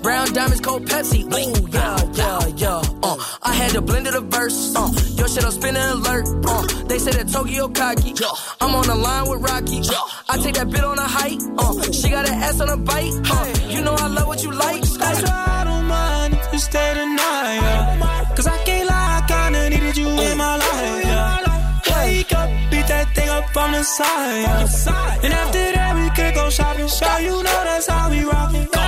Brown 0.02 0.34
diamonds, 0.34 0.62
cold 0.62 0.86
Pepsi. 0.86 1.22
Ooh, 1.24 1.68
yeah, 1.70 1.98
yeah, 2.14 2.48
yeah. 2.64 2.82
Uh, 3.04 3.18
I 3.42 3.54
had 3.54 3.72
to 3.72 3.82
blend 3.82 4.08
it 4.08 4.16
a 4.16 4.22
verse. 4.22 4.74
Uh, 4.76 4.92
your 5.16 5.28
shit, 5.28 5.46
I'm 5.46 5.52
spinning 5.52 5.82
alert. 5.82 6.28
Uh, 6.46 6.84
they 6.86 7.00
say 7.00 7.12
that 7.12 7.30
Tokyo 7.32 7.68
cocky. 7.70 8.14
I'm 8.62 8.76
on 8.76 8.88
the 8.88 8.96
line 8.96 9.30
with 9.30 9.42
Rocky. 9.42 9.80
Uh, 9.80 10.02
I 10.30 10.38
take 10.38 10.56
that 10.56 10.70
bit 10.70 10.84
on 10.84 10.98
a 10.98 11.08
hike. 11.18 11.40
Uh, 11.58 11.92
she 11.92 12.10
got 12.10 12.28
an 12.28 12.36
ass 12.36 12.60
on 12.60 12.70
a 12.70 12.78
bite. 12.78 13.14
Uh, 13.30 13.70
you 13.70 13.82
know 13.82 13.94
I 13.94 14.08
love 14.08 14.28
what 14.28 14.44
you 14.44 14.52
like. 14.52 14.82
That's 14.82 15.22
why 15.24 15.46
I 15.48 15.64
don't 15.64 15.86
mind 15.86 16.34
if 16.34 16.54
you 16.54 16.60
stay 16.60 16.94
tonight. 16.94 18.07
from 23.54 23.72
the 23.72 23.84
side. 23.84 25.20
And 25.24 25.34
after 25.34 25.72
that, 25.76 25.96
we 25.96 26.10
could 26.16 26.34
go 26.34 26.50
shopping. 26.50 26.88
Girl, 26.88 27.20
you 27.22 27.44
know 27.44 27.64
that's 27.64 27.88
how 27.88 28.10
we 28.10 28.24
rockin'. 28.24 28.87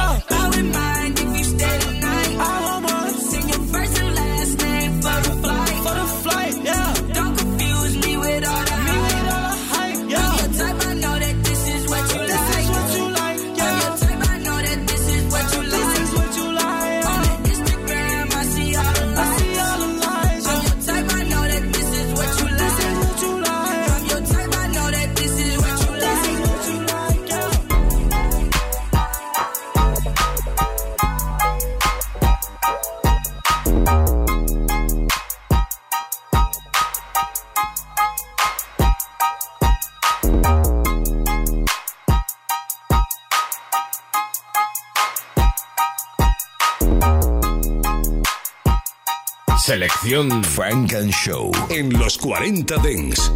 sección 50.01 50.43
Funk 50.43 50.93
and 50.93 51.11
Show 51.11 51.51
en 51.69 51.91
los 51.99 52.17
40 52.17 52.75
Dance. 52.77 53.31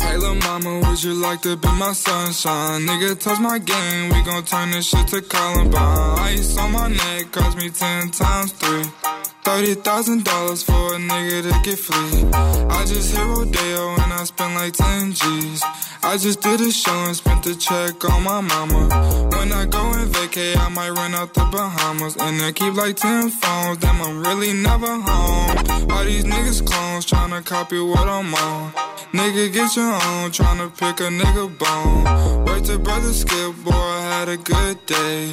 Hey 0.00 0.16
little 0.16 0.34
mama, 0.36 0.80
would 0.80 1.02
you 1.02 1.14
like 1.14 1.40
to 1.42 1.56
be 1.56 1.68
my 1.72 1.92
sunshine? 1.92 2.86
Nigga, 2.86 3.18
touch 3.18 3.40
my 3.40 3.58
game, 3.58 4.08
we 4.10 4.22
gon' 4.22 4.44
turn 4.44 4.70
this 4.70 4.86
shit 4.86 5.06
to 5.08 5.20
Columbine. 5.22 6.18
Ice 6.20 6.56
on 6.58 6.72
my 6.72 6.88
neck, 6.88 7.32
cost 7.32 7.56
me 7.56 7.70
ten 7.70 8.10
times 8.10 8.52
three. 8.52 8.84
Thirty 9.42 9.74
thousand 9.74 10.24
dollars 10.24 10.62
for 10.62 10.94
a 10.94 10.98
nigga 10.98 11.42
to 11.42 11.60
get 11.64 11.78
free. 11.78 12.28
I 12.32 12.84
just 12.86 13.16
hit 13.16 13.24
Rodeo 13.24 13.94
and 13.94 14.12
I 14.12 14.24
spend 14.24 14.54
like 14.54 14.74
ten 14.74 15.12
G's. 15.12 15.62
I 16.02 16.16
just 16.16 16.40
did 16.42 16.60
a 16.60 16.70
show 16.70 16.92
and 17.06 17.16
spent 17.16 17.44
the 17.44 17.54
check 17.54 18.04
on 18.04 18.22
my 18.22 18.40
mama. 18.40 18.88
When 19.32 19.52
I 19.52 19.66
go 19.66 19.82
and 19.92 20.10
vacay, 20.12 20.56
I 20.56 20.68
might 20.68 20.90
run 20.90 21.14
out 21.14 21.34
the 21.34 21.40
Bahamas. 21.40 22.16
And 22.16 22.40
I 22.42 22.52
keep 22.52 22.74
like 22.74 22.96
10 22.96 23.30
phones, 23.30 23.78
damn, 23.78 24.00
I'm 24.00 24.22
really 24.22 24.52
never 24.52 24.86
home. 24.86 25.90
All 25.90 26.04
these 26.04 26.24
niggas 26.24 26.64
clones 26.66 27.06
tryna 27.06 27.44
copy 27.44 27.80
what 27.80 28.08
I'm 28.08 28.34
on. 28.34 28.72
Nigga, 29.12 29.52
get 29.52 29.76
your 29.76 29.92
own, 29.92 30.30
tryna 30.30 30.70
pick 30.76 31.00
a 31.00 31.10
nigga 31.10 31.46
bone. 31.58 32.44
Wait 32.44 32.64
to 32.66 32.78
brother 32.78 33.12
Skip, 33.12 33.54
boy, 33.64 33.72
I 33.72 34.00
had 34.02 34.28
a 34.28 34.36
good 34.36 34.84
day. 34.86 35.32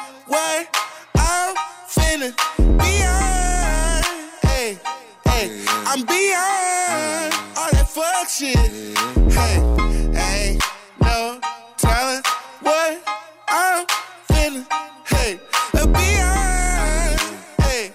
what 0.31 0.67
I'm 1.15 1.55
finna 1.87 2.31
beyond. 2.55 4.05
Hey, 4.41 4.79
hey, 5.27 5.45
I'm 5.85 6.05
beyond 6.05 7.33
all 7.57 7.71
that 7.75 7.87
fuck 7.89 8.29
shit. 8.29 8.55
Hey, 9.35 9.55
ain't 10.15 10.63
no 11.01 11.39
telling 11.77 12.23
what 12.61 13.01
I'm 13.49 13.85
finna. 14.29 14.65
Hey, 15.05 15.39
beyond. 15.73 17.19
Hey, 17.61 17.93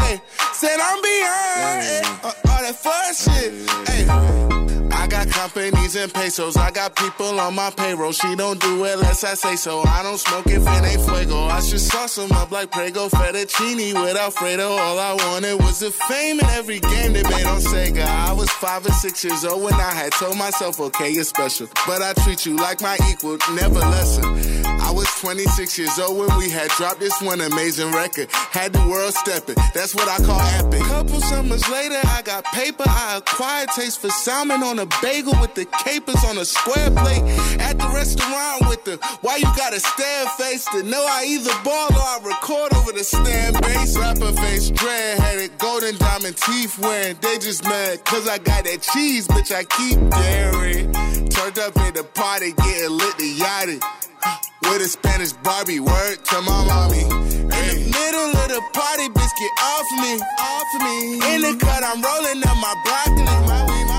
hey, 0.00 0.20
said 0.52 0.78
I'm 0.80 1.00
beyond 1.00 2.04
all 2.50 2.62
that 2.66 2.76
fuck 2.76 3.14
shit. 3.16 3.50
Hey. 3.88 4.04
I 4.92 5.06
got 5.06 5.28
companies 5.88 5.96
and 5.96 6.12
pesos. 6.12 6.56
I 6.56 6.70
got 6.70 6.96
people 6.96 7.40
on 7.40 7.54
my 7.54 7.70
payroll. 7.70 8.12
She 8.12 8.34
don't 8.36 8.60
do 8.60 8.84
it 8.84 8.94
unless 8.94 9.24
I 9.24 9.34
say 9.34 9.56
so. 9.56 9.80
I 9.80 10.02
don't 10.02 10.18
smoke 10.18 10.46
if 10.46 10.62
it 10.62 10.84
ain't 10.84 11.02
fuego. 11.02 11.44
I 11.46 11.60
should 11.60 11.80
sauce 11.80 12.16
them 12.16 12.32
up 12.32 12.50
like 12.50 12.70
Prego 12.70 13.08
fettuccine 13.08 13.94
with 13.94 14.16
Alfredo. 14.16 14.68
All 14.68 14.98
I 14.98 15.14
wanted 15.14 15.54
was 15.54 15.80
the 15.80 15.90
fame 15.90 16.40
in 16.40 16.46
every 16.46 16.80
game 16.80 17.12
they 17.12 17.22
made 17.22 17.46
on 17.46 17.60
Sega. 17.60 18.04
I 18.04 18.32
was 18.32 18.50
five 18.50 18.86
or 18.86 18.92
six 18.92 19.24
years 19.24 19.44
old 19.44 19.62
when 19.62 19.74
I 19.74 19.92
had 19.94 20.12
told 20.12 20.36
myself, 20.36 20.80
okay, 20.80 21.10
you're 21.10 21.24
special. 21.24 21.68
But 21.86 22.02
I 22.02 22.12
treat 22.24 22.44
you 22.46 22.56
like 22.56 22.80
my 22.80 22.96
equal, 23.10 23.38
never 23.54 23.80
lesser. 23.80 24.22
I 24.88 24.90
was 24.90 25.08
26 25.20 25.78
years 25.78 25.98
old 25.98 26.18
when 26.18 26.38
we 26.38 26.48
had 26.48 26.70
dropped 26.70 27.00
this 27.00 27.20
one 27.20 27.40
amazing 27.40 27.92
record. 27.92 28.30
Had 28.32 28.72
the 28.72 28.80
world 28.88 29.14
stepping. 29.14 29.56
That's 29.74 29.94
what 29.94 30.08
I 30.08 30.16
call 30.24 30.40
epic. 30.40 30.80
Couple 30.82 31.20
summers 31.20 31.68
later, 31.68 32.00
I 32.04 32.22
got 32.22 32.44
paper. 32.44 32.84
I 32.86 33.18
acquired 33.18 33.68
taste 33.76 34.00
for 34.00 34.10
salmon 34.10 34.62
on 34.62 34.78
a 34.78 34.86
bagel 35.02 35.34
with 35.40 35.54
the 35.54 35.66
capers 35.78 36.22
on 36.24 36.38
a 36.38 36.44
square 36.44 36.90
plate. 36.90 37.22
At 37.60 37.78
the 37.78 37.88
restaurant 37.88 38.68
with 38.68 38.84
the 38.84 38.96
why 39.20 39.36
you 39.36 39.48
gotta 39.56 39.80
stare 39.80 40.26
face 40.38 40.64
to 40.72 40.82
know 40.82 41.04
I 41.08 41.24
either 41.26 41.54
ball 41.64 41.88
or 41.90 42.08
I 42.14 42.18
record 42.22 42.74
over 42.74 42.92
the 42.92 43.04
stand 43.04 43.60
bass. 43.60 43.96
Rapper 43.96 44.32
face, 44.32 44.70
dread 44.70 45.18
headed, 45.18 45.58
golden 45.58 45.96
diamond 45.96 46.36
teeth 46.36 46.78
wearing. 46.78 47.16
They 47.20 47.38
just 47.38 47.64
mad 47.64 48.04
cause 48.04 48.28
I 48.28 48.38
got 48.38 48.64
that 48.64 48.82
cheese, 48.82 49.26
bitch. 49.28 49.54
I 49.54 49.64
keep 49.64 49.98
daring. 50.10 50.92
Turned 51.28 51.58
up 51.58 51.76
at 51.78 51.94
the 51.94 52.04
party, 52.04 52.52
getting 52.52 52.96
lit 52.96 53.16
the 53.18 53.38
yachty. 53.38 53.80
With 54.62 54.82
a 54.82 54.88
Spanish 54.88 55.32
Barbie, 55.32 55.80
word 55.80 56.16
to 56.24 56.42
my 56.42 56.64
mommy. 56.66 57.02
In 57.02 57.64
the 57.72 57.78
middle 57.88 58.30
of 58.36 58.48
the 58.52 58.62
party, 58.74 59.08
bitch, 59.08 59.34
get 59.38 59.52
off 59.62 59.88
me, 60.02 60.20
off 60.38 60.70
me. 60.82 61.34
In 61.34 61.40
the 61.42 61.56
cut, 61.58 61.82
I'm 61.82 62.02
rolling 62.02 62.42
up 62.44 62.56
my 62.58 62.74
broccoli. 62.84 63.24
My 63.24 63.64
my 63.86 63.97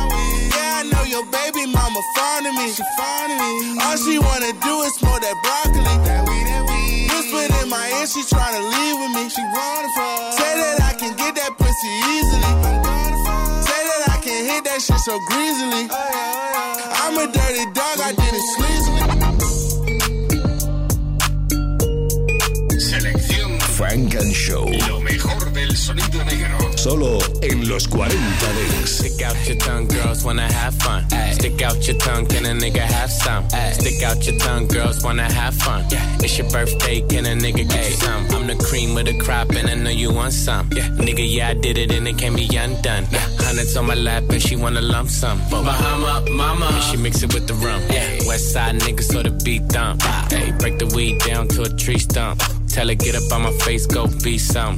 your 1.10 1.26
baby 1.26 1.66
mama 1.66 2.01
fond 2.16 2.45
of 2.45 2.53
me. 2.53 2.70
She 2.70 2.84
fond 2.95 3.34
of 3.34 3.38
me. 3.41 3.82
All 3.82 3.97
she 3.97 4.20
wanna 4.20 4.53
do 4.62 4.74
is 4.86 4.93
smoke 4.95 5.22
that 5.22 5.38
broccoli. 5.41 5.84
That 6.05 6.22
weed, 6.30 6.45
that 6.45 6.64
weed. 6.70 7.10
Whispered 7.10 7.51
in 7.64 7.70
my 7.70 7.89
ear, 7.97 8.05
she 8.05 8.22
tryna 8.30 8.62
leave 8.62 8.97
with 9.01 9.14
me. 9.18 9.24
She 9.34 9.41
running 9.41 9.93
for. 9.97 10.14
Say 10.38 10.53
that 10.62 10.78
I 10.86 10.93
can 10.93 11.18
get 11.18 11.34
that 11.36 11.57
pussy 11.57 11.91
easily. 12.14 12.53
Say 13.66 13.82
that 13.89 14.03
I 14.14 14.18
can 14.22 14.39
hit 14.45 14.64
that 14.70 14.82
shit 14.82 15.01
so 15.01 15.18
greasily. 15.28 15.89
Oh, 15.89 15.97
yeah, 15.97 16.53
oh, 16.53 16.78
yeah. 16.78 17.03
I'm 17.03 17.18
a 17.18 17.26
dirty 17.26 17.66
dog, 17.74 17.97
I 18.05 18.14
did 18.14 18.34
it 18.34 18.45
sleazily. 18.53 19.68
Selección 23.80 24.09
Funk 24.09 24.15
and 24.15 24.34
Show. 24.34 24.69
Lo 24.88 24.99
mejor 24.99 25.53
del 25.53 25.75
sonido 25.75 26.23
negro. 26.25 26.57
Solo 26.75 27.19
en 27.41 27.67
los 27.67 27.88
40 27.88 28.13
Dance. 28.17 29.09
Stick 29.09 29.21
out 29.25 29.36
your 29.47 29.57
tongue, 29.57 29.88
girls 29.88 30.23
wanna 30.23 30.47
have 30.51 30.75
fun. 30.75 31.05
Stick 31.32 31.61
out 31.61 31.88
your 31.88 31.97
tongue, 31.97 32.25
can 32.27 32.45
a 32.45 32.53
nigga 32.53 32.82
have 32.82 33.09
some? 33.09 33.47
Stick 33.73 34.03
out 34.03 34.25
your 34.25 34.38
tongue, 34.38 34.67
girls 34.67 35.01
wanna 35.03 35.32
have 35.32 35.55
fun. 35.55 35.86
It's 36.21 36.38
your 36.38 36.49
birthday, 36.49 37.01
can 37.07 37.25
a 37.25 37.36
nigga 37.36 37.67
get 37.69 37.89
you 37.89 37.95
some? 37.95 38.27
I'm 38.32 38.47
the 38.47 38.55
cream 38.55 38.95
with 38.95 39.05
the 39.05 39.17
crop, 39.17 39.49
and 39.51 39.69
I 39.69 39.75
know 39.75 39.89
you 39.89 40.11
want 40.13 40.34
some. 40.34 40.69
Yeah. 40.71 40.88
Nigga, 40.97 41.25
yeah, 41.25 41.49
I 41.49 41.53
did 41.53 41.77
it, 41.77 41.91
and 41.91 42.07
it 42.07 42.17
can 42.17 42.36
be 42.36 42.47
undone. 42.55 43.05
Hundreds 43.39 43.77
on 43.77 43.88
my 43.88 43.95
lap, 43.95 44.23
and 44.30 44.41
she 44.41 44.55
wanna 44.55 44.82
lump 44.82 45.09
sum. 45.09 45.39
Bahama, 45.49 46.25
mama, 46.30 46.65
and 46.65 46.84
she 46.84 46.97
mix 46.97 47.23
it 47.23 47.34
with 47.34 47.47
the 47.47 47.53
rum. 47.55 47.82
Yeah. 47.89 48.27
West 48.27 48.51
side 48.51 48.75
niggas, 48.82 49.11
so 49.11 49.23
the 49.23 49.32
beat 49.43 49.63
thump. 49.69 50.01
Ah. 50.03 50.27
Hey, 50.30 50.51
break 50.59 50.80
the 50.80 50.88
weed 50.88 51.19
down 51.19 51.47
to 51.49 51.63
a 51.63 51.69
tree 51.69 51.99
stump. 51.99 52.41
Tell 52.70 52.88
her 52.88 52.95
get 52.95 53.15
up 53.15 53.32
on 53.34 53.41
my 53.41 53.51
face, 53.59 53.86
go 53.86 54.07
be 54.24 54.38
some. 54.38 54.78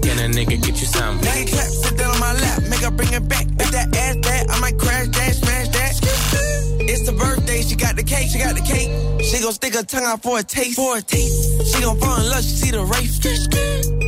can 0.00 0.18
a 0.18 0.28
nigga 0.32 0.56
get 0.62 0.80
you 0.80 0.86
some? 0.86 1.18
Nigga 1.20 1.48
clap, 1.52 1.68
sit 1.68 1.98
down 1.98 2.14
on 2.14 2.20
my 2.20 2.32
lap, 2.32 2.62
make 2.70 2.80
her 2.80 2.90
bring 2.90 3.12
it 3.12 3.28
back. 3.28 3.46
If 3.58 3.70
that 3.72 3.94
ass 3.96 4.16
that, 4.22 4.50
I 4.50 4.60
might 4.60 4.78
crash 4.78 5.08
that, 5.08 5.34
smash 5.34 5.68
that. 5.68 6.00
It's 6.88 7.06
the 7.06 7.12
birthday, 7.12 7.51
she 7.62 7.76
got 7.76 7.96
the 7.96 8.02
cake, 8.02 8.28
she 8.28 8.38
got 8.38 8.54
the 8.54 8.62
cake. 8.62 8.90
She 9.22 9.40
gon' 9.42 9.52
stick 9.52 9.74
her 9.74 9.82
tongue 9.82 10.04
out 10.04 10.22
for 10.22 10.38
a 10.38 10.42
taste, 10.42 10.76
for 10.76 10.96
a 10.98 11.02
taste. 11.02 11.72
She 11.72 11.82
gon' 11.82 11.98
fall 11.98 12.18
in 12.20 12.28
love, 12.28 12.42
she 12.42 12.54
see 12.56 12.70
the 12.70 12.84
race. 12.84 13.18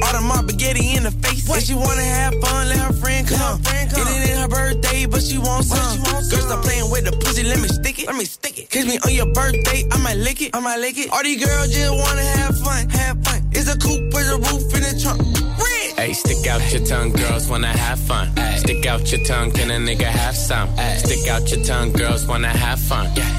All 0.03 0.13
the 0.13 0.21
mob 0.21 0.51
spaghetti 0.51 0.97
in 0.97 1.05
the 1.05 1.11
face. 1.11 1.49
If 1.49 1.65
she 1.65 1.75
wanna 1.75 2.03
have 2.03 2.35
fun, 2.41 2.69
let 2.69 2.79
her 2.79 2.93
friend 2.93 3.27
come. 3.29 3.61
It 3.65 4.31
ain't 4.31 4.39
her 4.41 4.49
birthday, 4.49 5.07
but 5.07 5.23
she 5.23 5.39
wants 5.39 5.69
some. 5.69 6.03
Girl, 6.03 6.23
stop 6.23 6.65
playing 6.65 6.91
with 6.91 7.05
the 7.05 7.13
pussy, 7.13 7.43
let 7.43 7.61
me 7.61 7.69
stick 7.69 7.99
it. 8.01 8.07
Let 8.07 8.17
me 8.17 8.25
stick 8.25 8.59
it. 8.59 8.71
Kiss 8.71 8.87
me 8.87 8.99
on 9.05 9.15
your 9.15 9.33
birthday, 9.33 9.85
I 9.91 9.99
might 10.03 10.17
lick 10.19 10.43
it. 10.43 10.51
I 10.55 10.61
might 10.61 10.79
lick 10.79 10.99
it. 10.99 11.11
All 11.11 11.23
these 11.23 11.45
girls 11.45 11.73
just 11.73 11.93
wanna 11.93 12.23
have 12.23 12.59
fun, 12.59 12.89
have 12.91 13.23
fun. 13.25 13.43
It's 13.53 13.69
a 13.73 13.79
coupe 13.79 14.13
with 14.13 14.29
a 14.29 14.37
roof 14.37 14.75
in 14.75 14.83
the 14.83 15.01
trunk. 15.01 15.21
Rich! 15.59 15.95
Hey, 15.97 16.13
stick 16.13 16.47
out 16.49 16.61
your 16.73 16.85
tongue, 16.87 17.13
girls 17.13 17.49
wanna 17.49 17.69
have 17.69 18.01
fun. 18.01 18.33
Stick 18.59 18.85
out 18.87 19.11
your 19.13 19.23
tongue, 19.25 19.53
can 19.53 19.71
a 19.71 19.79
nigga 19.79 20.05
have 20.05 20.37
some? 20.37 20.69
Stick 20.99 21.29
out 21.29 21.49
your 21.51 21.65
tongue, 21.65 21.93
girls 21.93 22.27
wanna 22.27 22.49
have 22.49 22.81
fun. 22.81 23.07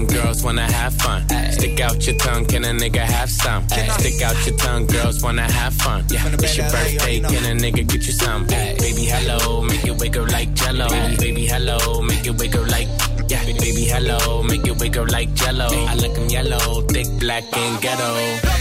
girls 0.00 0.42
wanna 0.42 0.70
have 0.70 0.94
fun. 0.94 1.26
Stick 1.52 1.80
out 1.80 2.04
your 2.06 2.16
tongue, 2.16 2.44
can 2.46 2.64
a 2.64 2.68
nigga 2.68 3.00
have 3.00 3.30
some? 3.30 3.68
Stick 3.68 4.22
out 4.22 4.46
your 4.46 4.56
tongue, 4.56 4.86
girls 4.86 5.22
wanna 5.22 5.50
have 5.50 5.74
fun. 5.74 6.04
It's 6.10 6.56
your 6.56 6.70
birthday, 6.70 7.20
can 7.20 7.44
a 7.44 7.60
nigga 7.60 7.86
get 7.86 8.06
you 8.06 8.12
some? 8.12 8.46
Baby, 8.46 9.04
hello, 9.04 9.62
make 9.62 9.84
it 9.84 9.96
wake 9.98 10.16
up 10.16 10.30
like 10.30 10.52
jello. 10.54 10.88
Baby, 11.18 11.46
hello, 11.46 12.02
make 12.02 12.26
it 12.26 12.38
wake 12.38 12.54
up 12.54 12.68
like. 12.68 12.88
Yeah, 13.28 13.44
baby, 13.44 13.84
hello, 13.84 14.42
make 14.42 14.66
it 14.66 14.78
wake 14.78 14.96
up 14.96 15.10
like 15.10 15.32
jello. 15.34 15.68
I 15.68 15.94
like 15.94 16.16
'em 16.18 16.28
yellow, 16.28 16.82
thick, 16.82 17.08
black, 17.18 17.44
and 17.56 17.80
ghetto. 17.80 18.51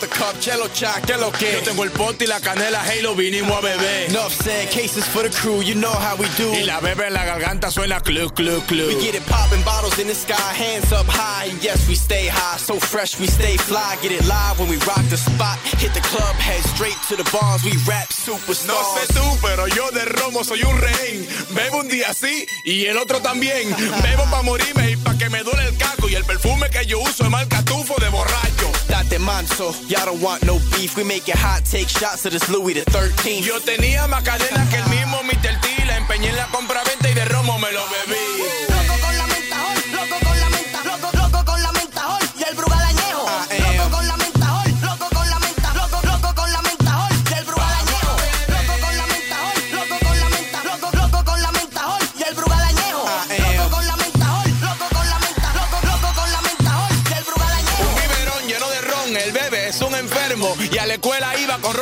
The 0.00 0.06
cup, 0.08 0.34
Chelo 0.40 0.68
Cha, 0.72 1.00
que 1.02 1.16
lo 1.16 1.30
que. 1.30 1.52
Yo 1.52 1.62
tengo 1.62 1.84
el 1.84 1.90
pote 1.90 2.24
y 2.24 2.26
la 2.26 2.40
canela, 2.40 2.82
Halo, 2.82 3.14
vinimos 3.14 3.56
a 3.56 3.60
beber. 3.60 4.10
Enough 4.10 4.32
said, 4.32 4.70
cases 4.70 5.06
for 5.06 5.22
the 5.22 5.30
crew, 5.30 5.60
you 5.62 5.74
know 5.74 5.92
how 5.92 6.16
we 6.16 6.26
do. 6.36 6.52
Y 6.52 6.64
la 6.64 6.80
bebe 6.80 7.06
en 7.06 7.14
la 7.14 7.24
garganta 7.24 7.70
suena 7.70 8.00
club, 8.00 8.34
club, 8.34 8.64
club. 8.66 8.88
We 8.88 8.94
get 9.00 9.14
it 9.14 9.26
poppin', 9.26 9.62
bottles 9.62 9.98
in 9.98 10.06
the 10.06 10.14
sky, 10.14 10.34
hands 10.54 10.92
up 10.92 11.06
high. 11.06 11.50
And 11.50 11.62
yes, 11.62 11.86
we 11.88 11.94
stay 11.94 12.28
high, 12.28 12.58
so 12.58 12.80
fresh, 12.80 13.18
we 13.20 13.26
stay 13.26 13.56
fly. 13.56 13.96
Get 14.02 14.12
it 14.12 14.26
live 14.26 14.58
when 14.58 14.68
we 14.68 14.76
rock 14.86 15.04
the 15.10 15.16
spot. 15.16 15.58
Hit 15.78 15.92
the 15.94 16.00
club, 16.00 16.34
head 16.36 16.62
straight 16.74 16.96
to 17.08 17.16
the 17.16 17.28
bars. 17.30 17.62
We 17.64 17.72
rap 17.86 18.08
superstars. 18.12 18.66
No 18.66 18.80
sé 18.96 19.06
tú, 19.12 19.38
pero 19.42 19.66
yo 19.68 19.90
de 19.90 20.04
romo 20.04 20.44
soy 20.44 20.62
un 20.62 20.76
rehén. 20.78 21.26
Bebo 21.50 21.78
un 21.78 21.88
día 21.88 22.12
sí 22.14 22.46
y 22.64 22.86
el 22.86 22.96
otro 22.96 23.20
también. 23.20 23.68
Bebo 24.02 24.24
pa' 24.30 24.42
morirme 24.42 24.92
y 24.92 24.96
pa' 24.96 25.16
que 25.18 25.28
me 25.28 25.42
duele 25.42 25.68
el 25.68 25.76
caco. 25.76 26.08
Y 26.08 26.14
el 26.14 26.24
perfume 26.24 26.70
que 26.70 26.86
yo 26.86 27.00
uso 27.00 27.24
es 27.24 27.30
marca 27.30 27.62
Date 29.10 29.20
manso, 29.22 29.72
y'all 29.88 30.06
don't 30.06 30.20
want 30.22 30.44
no 30.44 30.58
beef. 30.70 30.96
We 30.96 31.02
make 31.02 31.28
it 31.28 31.34
hot, 31.34 31.64
take 31.64 31.88
shots 31.88 32.26
of 32.26 32.32
this 32.32 32.48
Louis 32.48 32.74
the 32.74 32.84
13th. 32.92 33.42
Yo 33.42 33.58
tenía 33.60 34.06
más 34.06 34.22
cadena 34.22 34.68
que 34.70 34.76
el 34.76 34.88
mismo 34.88 35.20
Mr. 35.24 35.60
T. 35.60 35.84
La 35.86 35.96
empeñé 35.96 36.28
en 36.28 36.36
la 36.36 36.46
compra-venta 36.46 37.10
y 37.10 37.14
de 37.14 37.24
romo 37.24 37.58
me 37.58 37.72
lo 37.72 37.82
bebí. 37.90 38.29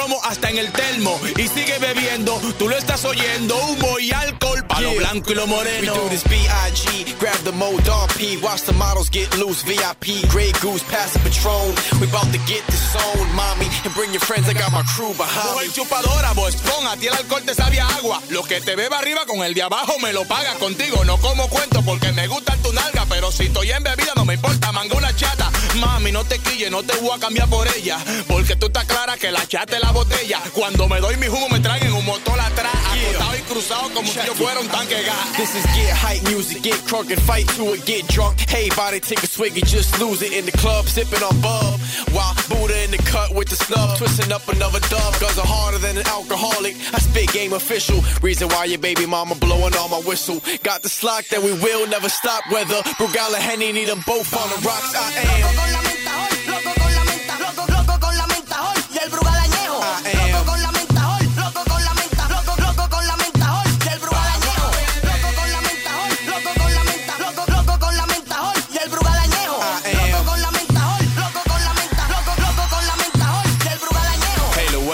come 0.09 0.18
hasta 0.29 0.51
en 0.51 0.59
el 0.59 0.71
termo. 0.73 1.19
Y 1.37 1.49
sigue 1.49 1.79
bebiendo, 1.79 2.39
tú 2.59 2.69
lo 2.69 2.77
estás 2.77 3.05
oyendo. 3.05 3.57
Humo 3.57 3.99
y 3.99 4.13
alcohol 4.13 4.65
para 4.67 4.83
lo 4.83 4.95
blanco 4.95 5.33
y 5.33 5.35
lo 5.35 5.45
We 5.45 5.51
moreno. 5.51 5.95
do 5.95 6.09
this 6.09 6.25
B.I.G. 6.25 7.17
Grab 7.19 7.39
the 7.45 7.53
mode 7.53 7.83
P. 8.17 8.37
Watch 8.43 8.63
the 8.63 8.73
models 8.75 9.09
get 9.11 9.37
loose. 9.39 9.63
VIP, 9.63 10.29
Grey 10.31 10.53
Goose, 10.61 10.83
pass 10.85 11.13
the 11.13 11.19
Patron. 11.21 11.75
We 12.01 12.07
about 12.07 12.31
to 12.33 12.39
get 12.47 12.65
this 12.67 12.93
zone, 12.93 13.29
mommy. 13.35 13.67
And 13.85 13.95
bring 13.95 14.13
your 14.13 14.21
friends, 14.21 14.49
I 14.49 14.53
got 14.53 14.73
my 14.73 14.83
crew 14.95 15.13
behind 15.15 15.51
Mujer 15.55 15.67
me. 15.69 15.73
chupadora, 15.73 16.33
vos 16.35 16.55
a 16.89 16.97
ti 16.97 17.07
el 17.07 17.15
alcohol 17.15 17.43
te 17.45 17.55
sabe 17.55 17.81
a 17.81 17.87
agua. 17.97 18.23
Lo 18.31 18.43
que 18.43 18.61
te 18.61 18.77
beba 18.77 18.99
arriba 18.99 19.27
con 19.27 19.43
el 19.43 19.53
de 19.55 19.63
abajo 19.63 19.99
me 20.01 20.13
lo 20.13 20.25
pagas 20.25 20.57
contigo. 20.57 21.05
No 21.05 21.19
como 21.19 21.49
cuento 21.49 21.83
porque 21.83 22.13
me 22.13 22.27
gusta 22.27 22.57
tu 22.63 22.73
nalga, 22.73 23.05
pero 23.09 23.31
si 23.33 23.45
estoy 23.45 23.71
en 23.71 23.83
bebida 23.83 24.13
no 24.17 24.25
me 24.25 24.35
importa, 24.35 24.73
manga 24.73 24.97
una 24.97 25.15
chata. 25.15 25.51
Mami, 25.77 26.13
no 26.13 26.25
te 26.25 26.39
quilles, 26.39 26.71
no 26.71 26.83
te 26.83 26.97
voy 27.01 27.11
a 27.17 27.19
cambiar 27.21 27.49
por 27.49 27.67
ella. 27.77 27.99
Porque 28.27 28.57
tú 28.57 28.67
estás 28.67 28.85
clara 28.87 29.17
que 29.17 29.31
la 29.31 29.47
chata 29.47 29.77
es 29.77 29.83
la 29.83 29.91
botella. 29.93 30.18
Cuando 30.59 30.89
me 30.89 31.01
doy 31.01 31.17
mi 31.19 31.29
humo 31.29 31.49
me 31.49 31.61
traen 31.61 31.93
un 31.93 32.05
motor 32.05 32.39
atrás, 32.41 32.75
acostado 32.75 33.37
y 33.37 33.41
cruzado 33.43 33.91
como 33.95 34.09
si 34.09 34.19
yo 34.27 34.35
fuera 34.35 34.59
un 34.59 34.67
tanque 34.67 34.97
de 34.97 35.05
gas. 35.05 35.37
This 35.37 35.55
is 35.55 35.65
get 35.67 35.95
hype 35.95 36.23
music, 36.29 36.63
get 36.63 36.75
crunk 36.85 37.11
and 37.13 37.23
fight 37.23 37.47
to 37.57 37.75
it, 37.75 37.87
get 37.87 38.07
drunk. 38.09 38.41
Hey, 38.41 38.69
body, 38.71 38.99
take 38.99 39.23
a 39.23 39.29
swig 39.29 39.57
and 39.57 39.67
just 39.67 40.01
lose 40.01 40.21
it 40.21 40.33
in 40.33 40.45
the 40.45 40.53
club, 40.59 40.87
sipping 40.87 41.23
on 41.23 41.41
bub. 41.41 41.79
While 42.11 42.35
Buddha 42.49 42.83
in 42.83 42.91
the 42.91 42.99
cut 42.99 43.33
with 43.35 43.49
the 43.51 43.57
snub, 43.57 43.99
twisting 43.99 44.33
up 44.33 44.49
another 44.49 44.81
dub. 44.91 45.21
Guns 45.21 45.39
are 45.39 45.47
harder 45.47 45.79
than 45.79 45.97
an 45.97 46.07
alcoholic. 46.09 46.75
I 46.93 46.99
spit 46.99 47.33
game 47.33 47.53
official. 47.53 48.03
Reason 48.21 48.49
why 48.49 48.65
your 48.65 48.81
baby 48.81 49.07
mama 49.07 49.37
blowing 49.37 49.77
on 49.77 49.91
my 49.91 50.01
whistle. 50.01 50.43
Got 50.65 50.83
the 50.83 50.89
slack 50.89 51.29
that 51.29 51.41
we 51.41 51.53
will 51.53 51.87
never 51.87 52.09
stop. 52.09 52.43
Whether 52.51 52.83
Brugal 52.99 53.33
or 53.33 53.41
Henny 53.41 53.71
need 53.71 53.87
them 53.87 54.03
both 54.05 54.35
on 54.35 54.49
the 54.51 54.67
rocks. 54.67 54.93
I 54.97 56.33
am. 56.35 56.38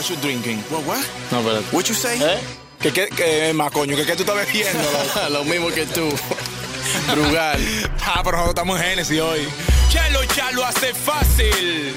What 0.05 0.11
you 0.11 0.16
drinking? 0.22 0.59
What, 0.70 0.84
what? 0.86 1.00
No, 1.32 1.40
espérate. 1.40 1.72
What 1.72 1.88
you 1.88 1.94
say? 1.94 2.18
¿Eh? 2.20 2.38
¿Qué, 2.80 2.92
qué, 2.92 3.09
qué, 3.09 3.52
más 3.55 3.70
coño? 3.72 3.96
¿Qué, 3.96 4.05
qué 4.05 4.16
tú 4.16 4.22
estás 4.22 4.36
bebiendo? 4.36 4.84
Lo 5.30 5.44
mismo 5.44 5.68
que 5.68 5.86
tú. 5.86 6.09
Brugal. 7.11 7.59
ah, 8.05 8.20
pero 8.22 8.36
nosotros 8.36 8.48
estamos 8.50 8.80
en 8.80 8.86
Genesis 8.86 9.20
hoy. 9.20 9.48
Chelo, 9.88 10.22
ya 10.36 10.50
lo 10.52 10.64
hace 10.66 10.92
fácil. 10.92 11.94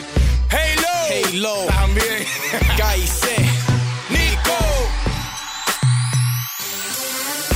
Halo. 0.50 1.26
Halo. 1.34 1.66
También. 1.66 2.26
Gaise. 2.78 3.36
Nico. 4.10 4.58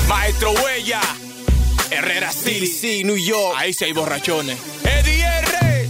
Maestro 0.09 0.51
Huella. 0.51 1.01
Herrera 1.91 2.31
City. 2.31 2.59
DC, 2.59 3.03
New 3.05 3.17
York. 3.17 3.55
Ahí 3.57 3.73
sí 3.73 3.85
hay 3.85 3.93
borrachones. 3.93 4.59
Eddie 4.83 5.23
R. 5.23 5.87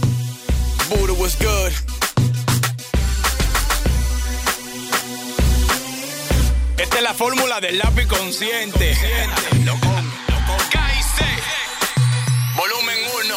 Buddha 0.88 1.14
was 1.14 1.36
good. 1.36 1.91
Es 7.02 7.08
la 7.08 7.14
fórmula 7.14 7.60
del 7.60 7.78
lápiz 7.78 8.06
consciente. 8.06 8.94
Loco, 9.64 9.88
loco. 10.28 10.56
Gaise. 10.72 11.24
Volumen 12.56 12.96
1. 13.24 13.34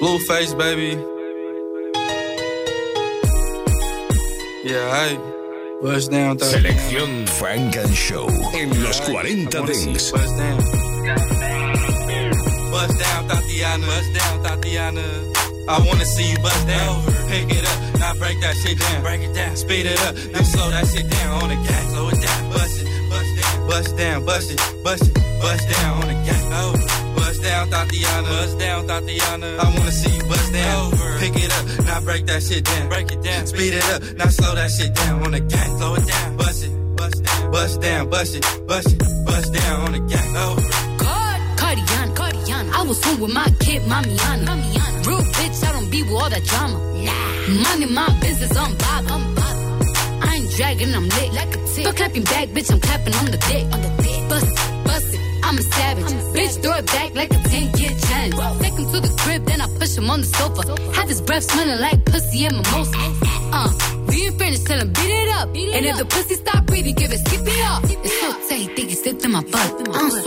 Blueface, 0.00 0.54
baby. 0.54 0.98
Yeah, 4.64 4.94
hey. 4.94 5.18
Bust 5.82 6.10
down. 6.12 6.38
Selección 6.38 7.26
Frank 7.26 7.76
and 7.76 7.94
Show 7.94 8.28
en 8.54 8.82
los 8.82 9.00
40 9.02 9.60
Dings. 9.62 10.12
Down. 10.12 10.58
Bust 12.70 12.98
down, 12.98 13.28
Tatiana. 13.28 13.86
Bust 13.86 14.12
down, 14.14 14.42
Tatiana. 14.42 15.49
I 15.68 15.78
wanna 15.86 16.04
see 16.04 16.30
you 16.30 16.38
bust 16.38 16.66
down. 16.66 17.02
Pick 17.28 17.50
it 17.50 17.64
up, 17.64 17.78
now 18.00 18.14
break 18.14 18.40
that 18.40 18.56
shit 18.56 18.78
down. 18.78 19.02
Break 19.02 19.20
it 19.20 19.34
down, 19.34 19.56
speed 19.56 19.86
it 19.86 20.00
up, 20.06 20.14
then 20.14 20.44
slow 20.44 20.70
that 20.70 20.86
shit 20.88 21.08
down. 21.08 21.42
On 21.42 21.48
the 21.48 21.56
gas. 21.56 21.90
Slow 21.92 22.08
it 22.08 22.20
down, 22.20 22.52
bust 22.52 22.80
it, 22.80 22.86
bust 23.10 23.30
down, 23.40 23.66
bust 23.68 23.96
down, 23.96 24.24
bust 24.24 24.50
it, 24.52 24.58
bust 24.84 25.02
it, 25.08 25.14
bust 25.42 25.68
down. 25.68 26.02
On 26.02 26.08
the 26.08 26.14
gas. 26.26 26.40
Bust 27.16 27.42
down, 27.42 27.70
Thotiana, 27.70 28.28
bust 28.28 28.58
down, 28.58 28.86
Thotiana. 28.86 29.58
I 29.58 29.64
wanna 29.64 29.92
see 29.92 30.16
you 30.16 30.24
bust 30.24 30.52
down. 30.52 30.90
Pick 31.20 31.36
it 31.36 31.52
up, 31.52 31.84
now 31.84 32.00
break 32.00 32.26
that 32.26 32.42
shit 32.42 32.64
down. 32.64 32.88
Break 32.88 33.12
it 33.12 33.22
down, 33.22 33.46
speed 33.46 33.74
it 33.74 33.84
up, 33.94 34.02
now 34.16 34.28
slow 34.28 34.54
that 34.54 34.70
shit 34.70 34.94
down. 34.94 35.24
On 35.24 35.30
the 35.32 35.40
gas. 35.40 35.68
Slow 35.78 35.94
it 35.94 36.06
down, 36.06 36.36
bust 36.36 36.64
it, 36.64 36.96
bust 36.96 37.22
down, 37.22 37.50
bust 37.50 37.80
down, 37.80 38.10
bust 38.10 38.34
it, 38.36 38.66
bust 38.66 38.92
it, 38.92 38.98
bust 39.26 39.52
down. 39.52 39.80
On 39.86 39.92
the 39.92 39.98
gas. 40.00 40.20
Cardiana. 40.20 40.89
I 42.72 42.82
was 42.82 43.02
home 43.04 43.20
with 43.20 43.34
my 43.34 43.48
kid, 43.60 43.82
Mamiana. 43.82 44.44
Mamiana. 44.46 45.06
Real 45.06 45.22
bitch, 45.36 45.64
I 45.66 45.72
don't 45.72 45.90
be 45.90 46.02
with 46.02 46.12
all 46.12 46.30
that 46.30 46.44
drama. 46.44 46.78
Nah. 47.06 47.62
Money, 47.64 47.86
my 47.86 48.08
business, 48.20 48.56
I'm 48.56 48.76
bob. 48.76 49.04
I'm 49.08 49.34
bob. 49.34 49.56
I 50.22 50.36
ain't 50.36 50.50
dragging, 50.56 50.94
I'm 50.94 51.08
lit 51.08 51.32
like 51.32 51.54
a 51.54 51.58
tick. 51.66 51.84
Start 51.84 51.96
clapping 51.96 52.24
back, 52.24 52.48
bitch, 52.48 52.70
I'm 52.72 52.80
clapping 52.80 53.14
on 53.14 53.26
the 53.26 53.38
dick. 53.50 53.64
On 53.74 53.80
the 53.82 53.92
dick. 54.02 54.28
Bust 54.28 54.46
it, 54.46 54.84
bust 54.84 55.14
it, 55.14 55.20
I'm 55.44 55.58
a 55.58 55.62
savage. 55.62 56.04
bitch, 56.36 56.62
throw 56.62 56.76
it 56.76 56.86
back 56.86 57.14
like 57.14 57.30
a 57.32 57.40
10 57.48 57.78
year 57.78 57.92
challenge. 58.06 58.36
Take 58.60 58.74
him 58.74 58.86
to 58.92 59.00
the 59.00 59.12
crib, 59.20 59.44
then 59.46 59.60
I 59.60 59.66
push 59.78 59.96
him 59.96 60.10
on 60.10 60.20
the 60.20 60.26
sofa. 60.26 60.62
Have 60.94 61.08
his 61.08 61.20
breath 61.20 61.44
smelling 61.44 61.80
like 61.80 62.04
pussy 62.04 62.44
and 62.46 62.56
mimosa. 62.56 62.92
Ah, 62.94 63.18
ah, 63.24 63.50
ah. 63.52 63.66
Uh, 63.66 64.04
we 64.08 64.26
ain't 64.26 64.38
finished, 64.38 64.66
tell 64.66 64.78
him 64.78 64.92
beat 64.92 65.10
it 65.10 65.28
up. 65.38 65.48
and 65.48 65.86
if 65.86 65.96
the 65.98 66.04
pussy 66.04 66.34
stop 66.34 66.66
breathing, 66.66 66.94
give 66.94 67.12
it 67.12 67.18
skip 67.26 67.42
it 67.42 67.60
up. 67.64 67.84
It's 67.84 68.20
so 68.20 68.32
tight, 68.48 68.76
think 68.76 68.92
it 68.92 68.96
slipped 68.98 69.24
in 69.24 69.32
my 69.32 69.42
butt. 69.42 69.54
I 69.54 69.82
don't 69.82 70.10
swallow 70.10 70.20